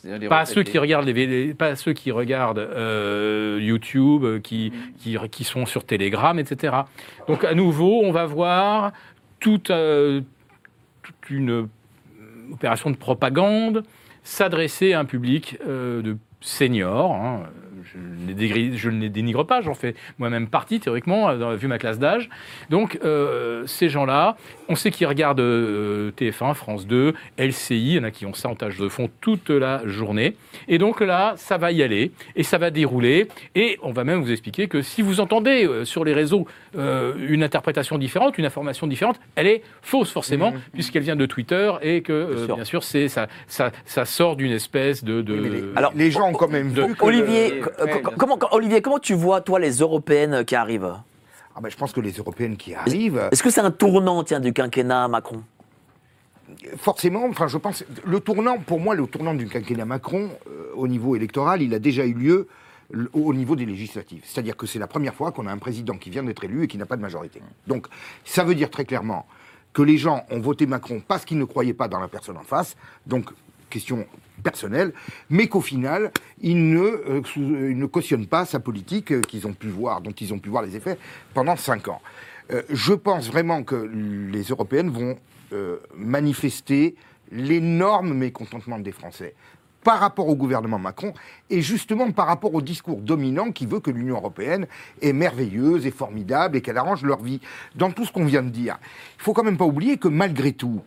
[0.05, 4.73] Les Pas à ceux qui regardent les, pas à ceux qui regardent euh, YouTube, qui,
[4.99, 6.75] qui, qui sont sur Telegram, etc.
[7.29, 8.93] Donc à nouveau, on va voir
[9.39, 10.23] toute, euh,
[11.03, 11.69] toute une
[12.53, 13.85] opération de propagande
[14.23, 17.13] s'adresser à un public euh, de seniors.
[17.15, 17.43] hein.
[17.85, 22.29] Je, ne les dénigre pas, j'en fais moi-même partie théoriquement, euh, vu ma classe d'âge.
[22.71, 24.37] Donc euh, ces gens-là,
[24.73, 28.33] on sait qu'ils regardent euh, TF1, France 2, LCI, il y en a qui ont
[28.33, 30.35] ça en tâche de fond toute la journée.
[30.69, 33.29] Et donc là, ça va y aller et ça va dérouler.
[33.55, 36.47] Et on va même vous expliquer que si vous entendez euh, sur les réseaux
[36.79, 41.71] euh, une interprétation différente, une information différente, elle est fausse forcément, puisqu'elle vient de Twitter
[41.83, 42.55] et que, euh, sûr.
[42.57, 45.21] bien sûr, c'est ça, ça, ça sort d'une espèce de...
[45.21, 48.01] de- Oui, mais les, Alors, les gens ont quand même de- vu que Olivier, le-
[48.17, 50.95] comment, Olivier, comment tu vois, toi, les européennes qui arrivent?
[51.55, 54.41] Ah ben, je pense que les européennes qui arrivent, Est-ce que c'est un tournant, tiens,
[54.41, 55.43] du quinquennat Macron?
[56.77, 60.89] Forcément, enfin, je pense, le tournant, pour moi, le tournant du quinquennat Macron, euh, au
[60.89, 62.49] niveau électoral, il a déjà eu lieu
[63.15, 64.23] au niveau des législatives.
[64.27, 66.67] C'est-à-dire que c'est la première fois qu'on a un président qui vient d'être élu et
[66.69, 67.41] qui n'a pas de majorité.
[67.67, 67.87] Donc,
[68.25, 69.27] ça veut dire très clairement
[69.73, 72.43] que les gens ont voté Macron parce qu'ils ne croyaient pas dans la personne en
[72.43, 72.77] face.
[73.07, 73.31] Donc,
[73.71, 74.07] question
[74.43, 74.93] personnelle,
[75.31, 76.11] mais qu'au final,
[76.41, 80.01] ils ne, euh, euh, ils ne cautionnent pas sa politique euh, qu'ils ont pu voir,
[80.01, 80.99] dont ils ont pu voir les effets
[81.35, 82.03] pendant cinq ans.
[82.69, 83.77] Je pense vraiment que
[84.31, 85.17] les européennes vont
[85.97, 86.97] manifester
[87.31, 89.35] l'énorme mécontentement des Français
[89.83, 91.13] par rapport au gouvernement Macron
[91.51, 94.67] et justement par rapport au discours dominant qui veut que l'Union européenne
[95.01, 97.41] est merveilleuse et formidable et qu'elle arrange leur vie.
[97.75, 98.79] Dans tout ce qu'on vient de dire,
[99.19, 100.83] il faut quand même pas oublier que malgré tout,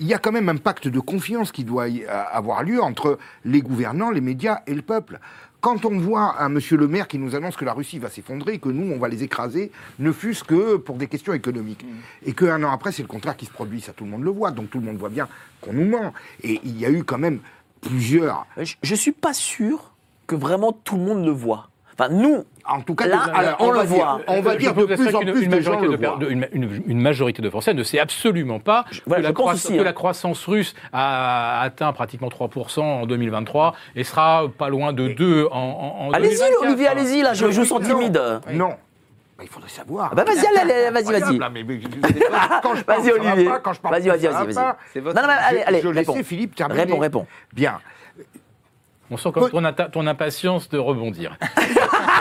[0.00, 2.82] il y a quand même un pacte de confiance qui doit y- a- avoir lieu
[2.82, 5.18] entre les gouvernants, les médias et le peuple.
[5.60, 8.58] Quand on voit un monsieur le maire qui nous annonce que la Russie va s'effondrer,
[8.58, 11.86] que nous, on va les écraser, ne fût-ce que pour des questions économiques,
[12.26, 14.30] et qu'un an après, c'est le contraire qui se produit, ça tout le monde le
[14.30, 15.26] voit, donc tout le monde voit bien
[15.62, 16.12] qu'on nous ment.
[16.42, 17.40] Et il y a eu quand même
[17.80, 19.92] plusieurs Je, je suis pas sûr
[20.26, 21.70] que vraiment tout le monde le voit.
[21.94, 23.84] Enfin, nous, En tout cas, Là, de- alors, on on, le voit.
[23.86, 26.18] dire, on va dire de plus en qu'une- plus une de gens le voient.
[26.30, 29.28] une, une- une majorité de Français ne sait absolument pas voilà, que, la
[29.80, 29.84] hein.
[29.84, 35.46] la croissance russe a atteint pratiquement 3% en 2023 et sera pas loin de 2
[35.50, 36.62] en, en, en allez-y, 2024.
[36.62, 38.22] Olivier, allez-y, là, je, je vous sens Non, timide.
[38.52, 38.70] Non.
[39.36, 40.14] Bah, il faudrait savoir.
[40.14, 41.38] Bah vas-y, allez, allez, vas-y, vas-y.
[42.86, 43.44] Vas-y, Olivier.
[43.46, 44.54] pas, quand je parle Vas-y, pas, vas-y, vas-y,
[45.04, 46.80] Non, non, mais allez, Je- allez, je laissais Philippe terminer.
[46.82, 47.26] Réponds, réponds.
[47.52, 47.78] Bien.
[49.10, 49.62] On sent comme ton,
[49.92, 51.36] ton impatience de rebondir.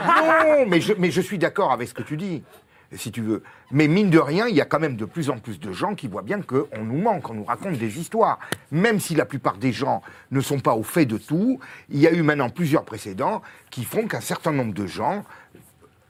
[0.06, 2.44] Non, mais je, mais je suis d'accord avec ce que tu dis,
[2.92, 3.42] si tu veux.
[3.72, 5.96] Mais mine de rien, il y a quand même de plus en plus de gens
[5.96, 8.40] qui voient bien qu'on nous ment, qu'on nous raconte des histoires.
[8.72, 10.02] Même si la plupart des gens
[10.32, 13.84] ne sont pas au fait de tout, il y a eu maintenant plusieurs précédents qui
[13.86, 15.24] font qu'un certain nombre de gens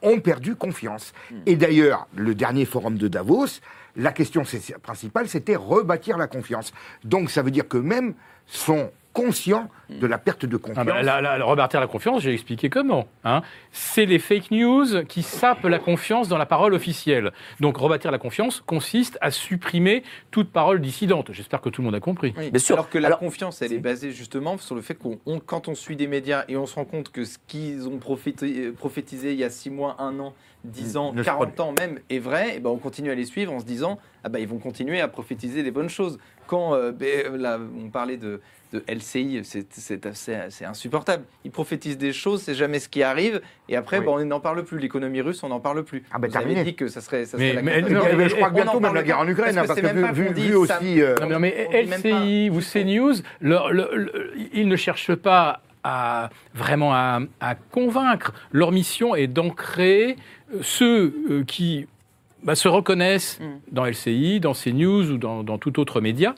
[0.01, 1.13] ont perdu confiance.
[1.45, 3.59] Et d'ailleurs, le dernier forum de Davos,
[3.95, 6.73] la question c'est- principale, c'était rebâtir la confiance.
[7.03, 8.15] Donc ça veut dire que même
[8.47, 10.85] sont conscients de la perte de Ah confiance.
[10.85, 13.07] bah, là, là, rebâtir la confiance, j'ai expliqué comment.
[13.23, 13.41] hein.
[13.71, 17.31] C'est les fake news qui sapent la confiance dans la parole officielle.
[17.59, 21.31] Donc rebâtir la confiance consiste à supprimer toute parole dissidente.
[21.31, 22.33] J'espère que tout le monde a compris.
[22.37, 22.75] Oui, Bien sûr.
[22.75, 25.67] Alors que la Alors- confiance, elle est basée justement sur le fait qu'on, on- quand
[25.67, 29.31] on suit des médias et on se rend compte que ce qu'ils ont euh, prophétisé
[29.33, 30.33] il y a six mois, un an,
[30.63, 33.25] 10 ans, Ne se 40 ans même est vrai, et ben on continue à les
[33.25, 36.17] suivre en se disant ah ben ils vont continuer à prophétiser des bonnes choses.
[36.47, 38.41] Quand euh, ben, là, on parlait de,
[38.73, 41.23] de LCI, c'est- c'est assez- insupportable.
[41.45, 44.05] Ils prophétisent des choses, c'est jamais ce qui arrive, et après Oui.
[44.05, 44.77] ben, on n'en parle plus.
[44.79, 46.03] L'économie russe, on n'en parle plus.
[46.11, 46.63] Ah ben, Vous avez terminé.
[46.63, 48.03] dit que ça serait, ça Mais- serait la mais- catastrophe.
[48.03, 49.81] non, Eh ben, je crois que bientôt même la guerre en Ukraine, hein, parce parce
[49.81, 51.01] que que vu, ça- aussi.
[51.01, 53.15] euh, Non, mais- mais LCI ou CNews,
[54.53, 58.33] ils ne cherchent pas à vraiment à, à convaincre.
[58.51, 60.15] Leur mission est d'ancrer
[60.53, 61.87] euh, ceux euh, qui
[62.43, 63.45] bah, se reconnaissent Mm.
[63.71, 66.35] dans LCI, dans CNews ou dans, dans tout autre média,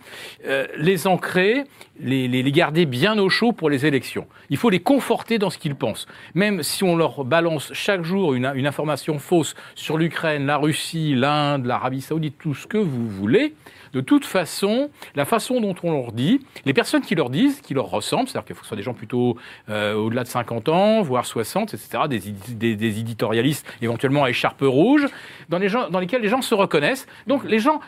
[0.48, 1.64] euh, les ancrer,
[2.00, 4.28] les, garder bien au chaud pour les élections.
[4.50, 6.08] Il faut les conforter dans ce qu'ils pensent.
[6.34, 11.66] Même si on leur balance chaque jour une, information fausse sur l'Ukraine, la Russie, l'Inde,
[11.66, 13.54] l'Arabie saoudite, tout ce que vous voulez,
[13.94, 17.74] de toute façon, la façon dont on leur dit, les personnes qui leur disent, qui
[17.74, 19.38] leur ressemblent, c'est-à-dire qu'il faut que ce soit des gens plutôt
[19.70, 25.08] euh, au-delà de 50 ans, voire 60, etc., des- des éditorialistes éventuellement à écharpe rouge,
[25.50, 27.08] dans, les gens, dans lesquels les gens se reconnaissent.
[27.28, 27.80] Donc les gens,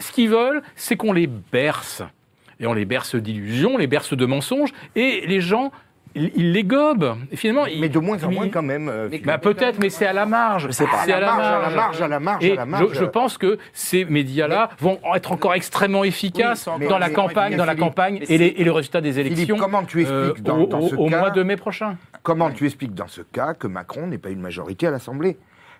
[0.00, 2.02] ce qu'ils veulent, c'est qu'on les berce.
[2.64, 5.70] Et on les berce d'illusions, on les berce de mensonges, et les gens,
[6.14, 7.14] ils, ils les gobent.
[7.30, 8.88] Et finalement, Mais de moins en moins quand même.
[8.88, 10.68] euh, bah, peut-être, mais c'est à la marge.
[10.70, 12.86] C'est à la marge, à la marge, à la marge, Et à la marge.
[12.94, 17.50] je, je pense que ces médias-là vont être encore extrêmement efficaces dans la mais- campagne,
[17.50, 20.00] mais dans la campagne et, les, c'est- et le résultat des Philippe, élections comment tu
[20.00, 21.98] expliques euh, dans, au, dans ce au- mois de mai prochain?
[22.22, 25.36] Comment tu expliques dans ce cas que Macron n'est pas une majorité à l'Assemblée?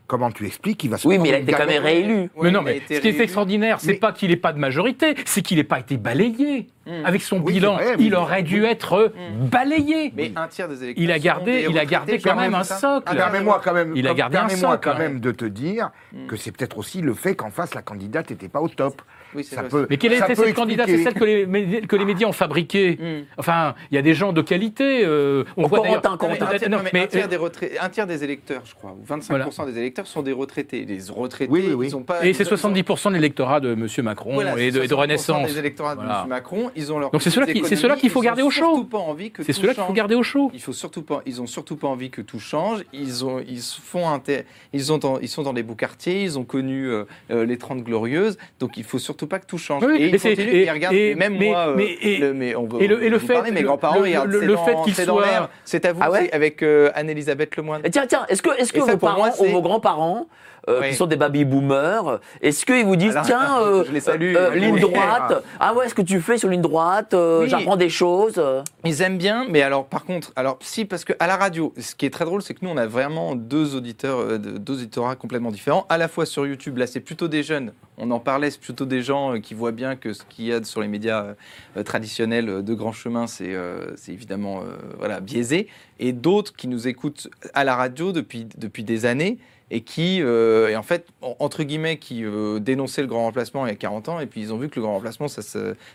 [0.06, 2.28] Comment tu expliques qu'il va se Oui, mais il a été quand même réélu.
[2.42, 5.14] Mais non, il mais ce qui est extraordinaire, c'est pas qu'il n'ait pas de majorité,
[5.24, 6.66] c'est qu'il n'ait pas été balayé.
[6.86, 7.04] Mm.
[7.06, 9.12] Avec son Oui, bilan, vrai, il aurait dû être
[9.50, 10.12] balayé.
[10.16, 11.02] Mais un tiers des électeurs.
[11.04, 13.04] Il a sont gardé- des il a gardé je quand crois, même un socle.
[13.06, 16.26] Ah, Permets-moi quand même, Il a gardé un socle, quand même de te dire Mm.
[16.26, 19.00] que c'est peut-être aussi le fait qu'en face la candidate n'était pas au top.
[19.34, 20.86] Oui, c'est Ça peut- Mais quelle ça était peut cette candidate?
[20.86, 22.98] C'est expliquer- celle que les, médias, que les médias ont fabriquée.
[23.00, 23.24] Mm.
[23.38, 25.04] Enfin, il y a des gens de qualité.
[25.04, 26.12] euh, on voit Non, mais Corentin.
[26.12, 28.92] un, tiers, Non, mais mais- un tiers des retrai- un tiers des électeurs, je crois,
[28.92, 30.84] ou 25% des électeurs sont des retraités.
[30.84, 32.24] Les retraités, Oui, oui, ils ont pas.
[32.24, 33.86] Et c'est ont- 70% de l'électorat de M.
[34.04, 35.46] Macron Voilà, et, de, et de 60% Renaissance.
[35.52, 36.22] des électorats de Voilà.
[36.24, 36.28] M.
[36.28, 37.10] Macron, ils ont leur.
[37.10, 38.64] Donc c'est cela qui- c'est cela qu'il faut garder au chaud.
[38.74, 39.96] surtout pas envie que C'est tout cela qu'il faut change.
[39.96, 40.50] garder au chaud.
[40.54, 42.84] Il faut surtout pas, ils ont surtout pas envie que tout change.
[42.92, 44.42] Ils ont, ils font inter-
[44.72, 46.22] ils ont, dans- ils sont dans les beaux quartiers.
[46.22, 48.36] Ils ont connu euh, euh, les 30 glorieuses.
[48.60, 49.82] Donc il faut surtout pas que tout change.
[49.84, 50.40] Oui, et ils continuent.
[50.48, 50.94] et- Et, ils regardent.
[50.94, 53.18] et- et même mais- moi, euh, mais- et- le- mais on et le- et le
[53.18, 55.50] fait- parlez, mes grands-parents, le- regardent, le- fait qu'ils soient-.
[55.64, 57.82] C'est à vous, Ah avec euh, Anne-Elisabeth Lemoine.
[57.84, 60.26] Et Tiens, tiens, est-ce que, est-ce que vos parents ou vos grands-parents,
[60.68, 60.90] euh, Oui.
[60.90, 64.34] qui sont des baby-boomers, est-ce qu'ils vous disent, Alors, tiens, euh, je les salue.
[64.36, 67.48] euh, ligne droite, ah ouais, est-ce que tu fais sur ligne droite, euh, Oui.
[67.48, 68.62] j'apprends des choses euh.
[68.84, 71.94] Ils aiment bien, mais alors par contre, alors si parce que à la radio, ce
[71.94, 74.74] qui est très drôle, c'est que nous on a vraiment deux auditeurs, euh, de- deux
[74.74, 75.86] auditorat complètement différents.
[75.88, 77.72] À la fois sur YouTube, là c'est plutôt des jeunes.
[77.96, 80.52] On en parlait, c'est plutôt des gens euh, qui voient bien que ce qu'il y
[80.52, 81.34] a sur les médias euh,
[81.76, 85.68] euh, traditionnels euh, de grand chemin, c'est euh, évidemment euh, voilà biaisé.
[86.00, 89.38] Et d'autres qui nous écoutent à la radio depuis depuis des années
[89.70, 93.66] et qui, euh, et en fait, en- entre guillemets, qui euh, dénonçaient le grand remplacement
[93.66, 95.42] il y a 40 ans, et puis ils ont vu que le grand remplacement, ça,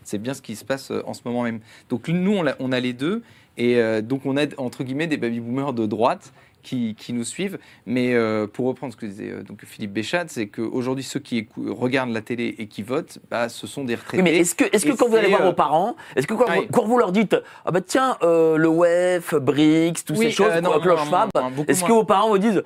[0.03, 1.59] c'est bien ce qui se passe euh, en ce moment même.
[1.89, 3.21] Donc nous, on a, on a les deux,
[3.57, 6.33] et euh, donc on a, entre guillemets, des baby-boomers de droite
[6.63, 7.57] qui, qui nous suivent.
[7.85, 11.37] Mais euh, pour reprendre ce que disait euh, donc Philippe Béchat, c'est qu'aujourd'hui, ceux qui
[11.43, 14.17] écou- regardent la télé et qui votent, bah, ce sont des retraités.
[14.17, 16.33] Oui, mais est-ce que, est-ce que quand vous allez voir euh, vos parents, est-ce que
[16.33, 16.65] quand, oui.
[16.65, 17.35] vous, quand vous leur dites,
[17.65, 21.83] ah bah tiens, le WEF, BRICS, toutes Oui, ces choses, non, Schwab, moins, beaucoup est-ce
[21.83, 22.63] que vos parents vous disent,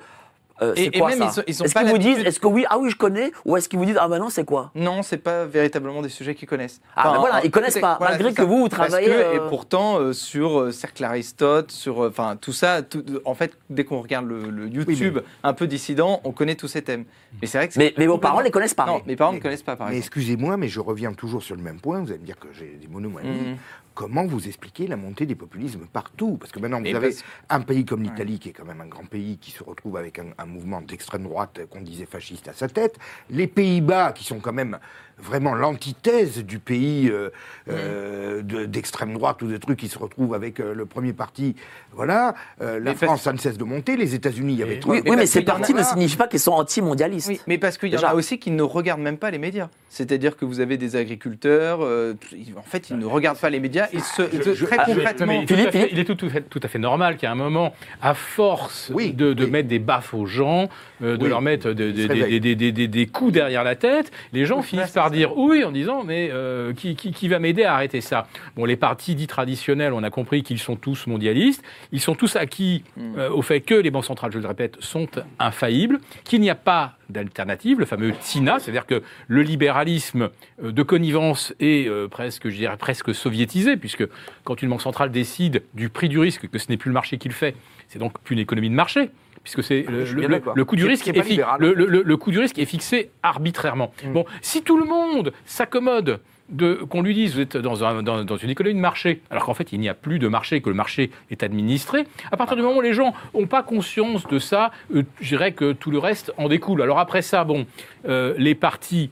[0.62, 2.38] euh, Et- c'est et quoi même, ça ils ont- ils Est-ce qu'ils vous disent, est-ce
[2.40, 4.44] que oui, ah oui, je connais, ou est-ce qu'ils vous disent, ah bah non, c'est
[4.44, 6.80] quoi Non, c'est pas véritablement des sujets qu'ils connaissent.
[6.96, 8.44] Ah, ben voilà, en- ils connaissent pas, malgré que ça.
[8.44, 12.08] vous, vous Parce travaillez, que, euh, Et pourtant, euh, sur euh, Cercle Aristote, sur, euh,
[12.08, 16.20] enfin tout ça, tout- en fait, dès qu'on regarde le, le YouTube un peu dissident,
[16.24, 17.04] on connaît tous ces thèmes.
[17.40, 18.86] Mais c'est vrai que c'est Mais, mais vos parents les connaissent pas.
[18.86, 20.06] Non, mes parents ne connaissent pas, par Mais exemple.
[20.18, 22.00] excusez-moi, mais je reviens toujours sur le même point.
[22.00, 23.28] Vous allez me dire que j'ai des monomanies.
[23.28, 23.56] Mhm.
[23.94, 26.36] Comment vous expliquez la montée des populismes partout?
[26.36, 28.80] Parce que maintenant, vous Mais avez parce- un pays comme l'Italie, qui est quand même
[28.80, 32.04] un grand pays, qui se retrouve avec un, un mouvement d'extrême droite euh, qu'on disait
[32.06, 32.98] fasciste à sa tête.
[33.30, 34.78] Les Pays-Bas, qui sont quand même
[35.18, 37.30] vraiment l'antithèse du pays euh,
[37.70, 41.54] euh, de- d'extrême droite ou de trucs qui se retrouvent avec euh, le premier parti.
[41.92, 42.34] Voilà.
[42.60, 43.96] Euh, la Mais parce- France, ça ne cesse de monter.
[43.96, 44.94] Les États-Unis, il y avait Oui, Trump.
[44.96, 47.28] Oui, Mais oui, mais ces partis ne signifient pas qu'ils sont anti-mondialistes.
[47.28, 49.68] Oui, mais parce qu'il y en a aussi qui ne regardent même pas les médias.
[49.88, 52.14] C'est-à-dire que vous avez des agriculteurs, euh,
[52.58, 53.86] en fait, ils ne regardent pas les médias.
[53.92, 55.40] Ils se, je- très ah, je- concrètement.
[55.46, 55.88] fait- Philippe.
[55.92, 57.72] il est tout, tout fait- tout à fait normal qu'à un moment,
[58.02, 59.50] à force Oui, de, de oui.
[59.50, 60.68] mettre des baffes aux gens,
[61.02, 64.44] euh, de Oui, leur mettre des, des- des- des- des coups derrière la tête, les
[64.46, 67.64] gens finissent c'est par dire oui en disant mais euh, qui, qui- qui va m'aider
[67.64, 68.26] à arrêter ça?
[68.56, 71.62] Bon, les partis dits traditionnels, on a compris qu'ils sont tous mondialistes,
[71.92, 73.18] ils sont tous acquis Hmm.
[73.18, 75.08] euh, au fait que les banques centrales, je le répète, sont
[75.38, 80.30] infaillibles, qu'il n'y a pas d'alternative, le fameux TINA, c'est-à-dire que le libéralisme
[80.62, 84.04] euh, de connivence est presque, je dirais, presque soviétisé, puisque
[84.44, 87.18] quand une banque centrale décide du prix du risque, que ce n'est plus le marché
[87.18, 87.54] qui le fait,
[87.88, 89.10] c'est donc plus une économie de marché
[89.44, 92.58] puisque c'est le, bien le- coût du risque est est, fi- le, coût du risque
[92.58, 93.92] est fixé arbitrairement.
[94.12, 96.18] Bon, si tout le monde s'accommode
[96.50, 99.44] de qu'on lui dise vous êtes dans, un- dans- dans une économie de marché, alors
[99.46, 102.56] qu'en fait il n'y a plus de marché, que le marché est administré, à partir
[102.56, 105.90] du moment où les gens n'ont pas conscience de ça, euh, je dirais que tout
[105.90, 106.82] le reste en découle.
[106.82, 107.66] Alors après ça, bon,
[108.08, 109.10] euh, les partis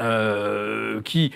[0.00, 1.32] euh, qui,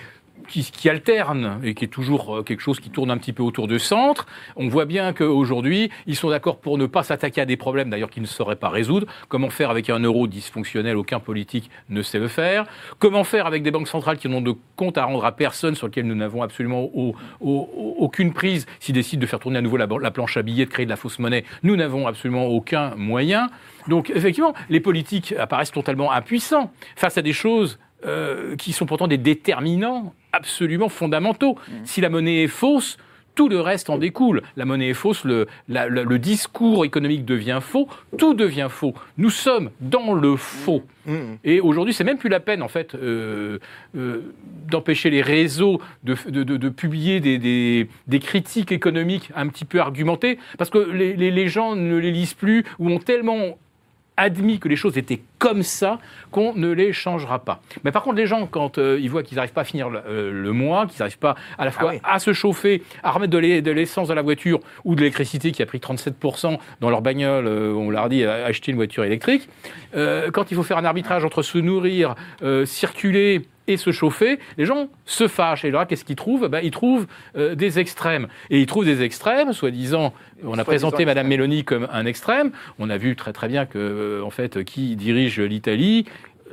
[0.51, 3.41] qui, qui alterne et qui est toujours euh, quelque chose qui tourne un petit peu
[3.43, 4.25] autour du centre.
[4.55, 8.09] On voit bien qu'aujourd'hui, ils sont d'accord pour ne pas s'attaquer à des problèmes d'ailleurs
[8.09, 9.07] qu'ils ne sauraient pas résoudre.
[9.29, 12.65] Comment faire avec un euro dysfonctionnel Aucun politique ne sait le faire.
[12.99, 15.87] Comment faire avec des banques centrales qui n'ont de compte à rendre à personne, sur
[15.87, 19.61] lesquelles nous n'avons absolument au- au- au- aucune prise S'ils décident de faire tourner à
[19.61, 22.45] nouveau la, la planche à billets, de créer de la fausse monnaie, nous n'avons absolument
[22.47, 23.49] aucun moyen.
[23.87, 29.07] Donc effectivement, les politiques apparaissent totalement impuissants face à des choses euh, qui sont pourtant
[29.07, 31.57] des déterminants absolument fondamentaux.
[31.83, 32.97] Si la monnaie est fausse,
[33.33, 34.41] tout le reste en découle.
[34.57, 37.87] La monnaie est fausse, le, la- la- le discours économique devient faux,
[38.17, 38.93] tout devient faux.
[39.17, 40.83] Nous sommes dans le faux.
[41.45, 43.57] Et aujourd'hui, c'est même plus la peine, en fait, euh,
[43.97, 44.33] euh,
[44.69, 49.65] d'empêcher les réseaux de, de- de- de publier des, des- des critiques économiques un petit
[49.65, 53.57] peu argumentées, parce que les, les- les gens ne les lisent plus ou ont tellement
[54.21, 55.99] admis que les choses étaient comme ça
[56.31, 57.61] qu'on ne les changera pas.
[57.83, 59.99] Mais par contre, les gens, quand euh, ils voient qu'ils n'arrivent pas à finir le,
[60.07, 61.99] euh, le mois, qu'ils n'arrivent pas à la fois oui.
[62.03, 65.51] à se chauffer, à remettre de l'e- de l'essence dans la voiture ou de l'électricité
[65.51, 69.49] qui a pris 37% dans leur bagnole, euh, on leur dit acheter une voiture électrique,
[69.93, 72.15] quand il faut faire un arbitrage entre se nourrir,
[72.65, 75.65] circuler et se chauffer, les gens se fâchent.
[75.65, 76.47] Et là, qu'est-ce qu'ils trouvent?
[76.47, 78.27] Ben, Ils trouvent euh, des extrêmes.
[78.49, 80.13] Et ils trouvent des extrêmes, soi-disant,
[80.43, 82.51] on a présenté Madame Mélanie comme un extrême.
[82.79, 86.05] On a vu très très bien que, euh, en fait, qui dirige l'Italie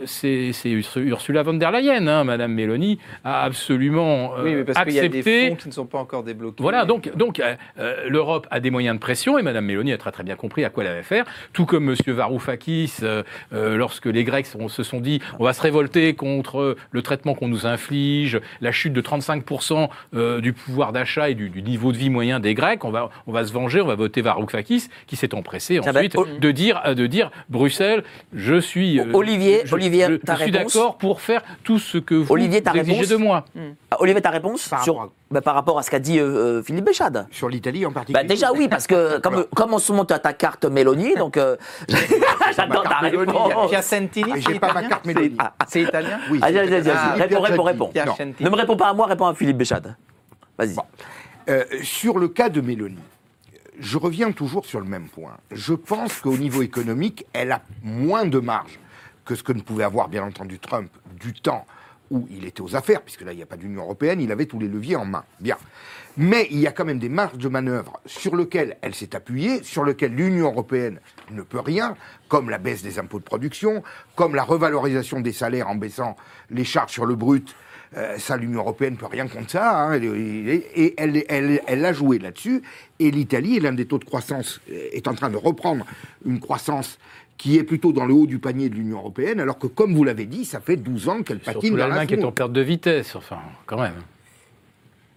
[0.05, 2.25] c'est c'est Ursula von der Leyen, hein.
[2.25, 5.69] Madame Mélanie a absolument euh, Oui, mais parce qu'il y a des accepté fonds qui
[5.69, 6.62] ne sont pas encore débloqués.
[6.62, 9.99] voilà, donc, donc euh, euh, l'Europe a des moyens de pression et Madame Mélanie a
[9.99, 11.25] très très bien compris à quoi elle avait faire.
[11.53, 13.23] Tout comme Monsieur Varoufakis, euh,
[13.53, 17.35] euh, lorsque les Grecs sont- se sont dit on va se révolter contre le traitement
[17.35, 21.93] qu'on nous inflige, la chute de 35% euh, du pouvoir d'achat et du, du niveau
[21.93, 24.89] de vie moyen des Grecs, on va, on va se venger, on va voter Varoufakis,
[25.07, 28.03] qui s'est empressé ensuite de dire, de dire Bruxelles,
[28.35, 31.98] je suis, euh, Olivier, je, Olivier, je- ta je suis d'accord pour faire tout ce
[31.98, 33.44] que vous Olivier, ta exigez réponse de moi.
[33.90, 36.59] Ah, Olivier, ta réponse Par sur, rapport bah, par rapport à ce qu'a dit euh,
[36.59, 39.78] euh, Philippe Béchade Sur l'Italie en particulier bah, déjà oui, parce que comme, comme en
[39.78, 41.56] ce moment tu as ta carte Mélanie, donc euh,
[42.56, 43.70] j'adore ta Mélanie, réponse.
[43.70, 45.36] Piacentini, j'ai pas ma italien carte Mélanie.
[45.66, 46.47] C'est- C'est italien Oui, Ah,
[47.15, 47.90] réponds, réponds, réponds.
[48.40, 49.94] Ne me réponds pas à moi, réponds à Philippe Béchade.
[50.59, 50.74] Vas-y.
[50.74, 50.82] Bon.
[51.48, 52.97] Euh, sur le cas de Mélanie,
[53.81, 55.36] je reviens toujours sur le même point.
[55.52, 58.78] Je pense qu'au niveau économique, elle a moins de marge
[59.29, 60.91] que ce que ne pouvait avoir, bien entendu, Trump
[61.21, 61.67] du temps
[62.11, 64.47] où il était aux affaires, puisque là, il n'y a pas d'Union européenne, il avait
[64.47, 65.25] tous les leviers en main.
[65.39, 65.59] Bien.
[66.17, 69.63] Mais il y a quand même des marges de manœuvre sur lesquelles elle s'est appuyée,
[69.63, 70.99] sur lesquelles l'Union européenne
[71.31, 71.95] ne peut rien,
[72.29, 73.83] comme la baisse des impôts de production,
[74.17, 76.17] comme la revalorisation des salaires en baissant
[76.49, 77.55] les charges sur le brut.
[77.99, 79.79] Euh, ça, l'Union européenne peut rien contre ça.
[79.79, 82.63] hein, et et elle, elle, elle a joué là-dessus.
[82.99, 85.85] Et l'Italie, l'un des taux de croissance, euh, est en train de reprendre
[86.25, 86.99] une croissance
[87.39, 90.02] qui est plutôt dans le haut du panier de l'Union européenne, alors que, comme vous
[90.05, 92.32] l'avez dit, ça fait 12 ans qu'elle patine Surtout dans la l'Allemagne qui est en
[92.32, 93.94] perte de vitesse, enfin, quand même.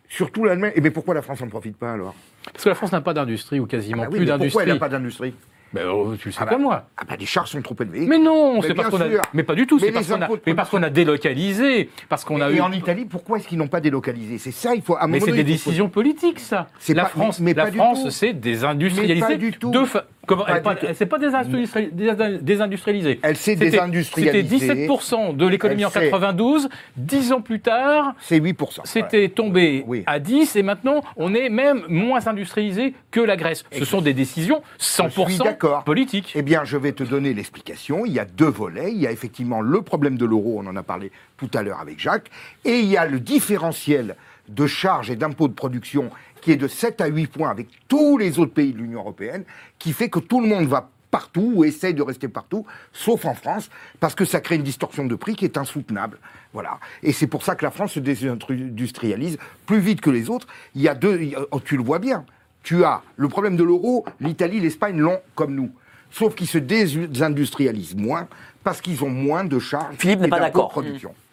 [0.10, 0.74] Surtout l'Allemagne.
[0.76, 2.14] Et mais pourquoi la France n'en profite pas alors?
[2.52, 4.68] Parce que la France n'a pas d'industrie ou quasiment Ah oui, plus mais Pourquoi elle
[4.68, 4.68] d'industrie.
[4.74, 5.34] n'a pas d'industrie?
[5.74, 6.90] Ben, oh, tu le sais Ah pas bah, moi.
[6.98, 8.06] Ah bah les charges sont trop élevées.
[8.06, 9.10] Mais non, c'est parce qu'on a.
[9.10, 9.22] sûr.
[9.34, 9.78] Mais pas du tout.
[9.80, 10.28] Mais C'est parce qu'on a.
[10.46, 12.60] Mais parce qu'on a délocalisé, parce qu'on a et eu.
[12.60, 14.38] en Italie, pourquoi est-ce qu'ils n'ont pas délocalisé?
[14.38, 14.98] C'est ça, il faut.
[14.98, 16.68] à Mais c'est des faut- décisions politiques, ça.
[16.78, 19.22] C'est La pas- France, mais la pas France, c'est désindustrialisé.
[19.22, 19.72] Mais pas du tout.
[19.72, 23.20] De fa- Comment Pas elle pas- elle s'est pas désindustrialisée.
[23.24, 24.44] Elle s'est désindustrialisée.
[24.44, 26.70] C'était 17% de l'économie Elle en s'est- 92.
[26.96, 28.82] Dix ans plus tard, C'est 8%.
[28.86, 30.04] C'était tombé Oui.
[30.06, 33.64] à 10 et maintenant on est même moins industrialisé que la Grèce.
[33.72, 35.84] Ce sont des décisions Je suis 100% d'accord.
[35.84, 36.34] politiques.
[36.36, 38.06] Eh bien, je vais te donner l'explication.
[38.06, 38.92] Il y a deux volets.
[38.92, 41.80] Il y a effectivement le problème de l'euro, on en a parlé tout à l'heure
[41.82, 42.30] avec Jacques,
[42.66, 44.16] et il y a le différentiel
[44.50, 46.10] de charges et d'impôts de production
[46.42, 49.44] qui est de 7 à 8 points avec tous les autres pays de l'Union européenne,
[49.80, 53.36] qui fait que tout le monde va partout ou essaye de rester partout, sauf en
[53.36, 53.70] France,
[54.00, 56.18] parce que ça crée une distorsion de prix qui est insoutenable.
[56.54, 56.80] Voilà.
[57.04, 60.48] Et c'est pour ça que la France se désindustrialise plus vite que les autres.
[60.74, 62.26] Il y a deux, oh, tu le vois bien.
[62.64, 65.72] Tu as le problème de l'euro, l'Italie, l'Espagne l'ont comme nous.
[66.12, 68.28] Sauf qu'ils se désindustrialisent moins
[68.64, 69.96] parce qu'ils ont moins de charges.
[69.98, 70.74] Philippe n'est pas d'accord.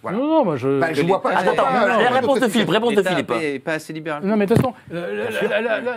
[0.02, 0.16] Voilà.
[0.18, 0.78] Non, non, moi je.
[0.78, 1.32] Bah, je vois pas.
[1.32, 1.66] je Attends, attends,
[2.00, 3.32] euh, réponse de Philippe, réponse de Philippe.
[3.42, 4.22] est pas assez libéral.
[4.24, 5.26] Non, mais de toute façon, euh,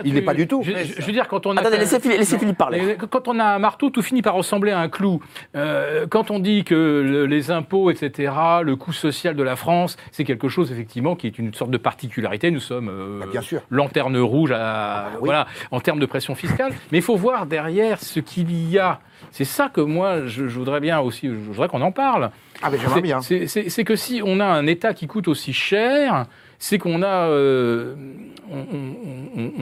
[0.04, 0.62] Il n'est pas du tout.
[0.64, 1.60] Je, veux dire, quand on a.
[1.60, 2.96] Attendez, laissez Philippe, laissez Philippe parler.
[3.10, 5.20] Quand on a un marteau, tout finit par ressembler à un clou.
[5.54, 9.96] Euh, quand on dit que le- les impôts, etc., le coût social de la France,
[10.10, 12.50] c'est quelque chose effectivement qui est une sorte de particularité.
[12.50, 13.60] Nous sommes euh, Bah, bien sûr.
[13.70, 15.20] lanterne rouge à, oui.
[15.26, 16.72] voilà, en termes de pression fiscale.
[16.90, 18.98] Mais il faut voir derrière ce qu'il y a.
[19.30, 22.30] C'est ça que moi, je, je voudrais bien aussi, je voudrais qu'on en parle.
[22.60, 23.20] Ah, mais j'aimerais bien.
[23.22, 26.26] C'est c'est si on a un État qui coûte aussi cher,
[26.58, 27.94] c'est qu'on a, euh,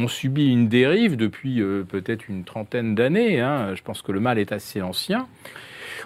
[0.08, 3.40] subit une dérive depuis euh, peut-être une trentaine d'années.
[3.40, 3.74] hein.
[3.74, 5.26] Je pense que le mal est assez ancien.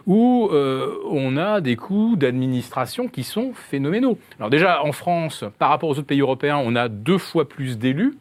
[0.06, 4.18] Où euh, on a des coûts d'administration qui sont phénoménaux.
[4.38, 7.78] Alors déjà en France, par rapport aux autres pays européens, on a deux fois plus
[7.78, 8.14] d'élus.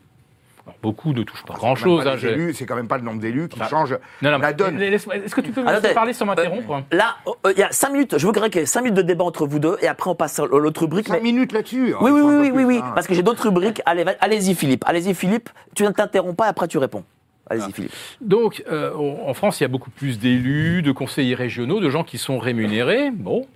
[0.81, 2.03] Beaucoup ne touchent pas C'est grand-chose.
[2.03, 3.98] quand même pas hein, je- C'est quand même pas le nombre d'élus qui Enfin, change.
[4.22, 4.81] Non, non, la donne.
[4.81, 7.90] Est-ce que tu peux me laisser parler sans m'interrompre Là, euh, il y a 5
[7.91, 10.10] minutes, je voudrais qu'il y ait 5 minutes de débat entre vous deux et après
[10.10, 11.07] on passe à l'autre rubrique.
[11.07, 11.88] Cinq mais- minutes là-dessus.
[11.88, 12.91] Oui, hein, oui, oui, oui, oui, plus, oui, hein.
[12.95, 13.81] parce que j'ai d'autres rubriques.
[13.85, 17.03] Allez, allez-y Philippe, allez-y Philippe, tu ne t'interromps pas et après tu réponds.
[17.49, 17.73] Allez-y Ah.
[17.73, 17.91] Philippe.
[18.22, 21.90] Donc, euh, en en France, il y a beaucoup plus d'élus, de conseillers régionaux, de
[21.90, 23.11] gens qui sont rémunérés.
[23.11, 23.48] Bon,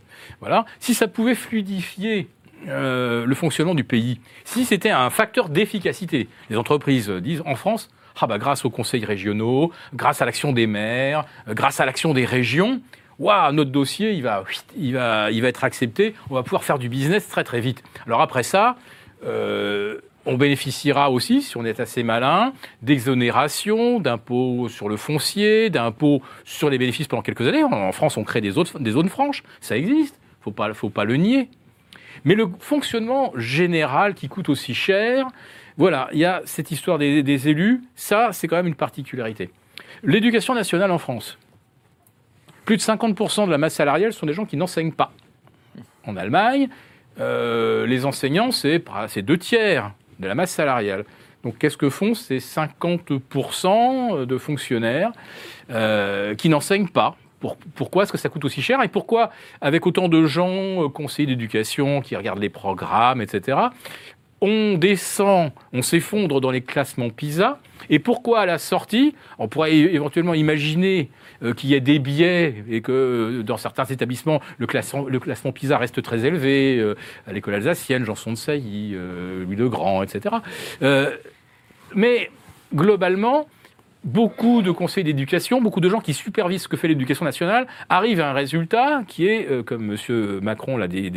[0.41, 0.65] voilà.
[0.79, 2.27] Si ça pouvait fluidifier
[2.67, 7.89] euh, le fonctionnement du pays, si c'était un facteur d'efficacité, les entreprises disent en France,
[8.19, 12.13] ah bah grâce aux conseils régionaux, grâce à l'action des maires, euh, grâce à l'action
[12.13, 12.81] des régions,
[13.19, 14.43] waouh, notre dossier, il va,
[14.77, 17.83] il va, il va être accepté, on va pouvoir faire du business très très vite.
[18.05, 18.75] Alors après ça,
[19.25, 26.21] euh, on bénéficiera aussi, si on est assez malin, d'exonération, d'impôts sur le foncier, d'impôts
[26.43, 27.63] sur les bénéfices pendant quelques années.
[27.63, 31.15] En France, on crée des, des zones franches, ça existe, faut pas, faut pas le
[31.15, 31.49] nier.
[32.25, 35.27] Mais le fonctionnement général qui coûte aussi cher,
[35.77, 39.51] voilà, il y a cette histoire des, élus, ça, c'est quand même une particularité.
[40.03, 41.37] L'éducation nationale en France,
[42.65, 45.11] plus de 50% de la masse salariale sont des gens qui n'enseignent pas.
[46.05, 46.69] En Allemagne,
[47.19, 48.81] euh, les enseignants, c'est
[49.21, 51.05] deux tiers de la masse salariale.
[51.43, 55.11] Donc qu'est-ce que font ces 50% de fonctionnaires
[55.69, 57.15] euh, qui n'enseignent pas?
[57.39, 59.31] Pour- Pourquoi est-ce que ça coûte aussi cher Et pourquoi,
[59.61, 63.57] avec autant de gens, euh, conseillers d'éducation, qui regardent les programmes, etc.,
[64.39, 67.57] on descend, on s'effondre dans les classements PISA.
[67.89, 71.09] Et pourquoi à la sortie, on pourrait éventuellement imaginer
[71.41, 75.77] euh, qu'il y ait des biais et que euh, dans certains établissements, le classement, PISA
[75.79, 76.93] reste très élevé,
[77.27, 78.95] à l'école alsacienne, Janson de Sailly,
[79.43, 80.35] Louis le Grand, etc.
[81.95, 82.29] Mais
[82.75, 83.47] globalement,
[84.03, 88.21] beaucoup de conseils d'éducation, beaucoup de gens qui supervisent ce que fait l'éducation nationale arrivent
[88.21, 90.39] à un résultat qui est, euh, comme M.
[90.41, 91.11] Macron l'a dit,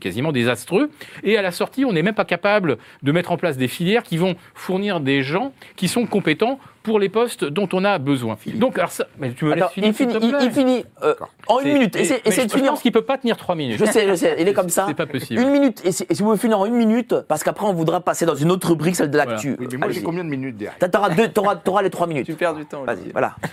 [0.00, 0.90] quasiment désastreux.
[1.22, 4.02] Et à la sortie, on n'est même pas capable de mettre en place des filières
[4.02, 8.38] qui vont fournir des gens qui sont compétents pour les postes dont on a besoin.
[8.54, 11.14] Donc, alors ça, mais tu me Attends, laisses finir, il finit, il, finit euh,
[11.48, 11.96] en une minute.
[11.96, 12.48] je- de finir.
[12.56, 13.78] Je pense qu'il peut pas tenir trois minutes.
[13.78, 14.84] Je sais, je sais, il est comme ça.
[14.88, 15.40] C'est pas possible.
[15.40, 15.82] Une minute.
[15.84, 18.36] Et si, et si vous finir en une minute, parce qu'après on voudra passer dans
[18.36, 19.32] une autre rubrique, celle de Voilà.
[19.32, 19.56] l'actu.
[19.58, 22.26] Oui, mais moi, j'ai combien de minutes derrière T'auras deux, t'auras, t'auras les trois minutes.
[22.26, 22.84] Tu perds du temps.
[22.84, 23.34] Vas-y, voilà.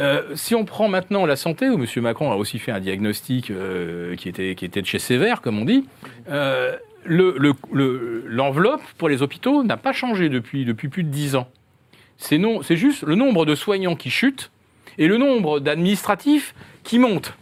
[0.00, 1.86] Euh, si on prend maintenant la santé, où M.
[2.02, 5.58] Macron a aussi fait un diagnostic euh, qui, était, qui était de chez sévère, comme
[5.58, 5.86] on dit,
[6.30, 11.08] euh, le- le- le- l'enveloppe pour les hôpitaux n'a pas changé depuis, depuis plus de
[11.08, 11.48] 10 ans.
[12.18, 14.50] C'est non- c'est juste le nombre de soignants qui chute
[14.98, 17.34] et le nombre d'administratifs qui monte.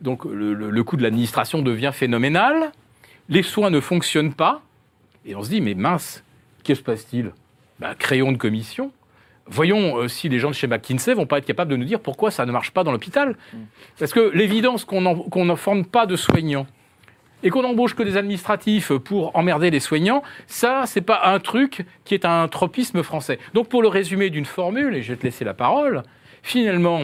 [0.00, 2.72] Donc le, le- le coût de l'administration devient phénoménal,
[3.28, 4.62] les soins ne fonctionnent pas,
[5.26, 6.24] et on se dit, mais mince,
[6.64, 7.32] qu'est-ce qui se passe-t-il?
[7.78, 8.92] Ben, Créons une commission,
[9.52, 11.98] Voyons euh, si les gens de chez McKinsey vont pas être capables de nous dire
[11.98, 13.36] pourquoi ça ne marche pas dans l'hôpital.
[13.98, 16.68] Parce que l'évidence qu'on n'en qu'on n'en forme pas de soignants
[17.42, 21.84] et qu'on embauche que des administratifs pour emmerder les soignants, ça, c'est pas un truc
[22.04, 23.38] qui est un tropisme français.
[23.54, 26.02] Donc, pour le résumé d'une formule, et je vais te laisser la parole,
[26.42, 27.02] finalement,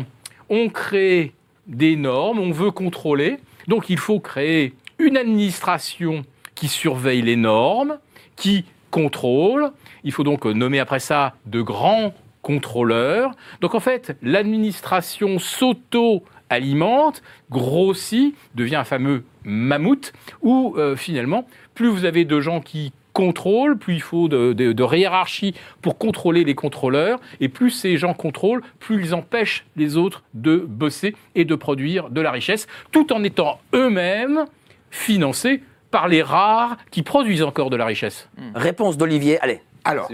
[0.48, 1.32] on crée
[1.66, 3.38] des normes, on veut contrôler,
[3.68, 7.98] donc il faut créer une administration qui surveille les normes,
[8.36, 9.70] qui contrôle.
[10.04, 13.32] Il faut donc nommer après ça de grands contrôleurs.
[13.60, 20.12] Donc en fait, l'administration s'auto-alimente, grossit, devient un fameux mammouth,
[20.42, 24.72] où euh, finalement, plus vous avez de gens qui contrôlent, plus il faut de, de-
[24.72, 29.96] de hiérarchie pour contrôler les contrôleurs, et plus ces gens contrôlent, plus ils empêchent les
[29.96, 34.44] autres de bosser et de produire de la richesse, tout en étant eux-mêmes
[34.90, 38.28] financés par les rares qui produisent encore de la richesse.
[38.54, 39.62] Réponse d'Olivier, allez.
[39.84, 40.10] Alors,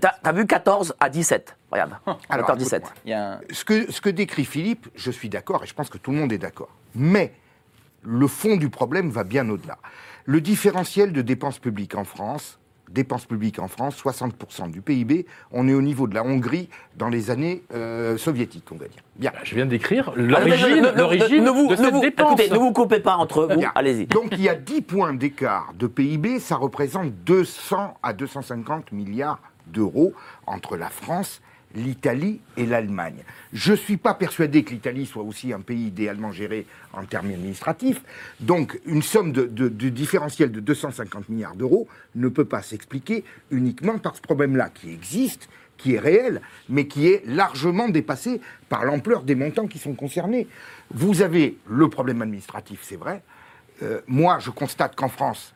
[0.00, 1.56] T'as t'as vu 14 à 17.
[1.72, 1.92] Regarde.
[2.28, 2.82] Alors, 14 17.
[2.82, 3.02] écoute-moi.
[3.06, 5.72] Il y a un- ce que, ce que décrit Philippe, je suis d'accord et je
[5.72, 6.68] pense que tout le monde est d'accord.
[6.94, 7.32] Mais
[8.04, 9.78] le fond du problème va bien au-delà.
[10.26, 12.58] Le différentiel de dépenses publiques en France
[12.90, 15.26] dépenses publiques en France, 60% du PIB.
[15.50, 19.02] On est au niveau de la Hongrie dans les années euh, soviétiques, on va dire.
[19.16, 19.32] Bien.
[19.34, 22.32] Bah, Je viens d'écrire l'origine ne- vous- de ne cette vous- dépense.
[22.38, 23.60] Écoutez, ne vous coupez pas entre vous.
[23.74, 24.06] Allez-y.
[24.06, 29.40] Donc il y a 10 points d'écart de PIB, ça représente 200 à 250 milliards
[29.66, 30.12] d'euros
[30.46, 31.40] entre la France,
[31.74, 33.22] l'Italie et l'Allemagne.
[33.52, 37.30] Je ne suis pas persuadé que l'Italie soit aussi un pays idéalement géré en termes
[37.30, 38.02] administratifs.
[38.40, 43.24] Donc une somme de, de- de différentiel de 250 milliards d'euros ne peut pas s'expliquer
[43.50, 48.84] uniquement par ce problème-là qui existe qui est réel, mais qui est largement dépassé par
[48.84, 50.46] l'ampleur des montants qui sont concernés.
[50.92, 53.22] Vous avez le problème administratif, c'est vrai,
[53.82, 55.52] euh, moi, je constate qu'en France,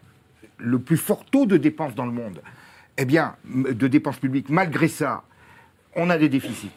[0.59, 2.43] le plus fort taux de dépenses dans le monde,
[2.97, 5.23] eh bien, de dépenses publiques, malgré ça,
[5.99, 6.71] on a des déficits.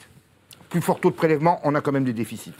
[0.69, 2.53] Plus fort taux de prélèvement, on a quand même des déficits.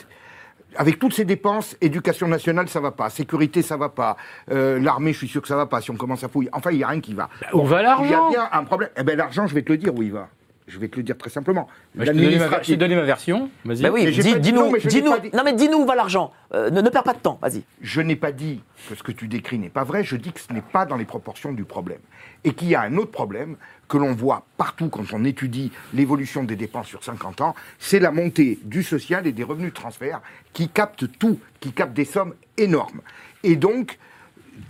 [0.77, 3.09] Avec toutes ces dépenses, éducation nationale, ça va pas.
[3.09, 4.15] Sécurité, ça va pas.
[4.51, 6.49] Euh, L'armée, je suis sûr que ça va pas si on commence à fouiller.
[6.53, 7.29] Enfin, il n'y a rien qui va.
[7.53, 8.89] où va l'argent Il y a bien un problème.
[8.95, 10.29] Eh bien, l'argent, je vais te le dire où il va.
[10.67, 11.67] Je vais te le dire très simplement.
[11.95, 12.77] Bah, je t'ai donné ma- je t'ai L'administratif.
[12.77, 13.49] donné ma version.
[13.65, 13.81] Vas-y.
[13.81, 15.03] Ben oui, Mais dis- dis-nous, non, mais dit-
[15.43, 16.31] mais dis-nous où va l'argent.
[16.53, 17.39] Euh, ne, ne perds pas de temps.
[17.41, 17.63] Vas-y.
[17.81, 20.39] Je n'ai pas dit que ce que tu décris n'est pas vrai, je dis que
[20.39, 21.99] ce n'est pas dans les proportions du problème.
[22.43, 23.57] Et qu'il y a un autre problème
[23.88, 28.11] que l'on voit partout quand on étudie l'évolution des dépenses sur 50 ans, c'est la
[28.11, 30.21] montée du social et des revenus de transfert
[30.53, 33.01] qui captent tout, qui captent des sommes énormes.
[33.43, 33.97] Et donc,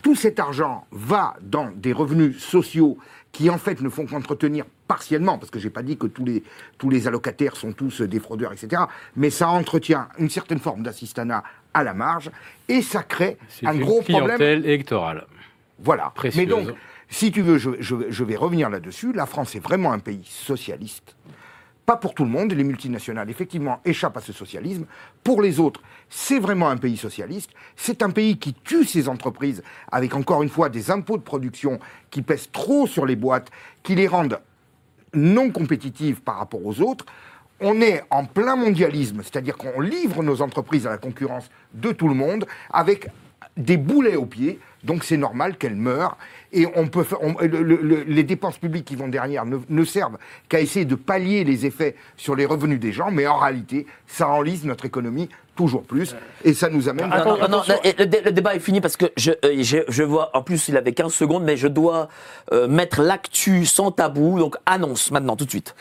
[0.01, 2.97] tout cet argent va dans des revenus sociaux
[3.32, 6.44] qui en fait ne font qu'entretenir partiellement, parce que j'ai pas dit que tous les,
[6.78, 8.84] tous les allocataires sont tous des fraudeurs, etc.
[9.16, 11.44] Mais ça entretient une certaine forme d'assistanat
[11.74, 12.30] à la marge
[12.68, 14.24] et ça crée un une gros problème.
[14.38, 15.26] clientèle électorale.
[15.80, 16.12] Voilà.
[16.14, 16.45] précieuse.
[16.45, 16.76] Mais donc,
[17.10, 19.14] si tu veux, je, je- je vais revenir là-dessus.
[19.14, 21.16] La France est vraiment un pays socialiste.
[21.86, 24.86] Pas pour tout le monde, les multinationales, effectivement, échappent à ce socialisme.
[25.24, 27.52] Pour les autres, c'est vraiment un pays socialiste.
[27.76, 31.80] C'est un pays qui tue ses entreprises avec, encore une fois, des impôts de production
[32.12, 33.49] qui pèsent trop sur les boîtes,
[33.84, 34.40] qui les rendent
[35.14, 37.06] non compétitives par rapport aux autres.
[37.60, 42.08] On est en plein mondialisme, c'est-à-dire qu'on livre nos entreprises à la concurrence de tout
[42.08, 43.08] le monde avec
[43.58, 46.18] des boulets aux pieds, donc c'est normal qu'elles meurent.
[46.53, 49.58] Et on peut faire- on- le- le- le- les dépenses publiques qui vont derrière ne,
[49.70, 50.18] ne servent
[50.49, 54.28] qu'à essayer de pallier les effets sur les revenus des gens, mais en réalité, ça
[54.28, 57.10] enlise notre économie toujours plus et ça nous amène.
[57.10, 57.64] Non, non, non, non,
[57.98, 60.68] le, dé- le débat est fini parce que je, euh, je, je vois, en plus
[60.68, 62.10] il avait 15 secondes, mais je dois
[62.52, 65.76] euh, mettre l'actu sans tabou, donc annonce maintenant, tout de suite.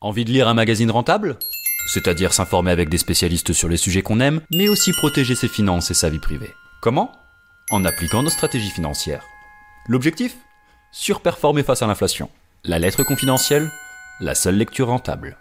[0.00, 1.36] Envie de lire un magazine rentable?
[1.88, 5.90] C'est-à-dire s'informer avec des spécialistes sur les sujets qu'on aime, mais aussi protéger ses finances
[5.90, 6.50] et sa vie privée.
[6.80, 7.10] Comment?
[7.72, 9.24] En appliquant nos stratégies financières.
[9.86, 10.36] L'objectif?
[10.90, 12.28] Surperformer face à l'inflation.
[12.64, 13.70] La lettre confidentielle
[14.20, 15.38] La seule lecture rentable.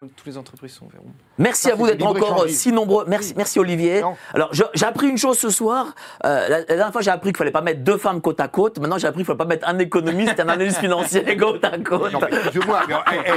[0.00, 1.12] Toutes les entreprises sont verront.
[1.36, 3.04] Merci Ça, à vous d'être encore euh, si nombreux.
[3.06, 4.00] Merci, merci Olivier.
[4.00, 4.16] Non.
[4.32, 5.94] Alors, j'ai appris une chose ce soir.
[6.24, 8.48] Euh, la, la dernière fois, j'ai appris qu'il fallait pas mettre deux femmes côte à
[8.48, 8.78] côte.
[8.78, 11.76] Maintenant, j'ai appris qu'il fallait pas mettre un économiste et un analyste financier côte à
[11.76, 12.14] côte.
[12.14, 13.30] Excuse-moi, mais, eh,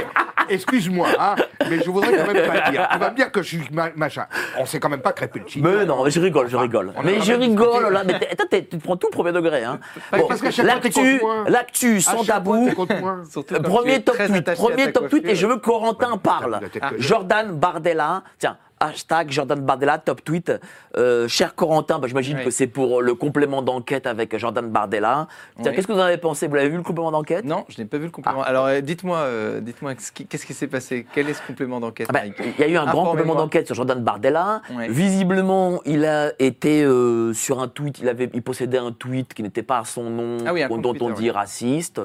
[0.48, 1.34] eh, excuse-moi, hein,
[1.68, 2.88] mais je voudrais quand même pas dire.
[2.90, 4.24] Tu vas me dire que je suis ma- machin.
[4.58, 5.14] On s'est quand même pas
[5.46, 5.68] chignon.
[5.70, 6.94] Mais non, je rigole, je rigole.
[6.96, 8.04] on Mais je rigole là.
[8.04, 9.64] Mais t'es- toi, t'es- tu te prends tout premier degré.
[9.64, 9.80] Hein.
[10.10, 12.70] T'es l'actu, l'actu sans tabou.
[13.62, 16.53] Premier top tweet, premier top tweet, et je veux que Corentin parle.
[16.60, 20.52] Que- Jordan Bardella, tiens, hashtag Jordan Bardella, top tweet.
[20.96, 22.44] Euh, cher Corentin, bah, j'imagine Oui.
[22.44, 25.26] que c'est pour le complément d'enquête avec Jordan Bardella.
[25.58, 25.64] Oui.
[25.74, 26.46] qu'est-ce que vous en avez pensé?
[26.46, 27.44] Vous l'avez vu le complément d'enquête?
[27.44, 28.42] Non, je n'ai pas vu le complément.
[28.42, 28.48] Ah.
[28.48, 31.06] Alors, euh, dites-moi, euh, dites-moi, qu'est-ce qui s'est passé?
[31.14, 33.66] Quel est ce complément d'enquête Ah ben, Il y a eu un grand complément d'enquête
[33.66, 34.62] sur Jordan Bardella.
[34.88, 39.42] Visiblement, il a été euh, sur un tweet, il, avait, il possédait un tweet qui
[39.42, 42.00] n'était pas à son nom, Ah dont on dit raciste.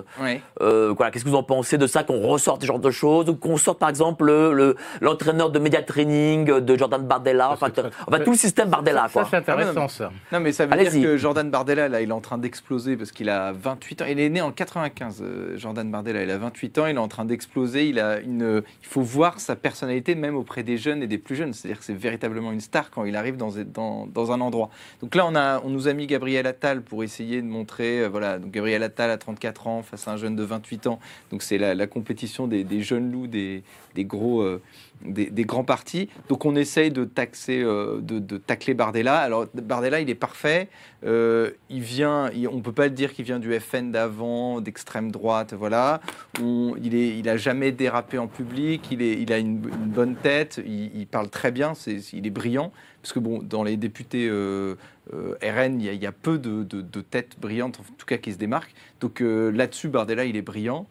[0.59, 3.35] Voilà, Qu'est-ce que vous en pensez de ça, qu'on ressorte ce genre de choses, ou
[3.35, 7.67] qu'on sorte par exemple le- le- l'entraîneur de média training de Jordan Bardella, enfin,
[8.07, 9.07] enfin, tout le système Bardella.
[9.09, 10.11] Ça, c'est intéressant, Ah, non, ça.
[10.31, 13.11] Non, mais ça veut dire que Jordan Bardella, là, il est en train d'exploser parce
[13.11, 14.05] qu'il a 28 ans.
[14.09, 16.23] Il est né en 95, euh, Jordan Bardella.
[16.23, 17.87] Il a 28 ans, il est en train d'exploser.
[17.87, 18.61] Il a une.
[18.81, 21.53] Il faut voir sa personnalité même auprès des jeunes et des plus jeunes.
[21.53, 24.69] C'est-à-dire que c'est véritablement une star quand il arrive dans, dans, dans un endroit.
[25.01, 28.01] Donc là, on, a, on nous a mis Gabriel Attal pour essayer de montrer.
[28.01, 30.99] euh, voilà, donc Gabriel Attal à 34 ans face à un jeune de 28 ans.
[31.31, 33.63] Donc c'est la, la compétition des, des jeunes loups, des,
[33.95, 34.41] des gros.
[34.41, 34.61] euh,
[35.03, 36.09] des, grands partis.
[36.27, 39.17] Donc on essaye de taxer, euh, de, tacler Bardella.
[39.17, 40.69] Alors Bardella, il est parfait.
[41.05, 46.01] Euh, il vient, on peut pas dire qu'il vient du FN d'avant, d'extrême droite, voilà.
[46.41, 48.87] On- il est, il a jamais dérapé en public.
[48.91, 50.61] Il est, il a une, bonne tête.
[50.65, 51.73] Il, parle très bien.
[52.13, 52.71] Il est brillant.
[53.01, 54.75] Parce que bon, dans les députés euh,
[55.13, 58.73] RN, il y, a, peu de, têtes brillantes, en tout cas qui se démarquent.
[58.99, 60.87] Donc là-dessus, Bardella, il est brillant.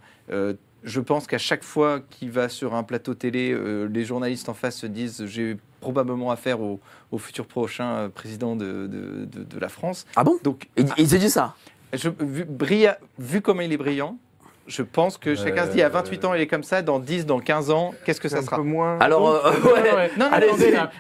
[0.85, 4.55] Je pense qu'à chaque fois qu'il va sur un plateau télé, euh, les journalistes en
[4.55, 6.81] face se disent j'ai probablement affaire au,
[7.13, 10.07] au futur prochain euh, président de, de- de- de la France.
[10.17, 10.39] Ah bon?
[10.43, 11.55] Donc Il, il s'est dit ça?
[11.93, 14.19] Je- vu, brilla- vu comment il est brillant,
[14.67, 17.25] je pense que chacun se dit à 28 ans, il est comme ça, dans 10,
[17.25, 18.57] dans 15 ans, qu'est-ce que ça un sera?
[18.57, 18.99] peu moins.
[18.99, 20.11] Alors, euh, ouais.
[20.19, 20.47] Non, non, Allez,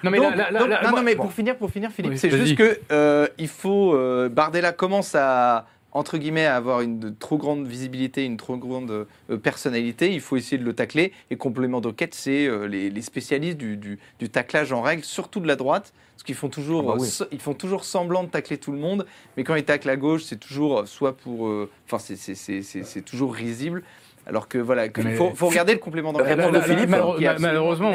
[0.04, 1.24] mais Donc, là, là, donc- là, non, moi- non, mais bon.
[1.24, 5.14] pour finir, pour finir, Philippe, Oui, c'est juste que euh, il faut euh, Bardella commence
[5.14, 5.66] à
[5.98, 8.90] entre guillemets à avoir une de- trop grande visibilité, une trop grande
[9.30, 10.12] euh, personnalité.
[10.14, 11.12] Il faut essayer de le tacler.
[11.30, 15.40] Et complément d'enquête, c'est euh, les, les spécialistes du, du- du taclage en règle, surtout
[15.40, 17.06] de la droite, parce qu'ils font toujours, Ah bah oui.
[17.08, 19.06] euh, so- ils font toujours semblant de tacler tout le monde,
[19.36, 21.50] mais quand ils taclent à gauche, c'est toujours soit pour,
[21.90, 23.82] enfin c'est toujours risible.
[24.28, 26.36] Alors que voilà, il faut, faut regarder le complément d'enquête.
[27.16, 27.92] Qui est absolument malheureusement,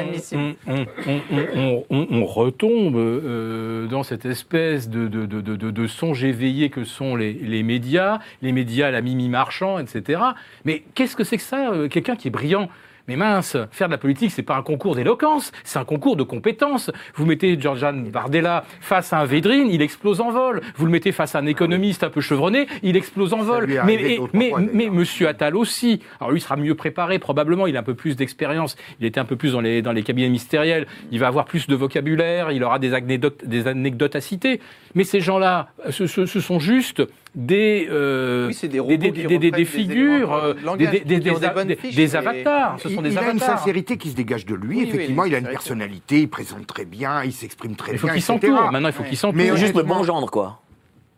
[0.68, 5.42] on, on- on- retombe euh, dans cette espèce de, de, de,
[5.72, 10.22] de, songe éveillé que sont les, les médias, les médias à la Mimi Marchand, etc.
[10.66, 12.68] Mais qu'est-ce que c'est que ça, euh, quelqu'un qui est brillant?
[13.08, 16.24] Mais mince, faire de la politique, c'est pas un concours d'éloquence, c'est un concours de
[16.24, 16.92] compétences.
[17.16, 20.62] Vous mettez Georgian Bardella face à un Védrine, il explose en vol.
[20.76, 23.66] Vous le mettez face à un économiste un peu chevronné, il explose en vol.
[23.68, 24.74] Mais, arrivé et- d'autres mais, fois, d'ailleurs.
[24.76, 26.02] mais Monsieur Attal aussi.
[26.20, 27.68] Alors lui sera mieux préparé probablement.
[27.68, 28.76] Il a un peu plus d'expérience.
[29.00, 30.88] Il était un peu plus dans les dans les cabinets ministériels.
[31.12, 32.52] Il va avoir plus de vocabulaire.
[32.52, 34.62] Il aura des anecdotes des anecdotes à citer.
[34.96, 37.04] Mais ces gens-là, ce, ce- ce sont juste
[37.36, 42.80] des euh, Oui, des des, des, qui des- des- figures, euh, des, avatars.
[42.80, 44.78] Ce Il, sont des il a une sincérité qui se dégage de lui.
[44.78, 48.08] Oui, Effectivement, il a une personnalité, il présente très bien, il s'exprime très Il faut
[48.08, 48.14] bien.
[48.14, 48.72] qu'il s'entoure.
[48.72, 49.38] Maintenant, il faut qu'il s'entoure.
[49.38, 50.62] Mais juste le bon gendre, quoi.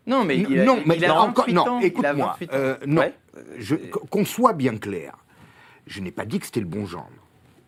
[0.06, 2.36] Non, mais il a, non, mais il a non, 28 encore, non, écoute-moi.
[2.40, 2.54] 28 ans.
[2.54, 3.12] euh, non, Ouais.
[4.10, 5.12] qu'on soit bien clair.
[5.86, 7.10] Je n'ai pas dit que c'était le bon genre.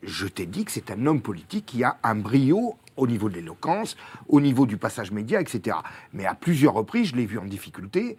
[0.03, 3.35] Je t'ai dit que c'est un homme politique qui a un brio au niveau de
[3.35, 3.97] l'éloquence,
[4.29, 5.77] au niveau du passage média, etc.
[6.13, 8.17] Mais à plusieurs reprises, je l'ai vu en difficulté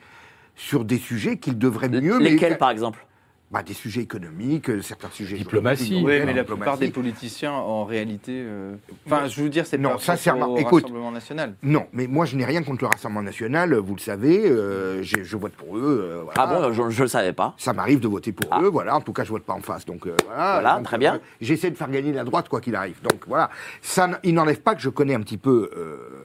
[0.59, 2.17] sur des sujets qu'il devrait mieux.
[2.19, 3.05] mais- Lesquels, par exemple?
[3.51, 5.35] Bah, Des sujets économiques, euh, certains sujets.
[5.37, 5.95] Diplomatie.
[5.95, 6.45] Oui, mais la diplomatie.
[6.45, 8.33] plupart des politiciens, en réalité.
[8.45, 8.75] euh,
[9.07, 10.83] Enfin, je veux dire, c'est Non, pas sincèrement, au écoute.
[10.83, 11.55] Rassemblement national.
[11.63, 15.35] Non, mais moi je n'ai rien contre le Rassemblement national, vous le savez, euh, je
[15.35, 15.81] vote pour eux.
[15.83, 16.39] euh, voilà.
[16.39, 17.55] Ah bon, je ne le savais pas.
[17.57, 18.61] Ça m'arrive de voter pour Ah.
[18.61, 18.95] eux, voilà.
[18.95, 20.51] En tout cas, je vote pas en face, donc euh, voilà.
[20.53, 21.15] Voilà, Donc, très bien.
[21.15, 23.01] euh, J'essaie de faire gagner la droite quoi qu'il arrive.
[23.01, 23.49] Donc voilà.
[23.81, 26.23] Ça, il n'enlève pas que je connais un petit peu euh,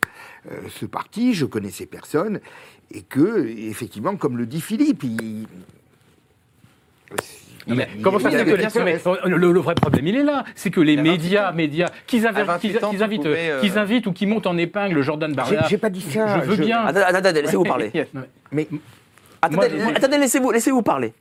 [0.53, 2.41] euh, ce parti, je connais ces personnes,
[2.95, 5.47] et que effectivement, comme le dit Philippe, il.
[7.67, 8.51] Non, mais il- comment ça se fait que
[9.31, 10.45] les- le, le vrai problème, il est là.
[10.55, 13.23] C'est que les À 28 médias, médias, qu'ils invitent, 28 qu'ils- ans, qu'ils tu invitent,
[13.23, 15.67] pouvais, euh, qu'ils invitent ou qu'ils montent en épingle Jordan J'ai Bardella.
[15.69, 16.43] j'ai pas dit ça.
[16.45, 16.85] je veux bien.
[16.85, 17.91] Attendez, attendez, laissez-vous parler.
[18.53, 18.69] Mais
[19.41, 21.15] Attendez, laissez-vous parler.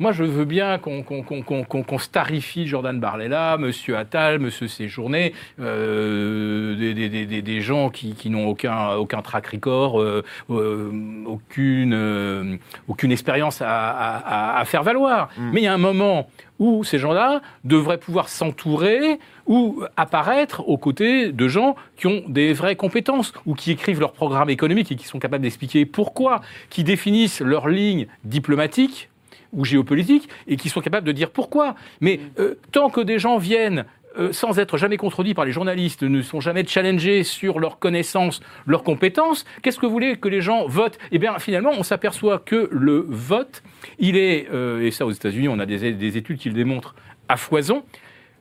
[0.00, 5.32] Moi, je veux bien qu'on qu'on qu'on- qu'on starifie Jordan Bardella, Monsieur Attal, Monsieur Séjourné,
[5.60, 10.24] euh, des, des, des, des- des gens qui, qui n'ont aucun, aucun track record, euh,
[10.50, 10.90] euh,
[11.26, 12.58] aucune,
[12.88, 14.16] aucune expérience à, à-
[14.56, 15.28] à- à faire valoir.
[15.52, 16.28] Mais il y a un moment
[16.58, 22.52] où ces gens-là devraient pouvoir s'entourer ou apparaître aux côtés de gens qui ont des
[22.52, 26.40] vraies compétences ou qui écrivent leur programme économique et qui sont capables d'expliquer pourquoi,
[26.70, 29.10] qui définissent leur ligne diplomatique
[29.54, 31.74] ou géopolitique et qui sont capables de dire pourquoi.
[32.00, 33.84] Mais euh, tant que des gens viennent
[34.16, 38.40] euh, sans être jamais contredits par les journalistes, ne sont jamais challengés sur leurs connaissances,
[38.64, 40.98] leurs compétences, qu'est-ce que vous voulez que les gens votent?
[41.10, 43.64] Eh bien, finalement, on s'aperçoit que le vote,
[43.98, 46.94] il est, euh, et ça aux États-Unis, on a des, des études qui le démontrent
[47.28, 47.82] à foison,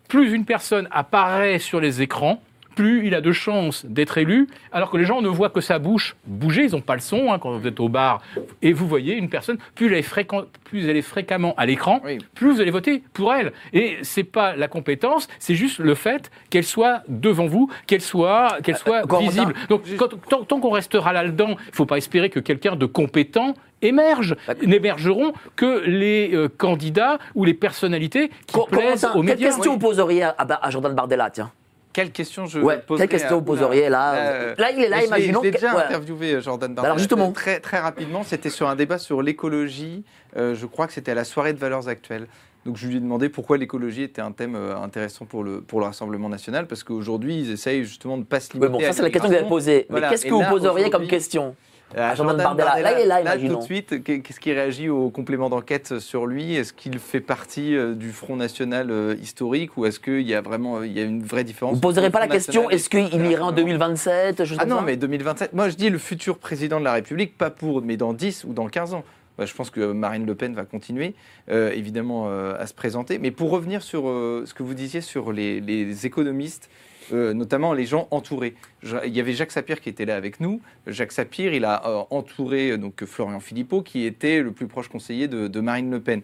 [0.09, 2.43] plus une personne apparaît sur les écrans,
[2.75, 5.79] plus il a de chances d'être élu, alors que les gens ne voient que sa
[5.79, 8.21] bouche bouger, ils n'ont pas le son hein, quand vous êtes au bar,
[8.61, 12.01] et vous voyez une personne, plus elle est, fréquent- plus elle est fréquemment à l'écran,
[12.03, 12.17] Oui.
[12.35, 13.53] plus vous allez voter pour elle.
[13.73, 18.57] Et c'est pas la compétence, c'est juste le fait qu'elle soit devant vous, qu'elle soit,
[18.63, 19.53] qu'elle soit Corentin, visible.
[19.69, 22.85] Donc quand- tant, tant qu'on restera là-dedans, il ne faut pas espérer que quelqu'un de
[22.85, 24.35] compétent émerge.
[24.47, 24.67] D'accord.
[24.67, 29.47] N'émergeront que les euh, candidats ou les personnalités qui plaisent aux quelle médias.
[29.49, 31.51] question vous poseriez à, à Jordan Bardella, tiens?
[31.93, 34.99] Quelle question je Ouais, poserais quelle question vous poseriez, là Euh, Là, il est là,
[35.01, 35.83] je imaginons Je l'ai déjà ouais.
[35.83, 36.87] interviewé, euh, Jordan Bardella.
[36.93, 37.31] Alors, justement.
[37.31, 40.03] Très, très rapidement, c'était sur un débat sur l'écologie.
[40.35, 42.27] Euh, je crois que c'était à la soirée de valeurs actuelles.
[42.65, 45.79] Donc, je lui ai demandé pourquoi l'écologie était un thème euh, intéressant pour le, pour
[45.81, 46.65] le Rassemblement national.
[46.65, 49.01] Parce qu'aujourd'hui, ils essayent justement de ne pas se Oui, limiter bon, à ça, c'est
[49.03, 49.85] la question que vous avez posée.
[49.89, 50.07] Voilà.
[50.07, 51.55] Mais qu'est-ce que vous poseriez comme question
[51.95, 52.81] à À Jordan Bardella.
[52.81, 53.53] Là, il est là, imaginons.
[53.55, 56.55] tout de suite, qu'est- qu'est-ce qui réagit au complément d'enquête sur lui?
[56.55, 60.41] Est-ce qu'il fait partie euh, du Front National euh, historique ou est-ce qu'il y a
[60.41, 62.89] vraiment euh, il y a une vraie différence Vous ne poserez pas la question est-ce
[62.89, 65.53] qu'il irait en Rassemblement 2027 chose Ah non, mais 2027.
[65.53, 68.53] Moi, je dis le futur président de la République, pas pour, mais dans 10 ou
[68.53, 69.03] dans 15 ans.
[69.37, 71.15] Bah, je pense que Marine Le Pen va continuer,
[71.49, 73.17] euh, évidemment, euh, à se présenter.
[73.17, 76.69] Mais pour revenir sur euh, ce que vous disiez sur les, les économistes,
[77.13, 78.55] euh, notamment les gens entourés.
[78.81, 80.59] Je- il y avait Jacques Sapir qui était là avec nous.
[80.87, 84.87] Jacques Sapir, il a euh, entouré euh, donc Florian Philippot, qui était le plus proche
[84.89, 86.21] conseiller de, de Marine Le Pen.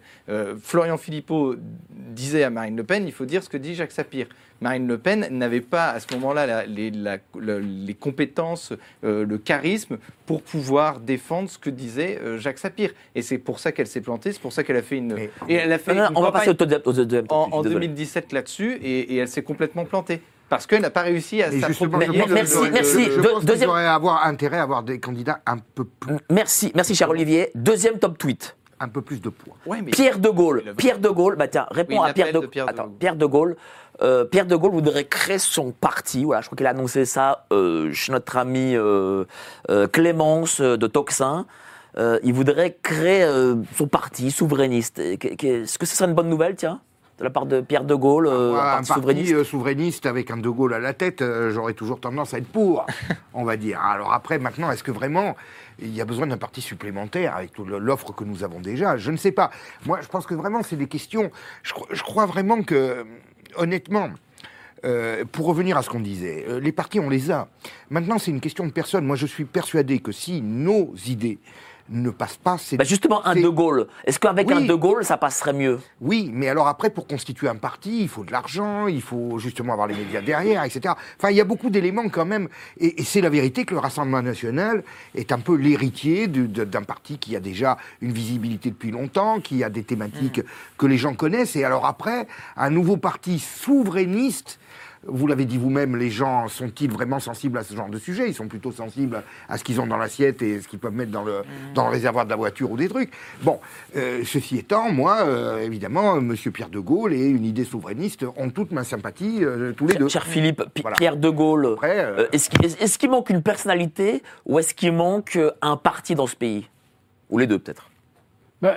[0.62, 1.54] Florian Philippot
[1.90, 4.26] disait à Marine Le Pen, il faut dire ce que dit Jacques Sapir.
[4.60, 8.72] Marine Le Pen n'avait pas à ce moment-là les, compétences,
[9.04, 12.90] euh, le charisme pour pouvoir défendre ce que disait euh, Jacques Sapir.
[13.14, 15.14] Et c'est pour ça qu'elle s'est plantée, c'est pour ça qu'elle a fait une.
[15.14, 16.54] Mais- et elle a fait Non, non, une on va passer au
[17.30, 17.86] en, en désolé.
[17.86, 20.20] 2017 là-dessus et, et elle s'est complètement plantée.
[20.50, 23.04] Parce qu'elle n'a pas réussi à s'approprier le- merci, le- merci.
[23.04, 27.08] Je pense deuxième- avoir intérêt à avoir des candidats un peu plus, Merci, merci cher
[27.08, 27.50] Olivier.
[27.54, 28.56] Deuxième top tweet.
[28.82, 29.54] un peu plus de poids.
[29.66, 30.62] Ouais, mais- Pierre de Gaulle.
[30.76, 32.96] Pierre de Gaulle, bah tiens, Oui, réponds à Pierre de, de Pierre de Attends, Gaulle.
[32.98, 33.56] Pierre de Gaulle.
[34.00, 36.24] Euh, Pierre de Gaulle voudrait créer son parti.
[36.24, 39.24] Voilà, je crois qu'il a annoncé ça euh, chez notre ami euh,
[39.68, 41.44] euh, Clémence de Toxin.
[41.98, 44.98] Euh, il voudrait créer euh, son parti souverainiste.
[44.98, 46.80] Est-ce que ce serait une bonne nouvelle, tiens,
[47.20, 50.38] de la part de Pierre de Gaulle, euh, Moi, un parti euh, souverainiste avec un
[50.38, 52.86] De Gaulle à la tête, euh, j'aurais toujours tendance à être pour,
[53.34, 53.78] on va dire.
[53.80, 55.36] Alors après, maintenant, est-ce que vraiment
[55.78, 58.96] il y a besoin d'un parti supplémentaire avec toute l'offre que nous avons déjà?
[58.96, 59.50] Je ne sais pas.
[59.84, 61.30] Moi, je pense que vraiment, c'est des questions.
[61.62, 63.04] Je, cro- je crois vraiment que,
[63.56, 64.08] honnêtement,
[64.86, 67.48] euh, pour revenir à ce qu'on disait, euh, les partis, on les a.
[67.90, 69.04] Maintenant, c'est une question de personne.
[69.04, 71.38] Moi, je suis persuadé que si nos idées
[71.90, 73.88] ne passent pas, Bah, Justement, un De Gaulle.
[74.04, 74.54] Est-ce qu'avec Oui.
[74.54, 75.80] un De Gaulle, ça passerait mieux?
[76.00, 79.72] Oui, mais alors après, pour constituer un parti, il faut de l'argent, il faut justement
[79.72, 80.94] avoir les médias derrière, etc.
[81.18, 82.48] Enfin, il y a beaucoup d'éléments quand même.
[82.78, 84.84] Et, et c'est la vérité que le Rassemblement national
[85.14, 89.68] est un peu l'héritier d'un parti qui a déjà une visibilité depuis longtemps, qui a
[89.70, 90.42] des thématiques
[90.78, 91.56] que les gens connaissent.
[91.56, 92.26] Et alors après,
[92.56, 94.58] un nouveau parti souverainiste.
[95.06, 98.28] Vous l'avez dit vous-même, les gens sont-ils vraiment sensibles à ce genre de sujet?
[98.28, 101.10] Ils sont plutôt sensibles à ce qu'ils ont dans l'assiette et ce qu'ils peuvent mettre
[101.10, 101.42] dans le,
[101.74, 103.10] dans le réservoir de la voiture ou des trucs.
[103.42, 103.60] Bon,
[103.96, 106.36] euh, ceci étant, moi, euh, évidemment, M.
[106.52, 110.08] Pierre de Gaulle et une idée souverainiste ont toute ma sympathie, euh, tous les deux.
[110.08, 110.98] Cher Philippe, Voilà.
[110.98, 115.50] Pierre de Gaulle, euh, euh, est-ce qu'il manque une personnalité ou est-ce qu'il manque euh,
[115.62, 116.68] un parti dans ce pays?
[117.30, 117.88] Ou les deux, peut-être?
[118.60, 118.76] Bah,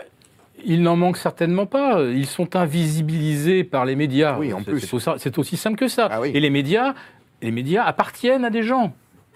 [0.65, 2.01] il n'en manque certainement pas.
[2.03, 4.37] Ils sont invisibilisés par les médias.
[4.39, 4.95] Oui, en C'est- plus.
[5.17, 6.07] C'est aussi, simple que ça.
[6.11, 6.31] Ah oui.
[6.33, 6.93] Et les médias,
[7.41, 8.93] les médias appartiennent à des gens.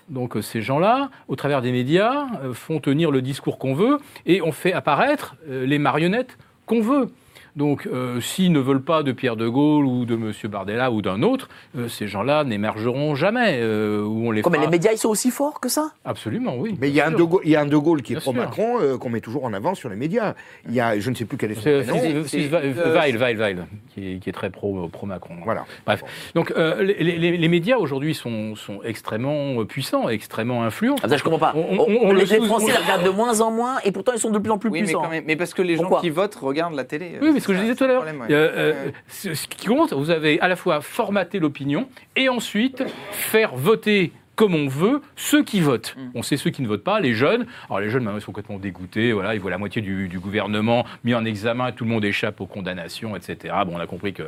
[0.09, 3.97] Donc euh, ces gens-là, au travers des médias, euh, font tenir le discours qu'on veut
[4.25, 7.09] et on fait apparaître euh, les marionnettes qu'on veut.
[7.57, 10.31] Donc, euh, s'ils ne veulent pas de Pierre de Gaulle ou de M.
[10.45, 13.57] Bardella ou d'un autre, euh, ces gens-là n'émergeront jamais.
[13.61, 15.91] euh, ou on les mais les médias, ils sont aussi forts que ça?
[16.05, 16.77] Absolument, oui.
[16.79, 17.23] mais il y, a un de.
[17.23, 19.43] Gaulle, il y a un De Gaulle qui est Bien pro-Macron, euh, qu'on met toujours
[19.43, 20.35] en avant sur les médias.
[20.69, 22.23] Il y a, je ne sais plus quel est son prénom.
[22.25, 25.35] c'est- Weil, euh, Weil, Weil, qui, est, qui est très pro, pro Macron.
[25.43, 25.65] Voilà.
[25.85, 26.03] Bref.
[26.35, 30.95] Donc euh, les, les- les médias aujourd'hui sont, sont extrêmement puissants, extrêmement influents.
[31.03, 31.53] ah, ça, Je comprends pas.
[31.55, 33.91] On- on- on- on les, le les Français les regardent de moins en moins et
[33.91, 35.01] pourtant ils sont de plus en plus Oui, mais, puissants.
[35.01, 36.01] quand même, mais parce que les gens Pourquoi?
[36.01, 37.13] qui votent regardent la télé.
[37.15, 39.93] euh, Oui, mais ce que je disais tout à l'heure, euh, euh, ce qui compte,
[39.93, 41.87] vous avez à la fois formaté l'opinion
[42.17, 45.95] et ensuite faire voter comme on veut ceux qui votent.
[45.97, 46.01] Mm.
[46.15, 47.45] On sait ceux qui ne votent pas, les jeunes.
[47.69, 49.11] Alors les jeunes, maintenant, ils sont complètement dégoûtés.
[49.11, 52.39] Voilà, ils voient la moitié du, du gouvernement mis en examen, tout le monde échappe
[52.39, 53.53] aux condamnations, etc.
[53.65, 54.23] Bon, on a compris que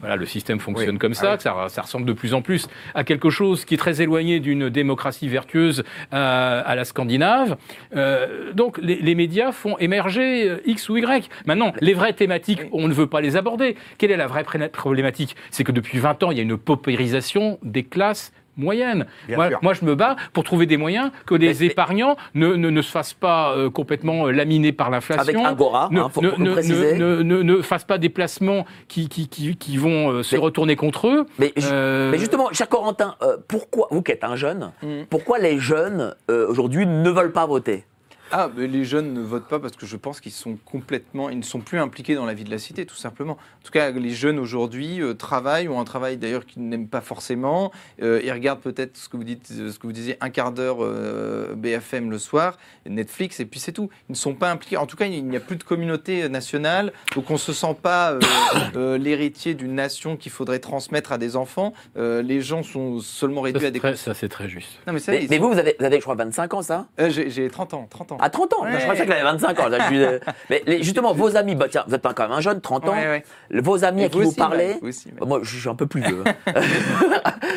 [0.00, 0.98] voilà, le système fonctionne Oui.
[0.98, 1.36] comme Ah ça, oui.
[1.38, 4.38] que ça, ça ressemble de plus en plus à quelque chose qui est très éloigné
[4.38, 5.82] d'une démocratie vertueuse
[6.12, 7.56] à, à la scandinave.
[7.96, 11.30] Euh, donc les, les médias font émerger euh, X ou Y.
[11.46, 13.76] Maintenant, les vraies thématiques, on ne veut pas les aborder.
[13.96, 15.36] Quelle est la vraie problématique?
[15.50, 19.06] C'est que depuis 20 ans, il y a une paupérisation des classes moyennes.
[19.26, 22.70] Bien Moi, je me bats pour trouver des moyens que les mais- épargnants ne, ne,
[22.70, 25.22] ne se fassent pas euh, complètement euh, laminés par l'inflation.
[25.22, 26.98] Avec Agora, ne, hein, faut- ne- faut le ne- préciser.
[26.98, 30.42] ne- ne- ne fassent pas des placements qui, qui, qui, qui vont euh, se Mais-
[30.42, 31.26] retourner contre eux.
[31.38, 35.04] Mais, ju- Euh, mais justement, cher Corentin, euh, pourquoi, vous qui êtes un jeune, Mm.
[35.10, 37.84] pourquoi les jeunes euh, aujourd'hui ne veulent pas voter?
[38.36, 41.38] Ah, mais les jeunes ne votent pas parce que je pense qu'ils sont complètement, ils
[41.38, 43.34] ne sont plus impliqués dans la vie de la cité, tout simplement.
[43.34, 47.00] En tout cas, les jeunes aujourd'hui euh, travaillent ou un travail d'ailleurs qu'ils n'aiment pas
[47.00, 47.70] forcément.
[48.02, 50.50] Euh, ils regardent peut-être ce que vous dites, euh, ce que vous disiez, un quart
[50.50, 53.88] d'heure euh, BFM le soir, Netflix et puis c'est tout.
[54.08, 54.78] Ils ne sont pas impliqués.
[54.78, 58.14] En tout cas, il n'y a plus de communauté nationale, donc on se sent pas
[58.14, 58.20] euh,
[58.76, 61.72] euh, l'héritier d'une nation qu'il faudrait transmettre à des enfants.
[61.96, 63.78] Euh, les gens sont seulement ça, réduits à des.
[63.78, 64.70] très- ça, c'est très juste.
[64.88, 66.52] Non, mais ça, Mais, ils mais sont- vous, vous avez, vous avez, je crois, 25
[66.54, 66.86] ans, ça?
[66.98, 68.18] Euh, j'ai j'ai 30 ans, 30 ans.
[68.24, 68.80] À 30 ans Ouais.
[68.80, 69.68] Je pensais qu'il avait 25 ans.
[69.68, 70.04] là, je suis-
[70.50, 72.88] mais les- justement, vos amis, bah, tiens, vous êtes pas quand même un jeune, 30
[72.88, 72.92] ans.
[72.94, 73.60] Ouais, ouais.
[73.60, 76.00] Vos amis à qui vous, aussi, parlez, aussi, bah, moi je suis un peu plus
[76.00, 76.24] vieux.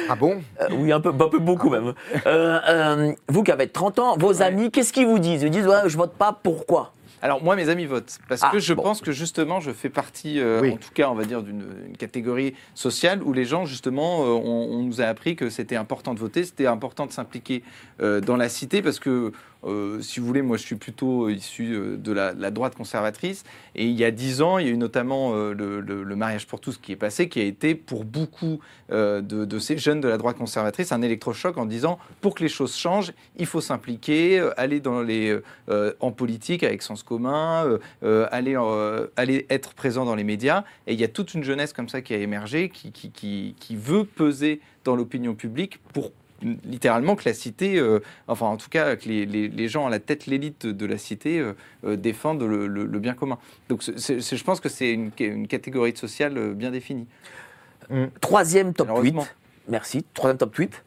[0.09, 0.41] Ah bon?
[0.61, 1.93] Euh, oui, un peu, bah, un peu beaucoup même.
[2.25, 5.43] Euh, euh, vous qui avez 30 ans, vos amis, qu'est-ce qu'ils vous disent?
[5.43, 6.93] Ils disent, je vote pas, pourquoi?
[7.21, 8.83] Alors moi, mes amis votent parce Ah, que je bon.
[8.83, 10.73] pense que justement, je fais partie, euh, Oui.
[10.73, 14.25] en tout cas, on va dire d'une une catégorie sociale où les gens justement, euh,
[14.27, 17.63] on, on nous a appris que c'était important de voter, c'était important de s'impliquer
[18.01, 19.31] euh, dans la cité parce que,
[19.65, 23.43] euh, si vous voulez, moi, je suis plutôt issu euh, de la, droite conservatrice
[23.75, 26.59] et il y a dix ans, il y a eu notamment euh, le, mariage pour
[26.59, 28.59] tous qui est passé, qui a été pour beaucoup
[28.91, 32.49] euh, de, ces jeunes de la droite conservatrice un électrochoc en disant pour que les
[32.49, 37.77] choses changent, il faut s'impliquer, euh, aller euh, euh, en politique avec sens commun, euh,
[38.03, 39.07] euh, aller, euh,
[39.49, 40.63] être présent dans les médias.
[40.87, 44.05] Et il y a toute une jeunesse comme ça qui a émergé, qui, qui veut
[44.05, 46.11] peser dans l'opinion publique pour
[46.65, 49.89] littéralement que la cité, euh, enfin en tout cas que les, les- les gens à
[49.89, 51.53] la tête, l'élite de la cité euh,
[51.85, 53.37] euh, défendent le, le- le bien commun.
[53.69, 57.07] Donc je pense que c'est une, une catégorie sociale bien définie.
[58.21, 58.87] Troisième top.
[59.01, 59.15] 8.
[59.69, 60.05] Merci.
[60.13, 60.83] Troisième top 8.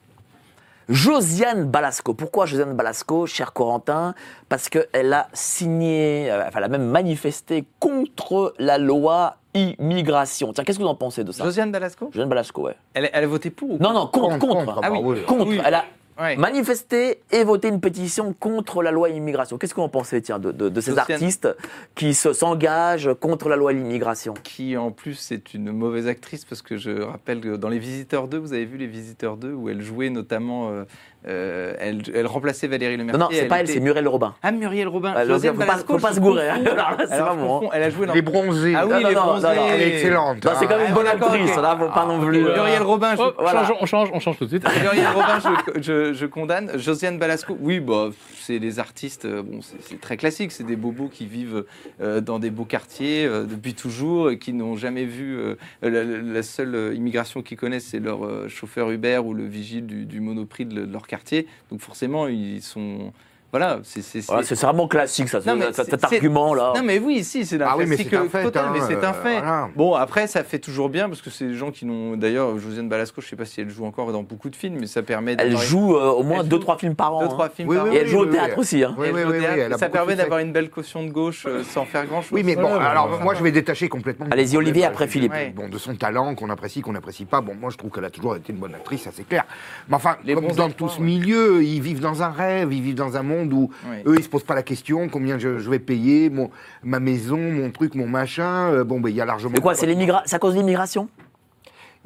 [0.91, 2.15] Josiane Balasco.
[2.15, 4.15] Pourquoi Josiane Balasco, cher Corentin?
[4.49, 10.53] Parce qu'elle a signé, euh, enfin, elle a même manifesté contre la loi immigration.
[10.53, 11.45] Tiens, qu'est-ce que vous en pensez de ça?
[11.45, 12.77] Josiane Dalasco Josiane Balasco, ouais.
[12.95, 14.75] elle, elle a voté pour ou Non, non, contre, Contre, contre.
[14.75, 14.99] contre, Ah oui.
[15.03, 15.23] oui.
[15.25, 15.47] Contre.
[15.47, 15.61] Oui.
[15.65, 15.85] Elle a
[16.21, 16.37] Ouais.
[16.37, 19.57] manifesté et voté une pétition contre la loi immigration.
[19.59, 21.49] Qu'est-ce que vous en pensez, tiens, de, de- de ces artistes
[21.95, 24.35] qui se- s'engagent contre la loi immigration?
[24.43, 28.29] Qui en plus est une mauvaise actrice parce que je rappelle que dans Les Visiteurs
[28.29, 30.85] 2, vous avez vu Les Visiteurs 2 où elle jouait notamment, euh,
[31.29, 33.21] euh, elle, elle remplaçait Valérie Le Non, Mercier.
[33.21, 34.35] non, c'est pas elle, était- c'est Muriel Robin.
[34.43, 35.13] Ah, Muriel Robin.
[35.13, 36.59] Alors, Josiane faut pas- Balasco, faut pas se gourer, hein.
[36.59, 36.73] confonds.
[36.73, 37.71] Alors là, c'est Alors, pas bon.
[37.73, 38.15] Elle a joué dans...
[38.15, 38.75] Les bronzés.
[38.77, 39.47] Ah oui, Non, les non, non, bronzés.
[39.49, 40.45] non, non, Elle est excellente.
[40.45, 41.63] Non, c'est quand même une bonne Ah, d'accord, actrice, ok.
[41.63, 42.47] là, faut pas non plus.
[42.47, 43.61] euh, Muriel Robin, je, Voilà.
[43.65, 44.65] changeons- on, change, on change tout de suite.
[44.83, 45.39] Muriel Robin,
[45.77, 46.73] je, je- je condamne.
[46.79, 50.53] Josiane Balasco, oui, bah, c'est des artistes, euh, bon, c'est- très classique.
[50.53, 51.65] C'est des bobos qui vivent
[52.01, 55.37] euh, dans des beaux quartiers euh, depuis toujours et qui n'ont jamais vu.
[55.39, 60.07] euh, la, la seule immigration qu'ils connaissent, c'est leur chauffeur Uber ou le vigile du,
[60.07, 61.47] du Monoprix de, de leur quartier.
[61.71, 63.13] Donc forcément, ils sont.
[63.53, 64.03] Voilà, c'est.
[64.03, 66.73] c'est- c'est- Ouais, c'est vraiment classique, ça, Non, mais ce- cet argument-là.
[66.77, 68.71] Non, mais oui, si, c'est un Ah oui, mais classique c'est un fait, total, hein,
[68.73, 69.39] mais c'est un euh, fait.
[69.41, 69.69] voilà.
[69.75, 72.17] Bon, après, ça fait toujours bien parce que c'est des gens qui n'ont.
[72.17, 74.77] D'ailleurs, Josiane Balasco, je ne sais pas si elle joue encore dans beaucoup de films,
[74.81, 77.21] mais ça permet Elle joue euh, au moins Elle 2-3 joue films par an.
[77.21, 77.29] deux, hein.
[77.29, 77.95] trois films Oui, par oui, an.
[77.95, 78.61] Et elle joue au théâtre oui.
[78.61, 78.85] aussi.
[78.85, 78.95] Hein.
[78.97, 80.17] Oui, Elle oui, joue au oui, oui, théâtre, ça permet fait.
[80.19, 82.31] d'avoir une belle caution de gauche euh, sans faire grand-chose.
[82.33, 84.27] Oui, mais bon, alors moi je vais détacher complètement.
[84.31, 85.33] Allez-y, Olivier, après Philippe.
[85.57, 87.41] Bon, de son talent, qu'on apprécie, qu'on n'apprécie pas.
[87.41, 89.45] Bon, moi je trouve qu'elle a toujours été une bonne actrice, ça c'est clair.
[89.89, 90.17] Mais enfin,
[90.57, 93.71] dans tout ce milieu, ils vivent dans un rêve, ils vivent dans un monde où
[94.07, 96.51] eux ils se posent pas la question combien je, je vais payer, mon,
[96.83, 98.73] ma maison, mon truc, mon machin.
[98.73, 99.53] Euh, bon, ben il y a largement.
[99.55, 101.09] Mais quoi, c'est à cause de l'immigration?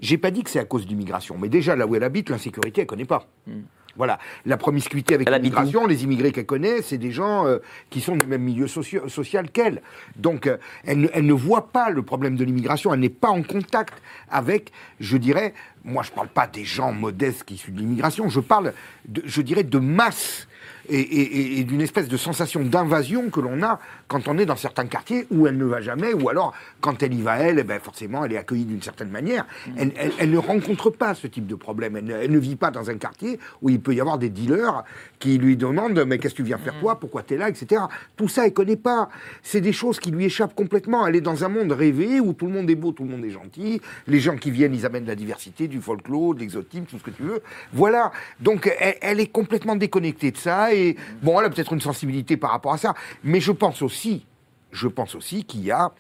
[0.00, 2.80] J'ai pas dit que c'est à cause d'immigration, mais déjà là où elle habite, l'insécurité,
[2.80, 3.26] elle connaît pas.
[3.46, 3.60] Hmm.
[3.96, 7.58] Voilà, la promiscuité avec l'immigration, les immigrés qu'elle connaît, c'est des gens euh,
[7.90, 9.82] qui sont du même milieu socio- social qu'elle.
[10.16, 13.28] Donc, euh, elle, ne, elle ne voit pas le problème de l'immigration, elle n'est pas
[13.28, 13.94] en contact
[14.28, 15.54] avec, je dirais,
[15.84, 18.72] moi je parle pas des gens modestes qui issus de l'immigration, je parle,
[19.06, 20.48] de, je dirais, de masse
[20.88, 24.46] et, et- et- et d'une espèce de sensation d'invasion que l'on a quand on est
[24.46, 27.58] dans certains quartiers où elle ne va jamais, ou alors quand elle y va, elle,
[27.58, 29.46] eh ben, forcément, elle est accueillie d'une certaine manière.
[29.76, 31.96] Elle, elle- elle ne rencontre pas ce type de problème.
[31.96, 34.28] Elle, ne- elle ne vit pas dans un quartier où il peut y avoir des
[34.30, 34.84] dealers
[35.18, 36.98] qui lui demandent Mais qu'est-ce que tu viens faire toi?
[37.00, 37.82] Pourquoi tu es là etc.
[38.16, 39.08] Tout ça, elle connaît pas.
[39.42, 41.06] C'est des choses qui lui échappent complètement.
[41.06, 43.24] Elle est dans un monde rêvé où tout le monde est beau, tout le monde
[43.24, 43.80] est gentil.
[44.06, 47.04] Les gens qui viennent, ils amènent de la diversité, du folklore, de l'exotisme, tout ce
[47.04, 47.40] que tu veux.
[47.72, 48.12] Voilà.
[48.40, 50.73] Donc, elle, elle est complètement déconnectée de ça.
[51.22, 52.94] Bon, elle a peut-être une sensibilité par rapport à ça.
[53.22, 54.26] Mais je pense aussi,
[54.72, 55.92] je pense aussi qu'il y a,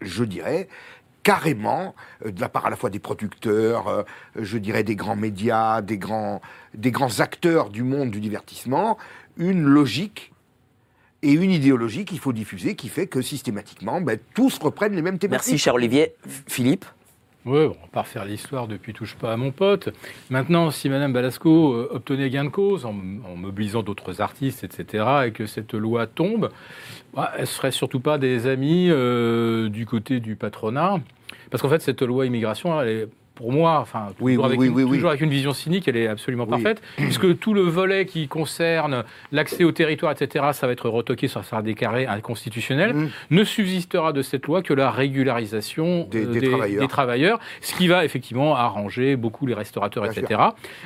[0.00, 0.68] je dirais,
[1.22, 4.02] carrément, euh, de la part à la fois des producteurs, euh,
[4.36, 6.40] je dirais des grands médias, des grands,
[6.74, 8.96] des grands acteurs du monde du divertissement,
[9.36, 10.32] une logique
[11.22, 15.18] et une idéologie qu'il faut diffuser qui fait que systématiquement, ben, tous reprennent les mêmes
[15.18, 15.48] thématiques.
[15.48, 16.14] Merci, cher Olivier.
[16.46, 16.86] Philippe
[17.50, 19.88] Oui, on va refaire l'histoire depuis Touche pas à mon pote.
[20.28, 25.30] Maintenant, si Madame Balasco euh, obtenait gain de cause en, mobilisant d'autres artistes, etc., et
[25.30, 26.50] que cette loi tombe,
[27.14, 30.98] bah, elle serait surtout pas des amis euh, du côté du patronat.
[31.50, 33.08] Parce qu'en fait, cette loi immigration, elle est,
[33.38, 34.96] pour moi, enfin, Oui, toujours, oui, avec, oui, une, oui, oui.
[34.96, 39.04] toujours avec une vision cynique, elle est absolument parfaite, puisque tout le volet qui concerne
[39.30, 43.08] l'accès au territoire, etc., ça va être retoqué, ça sera déclaré inconstitutionnel, Mmh.
[43.30, 46.88] ne subsistera de cette loi que la régularisation Des- euh, des travailleurs.
[46.88, 50.40] travailleurs, ce qui va effectivement arranger beaucoup les restaurateurs, Bien etc.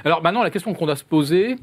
[0.05, 1.57] Alors maintenant, la question qu'on doit se poser,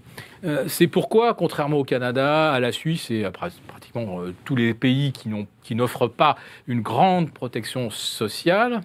[0.43, 4.55] euh, c'est pourquoi, contrairement au Canada, à la Suisse et à pr- pratiquement euh, tous
[4.55, 6.35] les pays qui n'offrent pas
[6.67, 8.81] une grande protection sociale,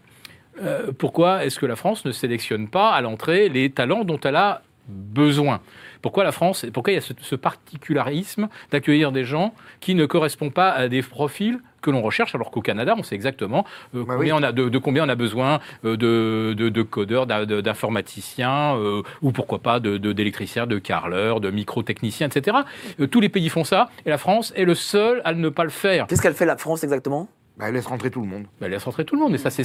[0.63, 4.37] euh, pourquoi est-ce que la France ne sélectionne pas à l'entrée les talents dont elle
[4.37, 5.61] a besoin?
[6.03, 10.05] Pourquoi la France Pourquoi il y a ce, ce particularisme d'accueillir des gens qui ne
[10.07, 13.65] correspondent pas à des profils que l'on recherche, alors qu'au Canada, on sait exactement
[13.95, 14.41] euh, Bah combien oui.
[14.41, 19.03] on a de, de combien on a besoin euh, de, de, de codeurs, d'informaticiens, euh,
[19.23, 22.57] ou pourquoi pas d'électriciens, de carreleurs, de microtechniciens, etc.
[23.11, 25.71] Tous les pays font ça, et la France est le seul à ne pas le
[25.71, 26.07] faire.
[26.07, 27.29] Qu'est-ce qu'elle fait la France exactement?
[27.57, 28.45] Bah, elle laisse rentrer tout le monde.
[28.61, 29.65] Ben, elle laisse rentrer tout le monde, et ça, c'est,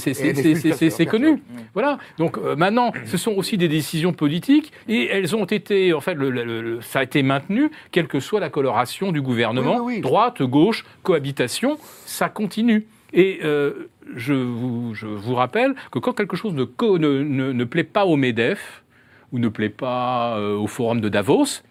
[1.08, 1.42] connu.
[1.74, 1.98] Voilà.
[2.20, 6.14] Donc euh, maintenant, ce sont aussi des décisions politiques, et elles ont été, en fait,
[6.14, 9.82] le- le- le- ça a été maintenu, quelle que soit la coloration du gouvernement, Oui,
[9.82, 10.02] oui, oui.
[10.02, 12.86] droite, gauche, cohabitation, ça continue.
[13.12, 17.52] Et euh, je, vous, je vous rappelle que quand quelque chose ne, co- ne, ne-
[17.54, 18.84] ne plaît pas au MEDEF,
[19.32, 21.64] ou ne plaît pas euh, au forum de Davos,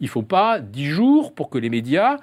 [0.00, 2.18] il ne faut pas dix jours pour que les médias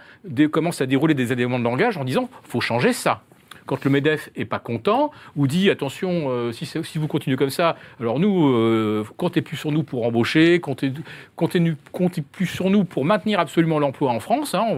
[0.52, 3.24] commencent à dérouler des éléments de langage en disant faut changer ça.
[3.65, 7.77] Quand le MEDEF est pas content ou dit attention, euh, si, vous continuez comme ça,
[7.99, 10.91] alors nous, euh, comptez plus sur nous pour embaucher, comptez,
[11.35, 14.53] comptez, plus sur nous pour maintenir absolument l'emploi en France.
[14.53, 14.65] hein.
[14.69, 14.76] on,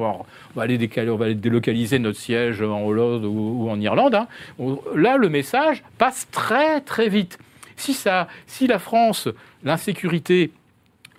[0.55, 4.15] va, aller délocaliser notre siège en Hollande ou, en Irlande.
[4.15, 4.27] hein.
[4.95, 7.37] Là, le message passe très très vite.
[7.77, 9.27] Si, ça, si la France,
[9.63, 10.51] l'insécurité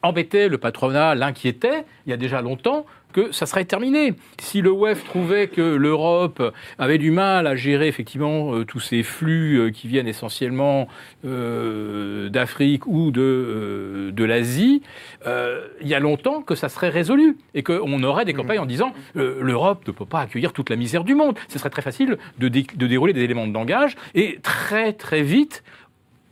[0.06, 4.12] embêtait le patronat, l'inquiétait, il y a déjà longtemps, que ça serait terminé.
[4.38, 6.42] Si le WEF trouvait que l'Europe
[6.78, 10.86] avait du mal à gérer effectivement euh, tous ces flux euh, qui viennent essentiellement
[11.24, 14.82] euh, d'Afrique ou de, de l'Asie,
[15.24, 18.92] il y a longtemps que ça serait résolu et qu'on aurait des campagnes en disant
[19.14, 21.36] l'Europe ne peut pas accueillir toute la misère du monde.
[21.48, 25.22] Ce serait très facile de, dé- de dérouler des éléments de langage et très très
[25.22, 25.64] vite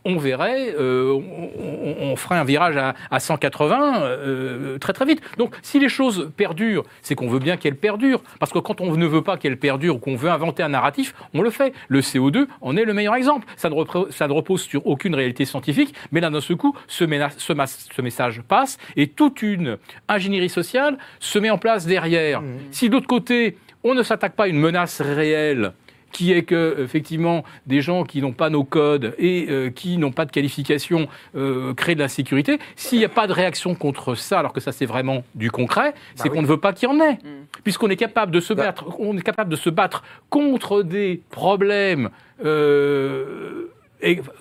[0.05, 5.20] on verrait, euh, on, on- ferait un virage à, à 180 euh, très très vite.
[5.39, 8.22] Donc si les choses perdurent, c'est qu'on veut bien qu'elles perdurent.
[8.39, 11.14] Parce que quand on ne veut pas qu'elles perdurent ou qu'on veut inventer un narratif,
[11.35, 11.72] on le fait.
[11.89, 13.47] Le CO2 en est le meilleur exemple.
[13.56, 16.74] Ça ne, repre- ça ne repose sur aucune réalité scientifique, mais là d'un seul coup,
[16.86, 17.05] ce,
[17.36, 19.78] ce mas- ce message passe et toute une
[20.09, 22.43] ingénierie sociale se met en place derrière.
[22.70, 25.72] Si de l'autre côté, on ne s'attaque pas à une menace réelle,
[26.15, 30.12] qui est que effectivement des gens qui n'ont pas nos codes et euh, qui n'ont
[30.12, 32.59] pas de qualification euh, créent de l'insécurité.
[32.77, 35.93] S'il n'y a pas de réaction contre ça, alors que ça c'est vraiment du concret,
[36.15, 37.19] c'est qu'on ne veut pas qu'il y en ait,
[37.65, 42.11] puisqu'on est capable de se battre, on est capable de se battre contre des problèmes.
[42.45, 43.66] euh,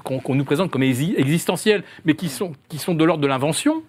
[0.03, 3.81] qu'on nous présente comme exi- existentiels, mais qui sont, qui sont de l'ordre de l'invention,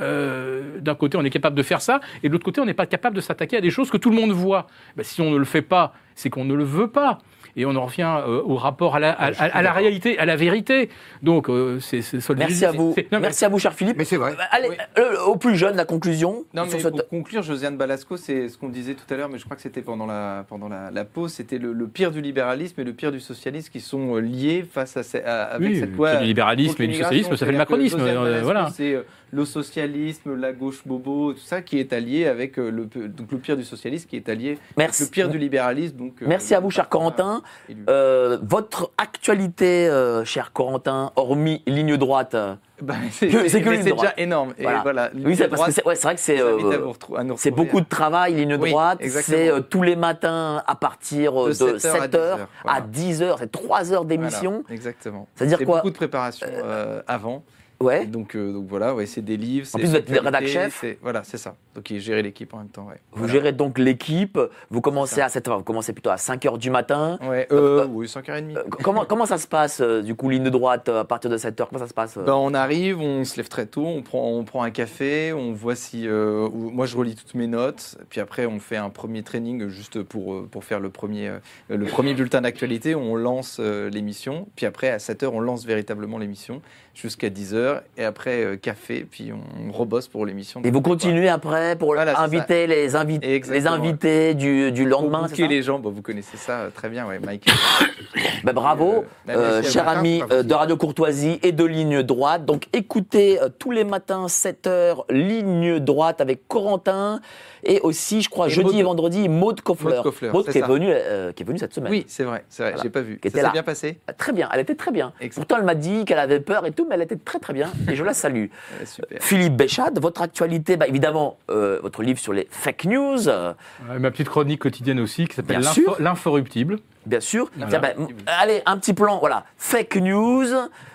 [0.00, 2.74] euh, d'un côté, on est capable de faire ça, et de l'autre côté, on n'est
[2.74, 4.68] pas capable de s'attaquer à des choses que tout le monde voit.
[4.96, 7.18] Ben, si on ne le fait pas, c'est qu'on ne le veut pas.
[7.58, 10.26] Et on en revient euh, au rapport à la, à- à- à la réalité, à
[10.26, 10.90] la vérité.
[11.22, 12.02] Donc, euh, c'est.
[12.36, 12.92] Merci à vous.
[12.94, 13.96] C'est- non, mais- Merci à vous, cher Philippe.
[13.96, 14.34] Mais c'est vrai.
[14.50, 14.76] Allez, Oui.
[14.98, 18.58] euh, au plus jeune, la conclusion Non, mais cette- pour conclure, Josiane Balasco, c'est ce
[18.58, 21.04] qu'on disait tout à l'heure, mais je crois que c'était pendant la, pendant la, la
[21.06, 24.20] pause, c'était le, le pire du libéralisme et le pire du socialisme qui sont euh,
[24.20, 26.10] liés face à, avec Oui, cette le loi.
[26.10, 28.68] pire du libéralisme et du socialisme, ça fait le macronisme, euh, voilà.
[28.74, 32.86] C'est euh, le socialisme, la gauche bobo, tout ça qui est allié avec euh, le,
[33.08, 35.02] donc le pire du socialisme qui est allié avec Merci.
[35.04, 35.96] le pire du libéralisme.
[35.96, 37.42] Donc, euh, Merci à vous, cher Corentin.
[37.88, 42.36] Euh, votre actualité, euh, cher Corentin, hormis ligne droite.
[42.82, 44.52] Bah, c'est déjà énorme.
[44.58, 44.82] Et Voilà.
[44.82, 49.00] voilà, Oui, c'est ouais, vrai que c'est euh, beaucoup de travail, ligne droite.
[49.02, 52.42] C'est euh, tous les matins à partir De de 7 heures à 7 heures 10
[52.42, 52.80] heures, à voilà.
[52.86, 53.38] 10 heures.
[53.38, 54.62] C'est 3 heures d'émission.
[54.70, 55.26] Exactement.
[55.34, 57.42] C'est-à-dire quoi Beaucoup de préparation euh, avant.
[57.80, 58.04] Ouais.
[58.04, 59.66] Et donc, euh, donc voilà, ouais, c'est des livres.
[59.66, 60.84] c'est plus, vous êtes l'actualité, rédac chef.
[61.02, 61.54] Voilà, c'est ça.
[61.74, 62.86] Donc il gérer l'équipe en même temps.
[62.86, 63.00] Ouais.
[63.12, 63.32] Vous Voilà.
[63.34, 64.38] gérez donc l'équipe.
[64.70, 65.58] Vous commencez à 7 heures.
[65.58, 67.18] Vous commencez plutôt à 5 heures du matin.
[67.22, 68.56] Ouais, euh, Euh, oui, 5h30.
[68.56, 71.68] Euh, comment, comment ça se passe, du coup, ligne droite, à partir de 7 heures
[71.68, 74.44] Comment ça se passe Ben, on arrive, on se lève très tôt, on prend, on
[74.44, 76.08] prend un café, on voit si.
[76.08, 80.46] moi, je relis toutes mes notes, puis après, on fait un premier training juste pour,
[80.48, 81.30] pour faire le premier,
[81.68, 82.94] le premier bulletin d'actualité.
[82.94, 86.62] On lance l'émission, puis après, à 7h, on lance véritablement l'émission
[86.96, 90.62] jusqu'à 10h, et après, euh, café, puis on, rebosse pour l'émission.
[90.64, 95.62] Et vous continuez après pour Voilà, inviter les, invi- les invités du, lendemain, ça les
[95.62, 97.46] gens, bon, vous connaissez ça euh, très bien, ouais, Mike.
[98.44, 99.90] Ben, Bravo, Euh, bah, euh, cher vous.
[99.90, 102.44] ami de Radio Courtoisie et de Ligne Droite.
[102.46, 107.20] Donc écoutez tous les matins 7h Ligne Droite avec Corentin
[107.64, 109.94] et aussi je crois Et jeudi Maud- et vendredi Maud Koffler.
[109.96, 110.66] Maud Koffler, Maud c'est qui est ça.
[110.66, 111.90] venue euh, qui est venue cette semaine.
[111.92, 112.82] Oui, c'est vrai, c'est vrai, Voilà.
[112.82, 113.18] j'ai pas vu.
[113.20, 113.98] Qui Ça s'est bien passé?
[114.18, 115.12] Très bien, elle était très bien.
[115.20, 115.42] Excellent.
[115.44, 117.70] Pourtant elle m'a dit qu'elle avait peur et tout, mais elle était très très bien
[117.90, 118.46] et je la salue.
[118.84, 119.18] Super.
[119.22, 123.52] Philippe Béchat, votre actualité, bah, évidemment euh, votre livre sur les fake news, euh,
[123.88, 125.60] Ouais, ma petite chronique quotidienne aussi, qui s'appelle.
[125.98, 126.78] L'inforruptible.
[127.06, 127.50] bien sûr.
[127.56, 127.70] Voilà.
[127.70, 130.46] Tiens, bah, allez, un petit plan, voilà, fake news,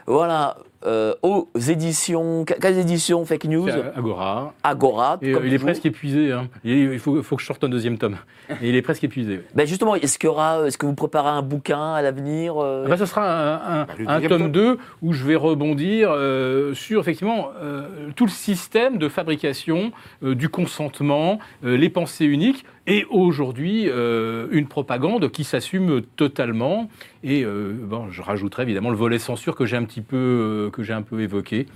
[0.07, 0.57] voilà.
[0.85, 4.53] Euh, aux éditions, que- quelles éditions Fake News Agora.
[4.63, 5.17] Agora.
[5.21, 6.31] Et, euh, comme il est presque épuisé.
[6.31, 6.47] hein.
[6.63, 8.17] Il il faut, faut que je sorte un deuxième tome.
[8.61, 9.41] Et il est presque épuisé.
[9.55, 12.83] Ben justement, est-ce qu'il y aura, est-ce que vous préparez un bouquin à l'avenir euh,
[12.85, 14.51] Ah bah, ce sera un, un- le un deuxième tome tome.
[14.51, 19.91] 2 où je vais rebondir euh, sur effectivement euh, tout le système de fabrication
[20.23, 26.89] euh, du consentement, euh, les pensées uniques et aujourd'hui euh, une propagande qui s'assume totalement.
[27.23, 30.69] Et euh, bon, je rajouterai évidemment le volet censure que j'ai un petit peu euh,
[30.71, 31.67] que j'ai un peu évoqué.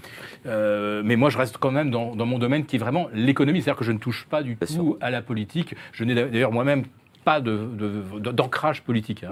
[0.46, 3.80] Mais moi, je reste quand même dans, dans mon domaine qui est vraiment l'économie, c'est-à-dire
[3.80, 5.76] que je ne touche pas du Bien tout à la politique.
[5.92, 6.84] Je n'ai d'ailleurs moi-même
[7.24, 7.68] pas de-
[8.20, 9.24] de- d'ancrage politique.
[9.24, 9.32] hein.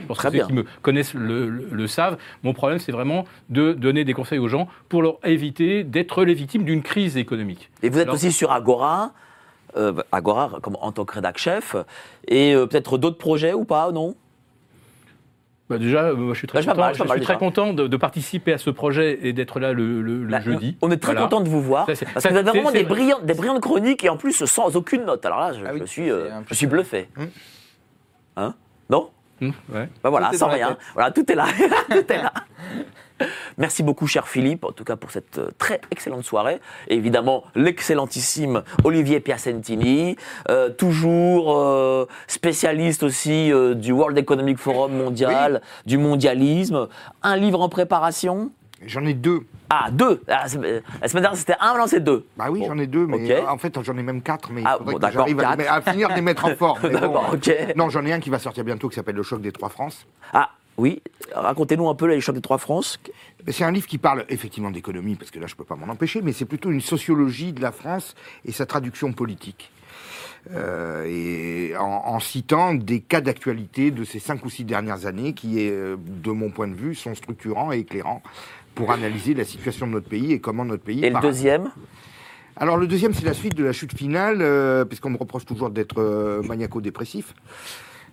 [0.00, 0.46] Je pense Très que ceux bien.
[0.46, 2.16] qui me connaissent le, le- le savent.
[2.42, 6.32] Mon problème, c'est vraiment de donner des conseils aux gens pour leur éviter d'être les
[6.34, 7.70] victimes d'une crise économique.
[7.82, 9.12] Et vous êtes Alors- aussi sur Agora,
[10.12, 11.76] Agora comme en tant que rédac chef,
[12.28, 14.14] et euh, peut-être d'autres projets ou pas, non?
[15.70, 17.38] Bah déjà, euh, moi, je suis très Bah, content, mal, je pas mal suis très
[17.38, 20.76] content de, de participer à ce projet et d'être là le, le- le Bah, jeudi.
[20.82, 21.26] On est très Voilà.
[21.26, 22.88] content de vous voir, Ça, parce ça, que vous avez vraiment des, vrai.
[22.94, 25.24] brillantes, des brillantes chroniques, et en plus sans aucune note.
[25.24, 27.08] Alors là, je, Ah oui, je suis, euh, je suis bluffé.
[28.36, 28.54] Hein?
[28.90, 29.08] Non?
[29.40, 29.88] Hum, ouais.
[30.02, 30.76] Ben voilà, sans rien.
[30.92, 31.46] Voilà, tout est là.
[31.90, 32.32] tout est là.
[33.58, 36.60] Merci beaucoup, cher Philippe, en tout cas pour cette euh, très excellente soirée.
[36.88, 40.16] Et évidemment, l'excellentissime Olivier Piacentini,
[40.48, 46.88] euh, toujours euh, spécialiste aussi euh, du World Economic Forum mondial, du mondialisme.
[47.22, 48.50] Un livre en préparation?
[48.86, 49.40] J'en ai deux.
[49.70, 50.20] Ah, deux.
[50.28, 52.26] Ah, la semaine dernière, c'était un, maintenant c'est deux.
[52.36, 54.78] Bah oui, Bon, j'en ai deux, mais en fait, j'en ai même quatre, mais Ah,
[54.78, 56.80] bon, j'arrive à, à finir de les mettre en forme.
[56.82, 56.88] bon.
[56.92, 57.74] D'accord, ok.
[57.76, 60.06] Non, j'en ai un qui va sortir bientôt qui s'appelle Le choc des trois France.
[60.32, 61.02] Ah, oui.
[61.34, 62.98] Racontez-nous un peu les chocs des trois France.
[63.48, 65.92] C'est un livre qui parle effectivement d'économie, parce que là, je ne peux pas m'en
[65.92, 68.14] empêcher, mais c'est plutôt une sociologie de la France
[68.44, 69.70] et sa traduction politique.
[70.52, 75.32] Euh, et en, en citant des cas d'actualité de ces cinq ou six dernières années
[75.32, 78.22] qui, est, euh, de mon point de vue, sont structurants et éclairants
[78.74, 81.02] pour analyser la situation de notre pays et comment notre pays...
[81.04, 81.70] Et le deuxième?
[82.56, 85.70] Alors le deuxième, c'est la suite de la chute finale, euh, puisqu'on me reproche toujours
[85.70, 87.34] d'être euh, maniaco-dépressif.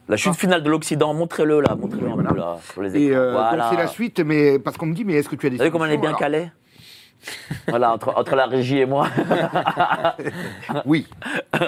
[0.09, 3.19] La chute finale de l'Occident, montrez-le là, montrez-le un peu là, sur les Et écrans.
[3.19, 3.69] euh, voilà.
[3.69, 5.59] c'est la suite, mais parce qu'on me dit, mais est-ce que tu as des Vous
[5.59, 6.51] savez comment on est bien Alors, calé
[7.67, 9.07] Voilà, entre, entre la régie et moi.
[10.85, 11.07] Oui.
[11.53, 11.59] oui.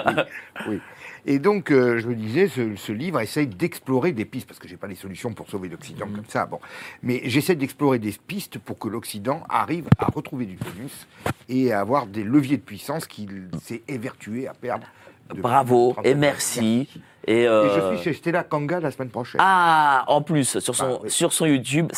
[0.68, 0.80] oui.
[1.26, 4.68] Et donc, euh, je me disais, ce, ce livre essaye d'explorer des pistes, parce que
[4.68, 6.58] j'ai pas les solutions pour sauver l'Occident comme ça, bon.
[7.02, 11.06] Mais j'essaie d'explorer des pistes pour que l'Occident arrive à retrouver du tonus
[11.48, 14.86] et à avoir des leviers de puissance qu'il s'est évertué à perdre.
[15.34, 16.88] Bravo 30 et merci.
[17.26, 19.40] Et, Et euh, je suis chez Stella Kanga la semaine prochaine.
[19.42, 21.10] Ah, en plus, sur son, Bah, oui.
[21.10, 21.90] sur son YouTube,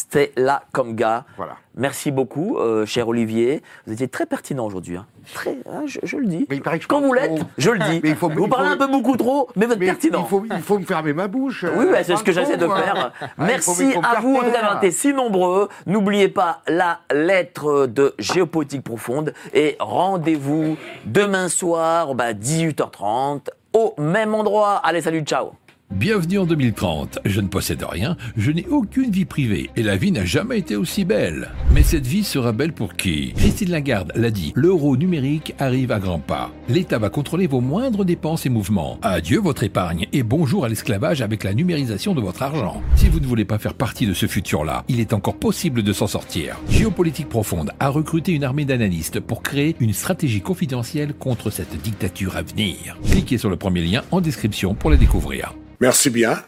[0.72, 1.24] comme gars.
[1.36, 1.56] Voilà.
[1.78, 3.62] Merci beaucoup, euh, cher Olivier.
[3.86, 4.96] Vous étiez très pertinent aujourd'hui.
[4.96, 5.04] hein.
[5.34, 6.46] Très, hein, je, je le dis.
[6.48, 8.00] Mais il paraît que je Quand vous l'êtes, je le dis.
[8.02, 9.86] Mais il faut- vous il parlez faut- un peu beaucoup trop, mais vous êtes Mais
[9.86, 10.20] pertinent.
[10.24, 11.64] il faut, il faut me fermer ma bouche.
[11.76, 12.76] Oui, euh, bah, c'est ce que j'essaie de hein.
[12.76, 13.12] faire.
[13.20, 15.68] Ah, Merci à vous d'avoir été si nombreux.
[15.86, 24.34] N'oubliez pas la lettre de géopolitique profonde et rendez-vous demain soir, bah, 18h30, au même
[24.34, 24.80] endroit.
[24.82, 25.52] Allez, salut, ciao.
[25.96, 27.20] Bienvenue en 2030.
[27.24, 30.76] Je ne possède rien, je n'ai aucune vie privée et la vie n'a jamais été
[30.76, 31.52] aussi belle.
[31.72, 33.32] Mais cette vie sera belle pour qui?
[33.34, 36.52] Christine Lagarde l'a dit, l'euro numérique arrive à grands pas.
[36.68, 38.98] L'État va contrôler vos moindres dépenses et mouvements.
[39.00, 42.82] Adieu votre épargne et bonjour à l'esclavage avec la numérisation de votre argent.
[42.96, 45.92] Si vous ne voulez pas faire partie de ce futur-là, il est encore possible de
[45.94, 46.60] s'en sortir.
[46.68, 52.36] Géopolitique Profonde a recruté une armée d'analystes pour créer une stratégie confidentielle contre cette dictature
[52.36, 52.98] à venir.
[53.10, 55.54] Cliquez sur le premier lien en description pour la découvrir.
[55.80, 56.42] Merci bien.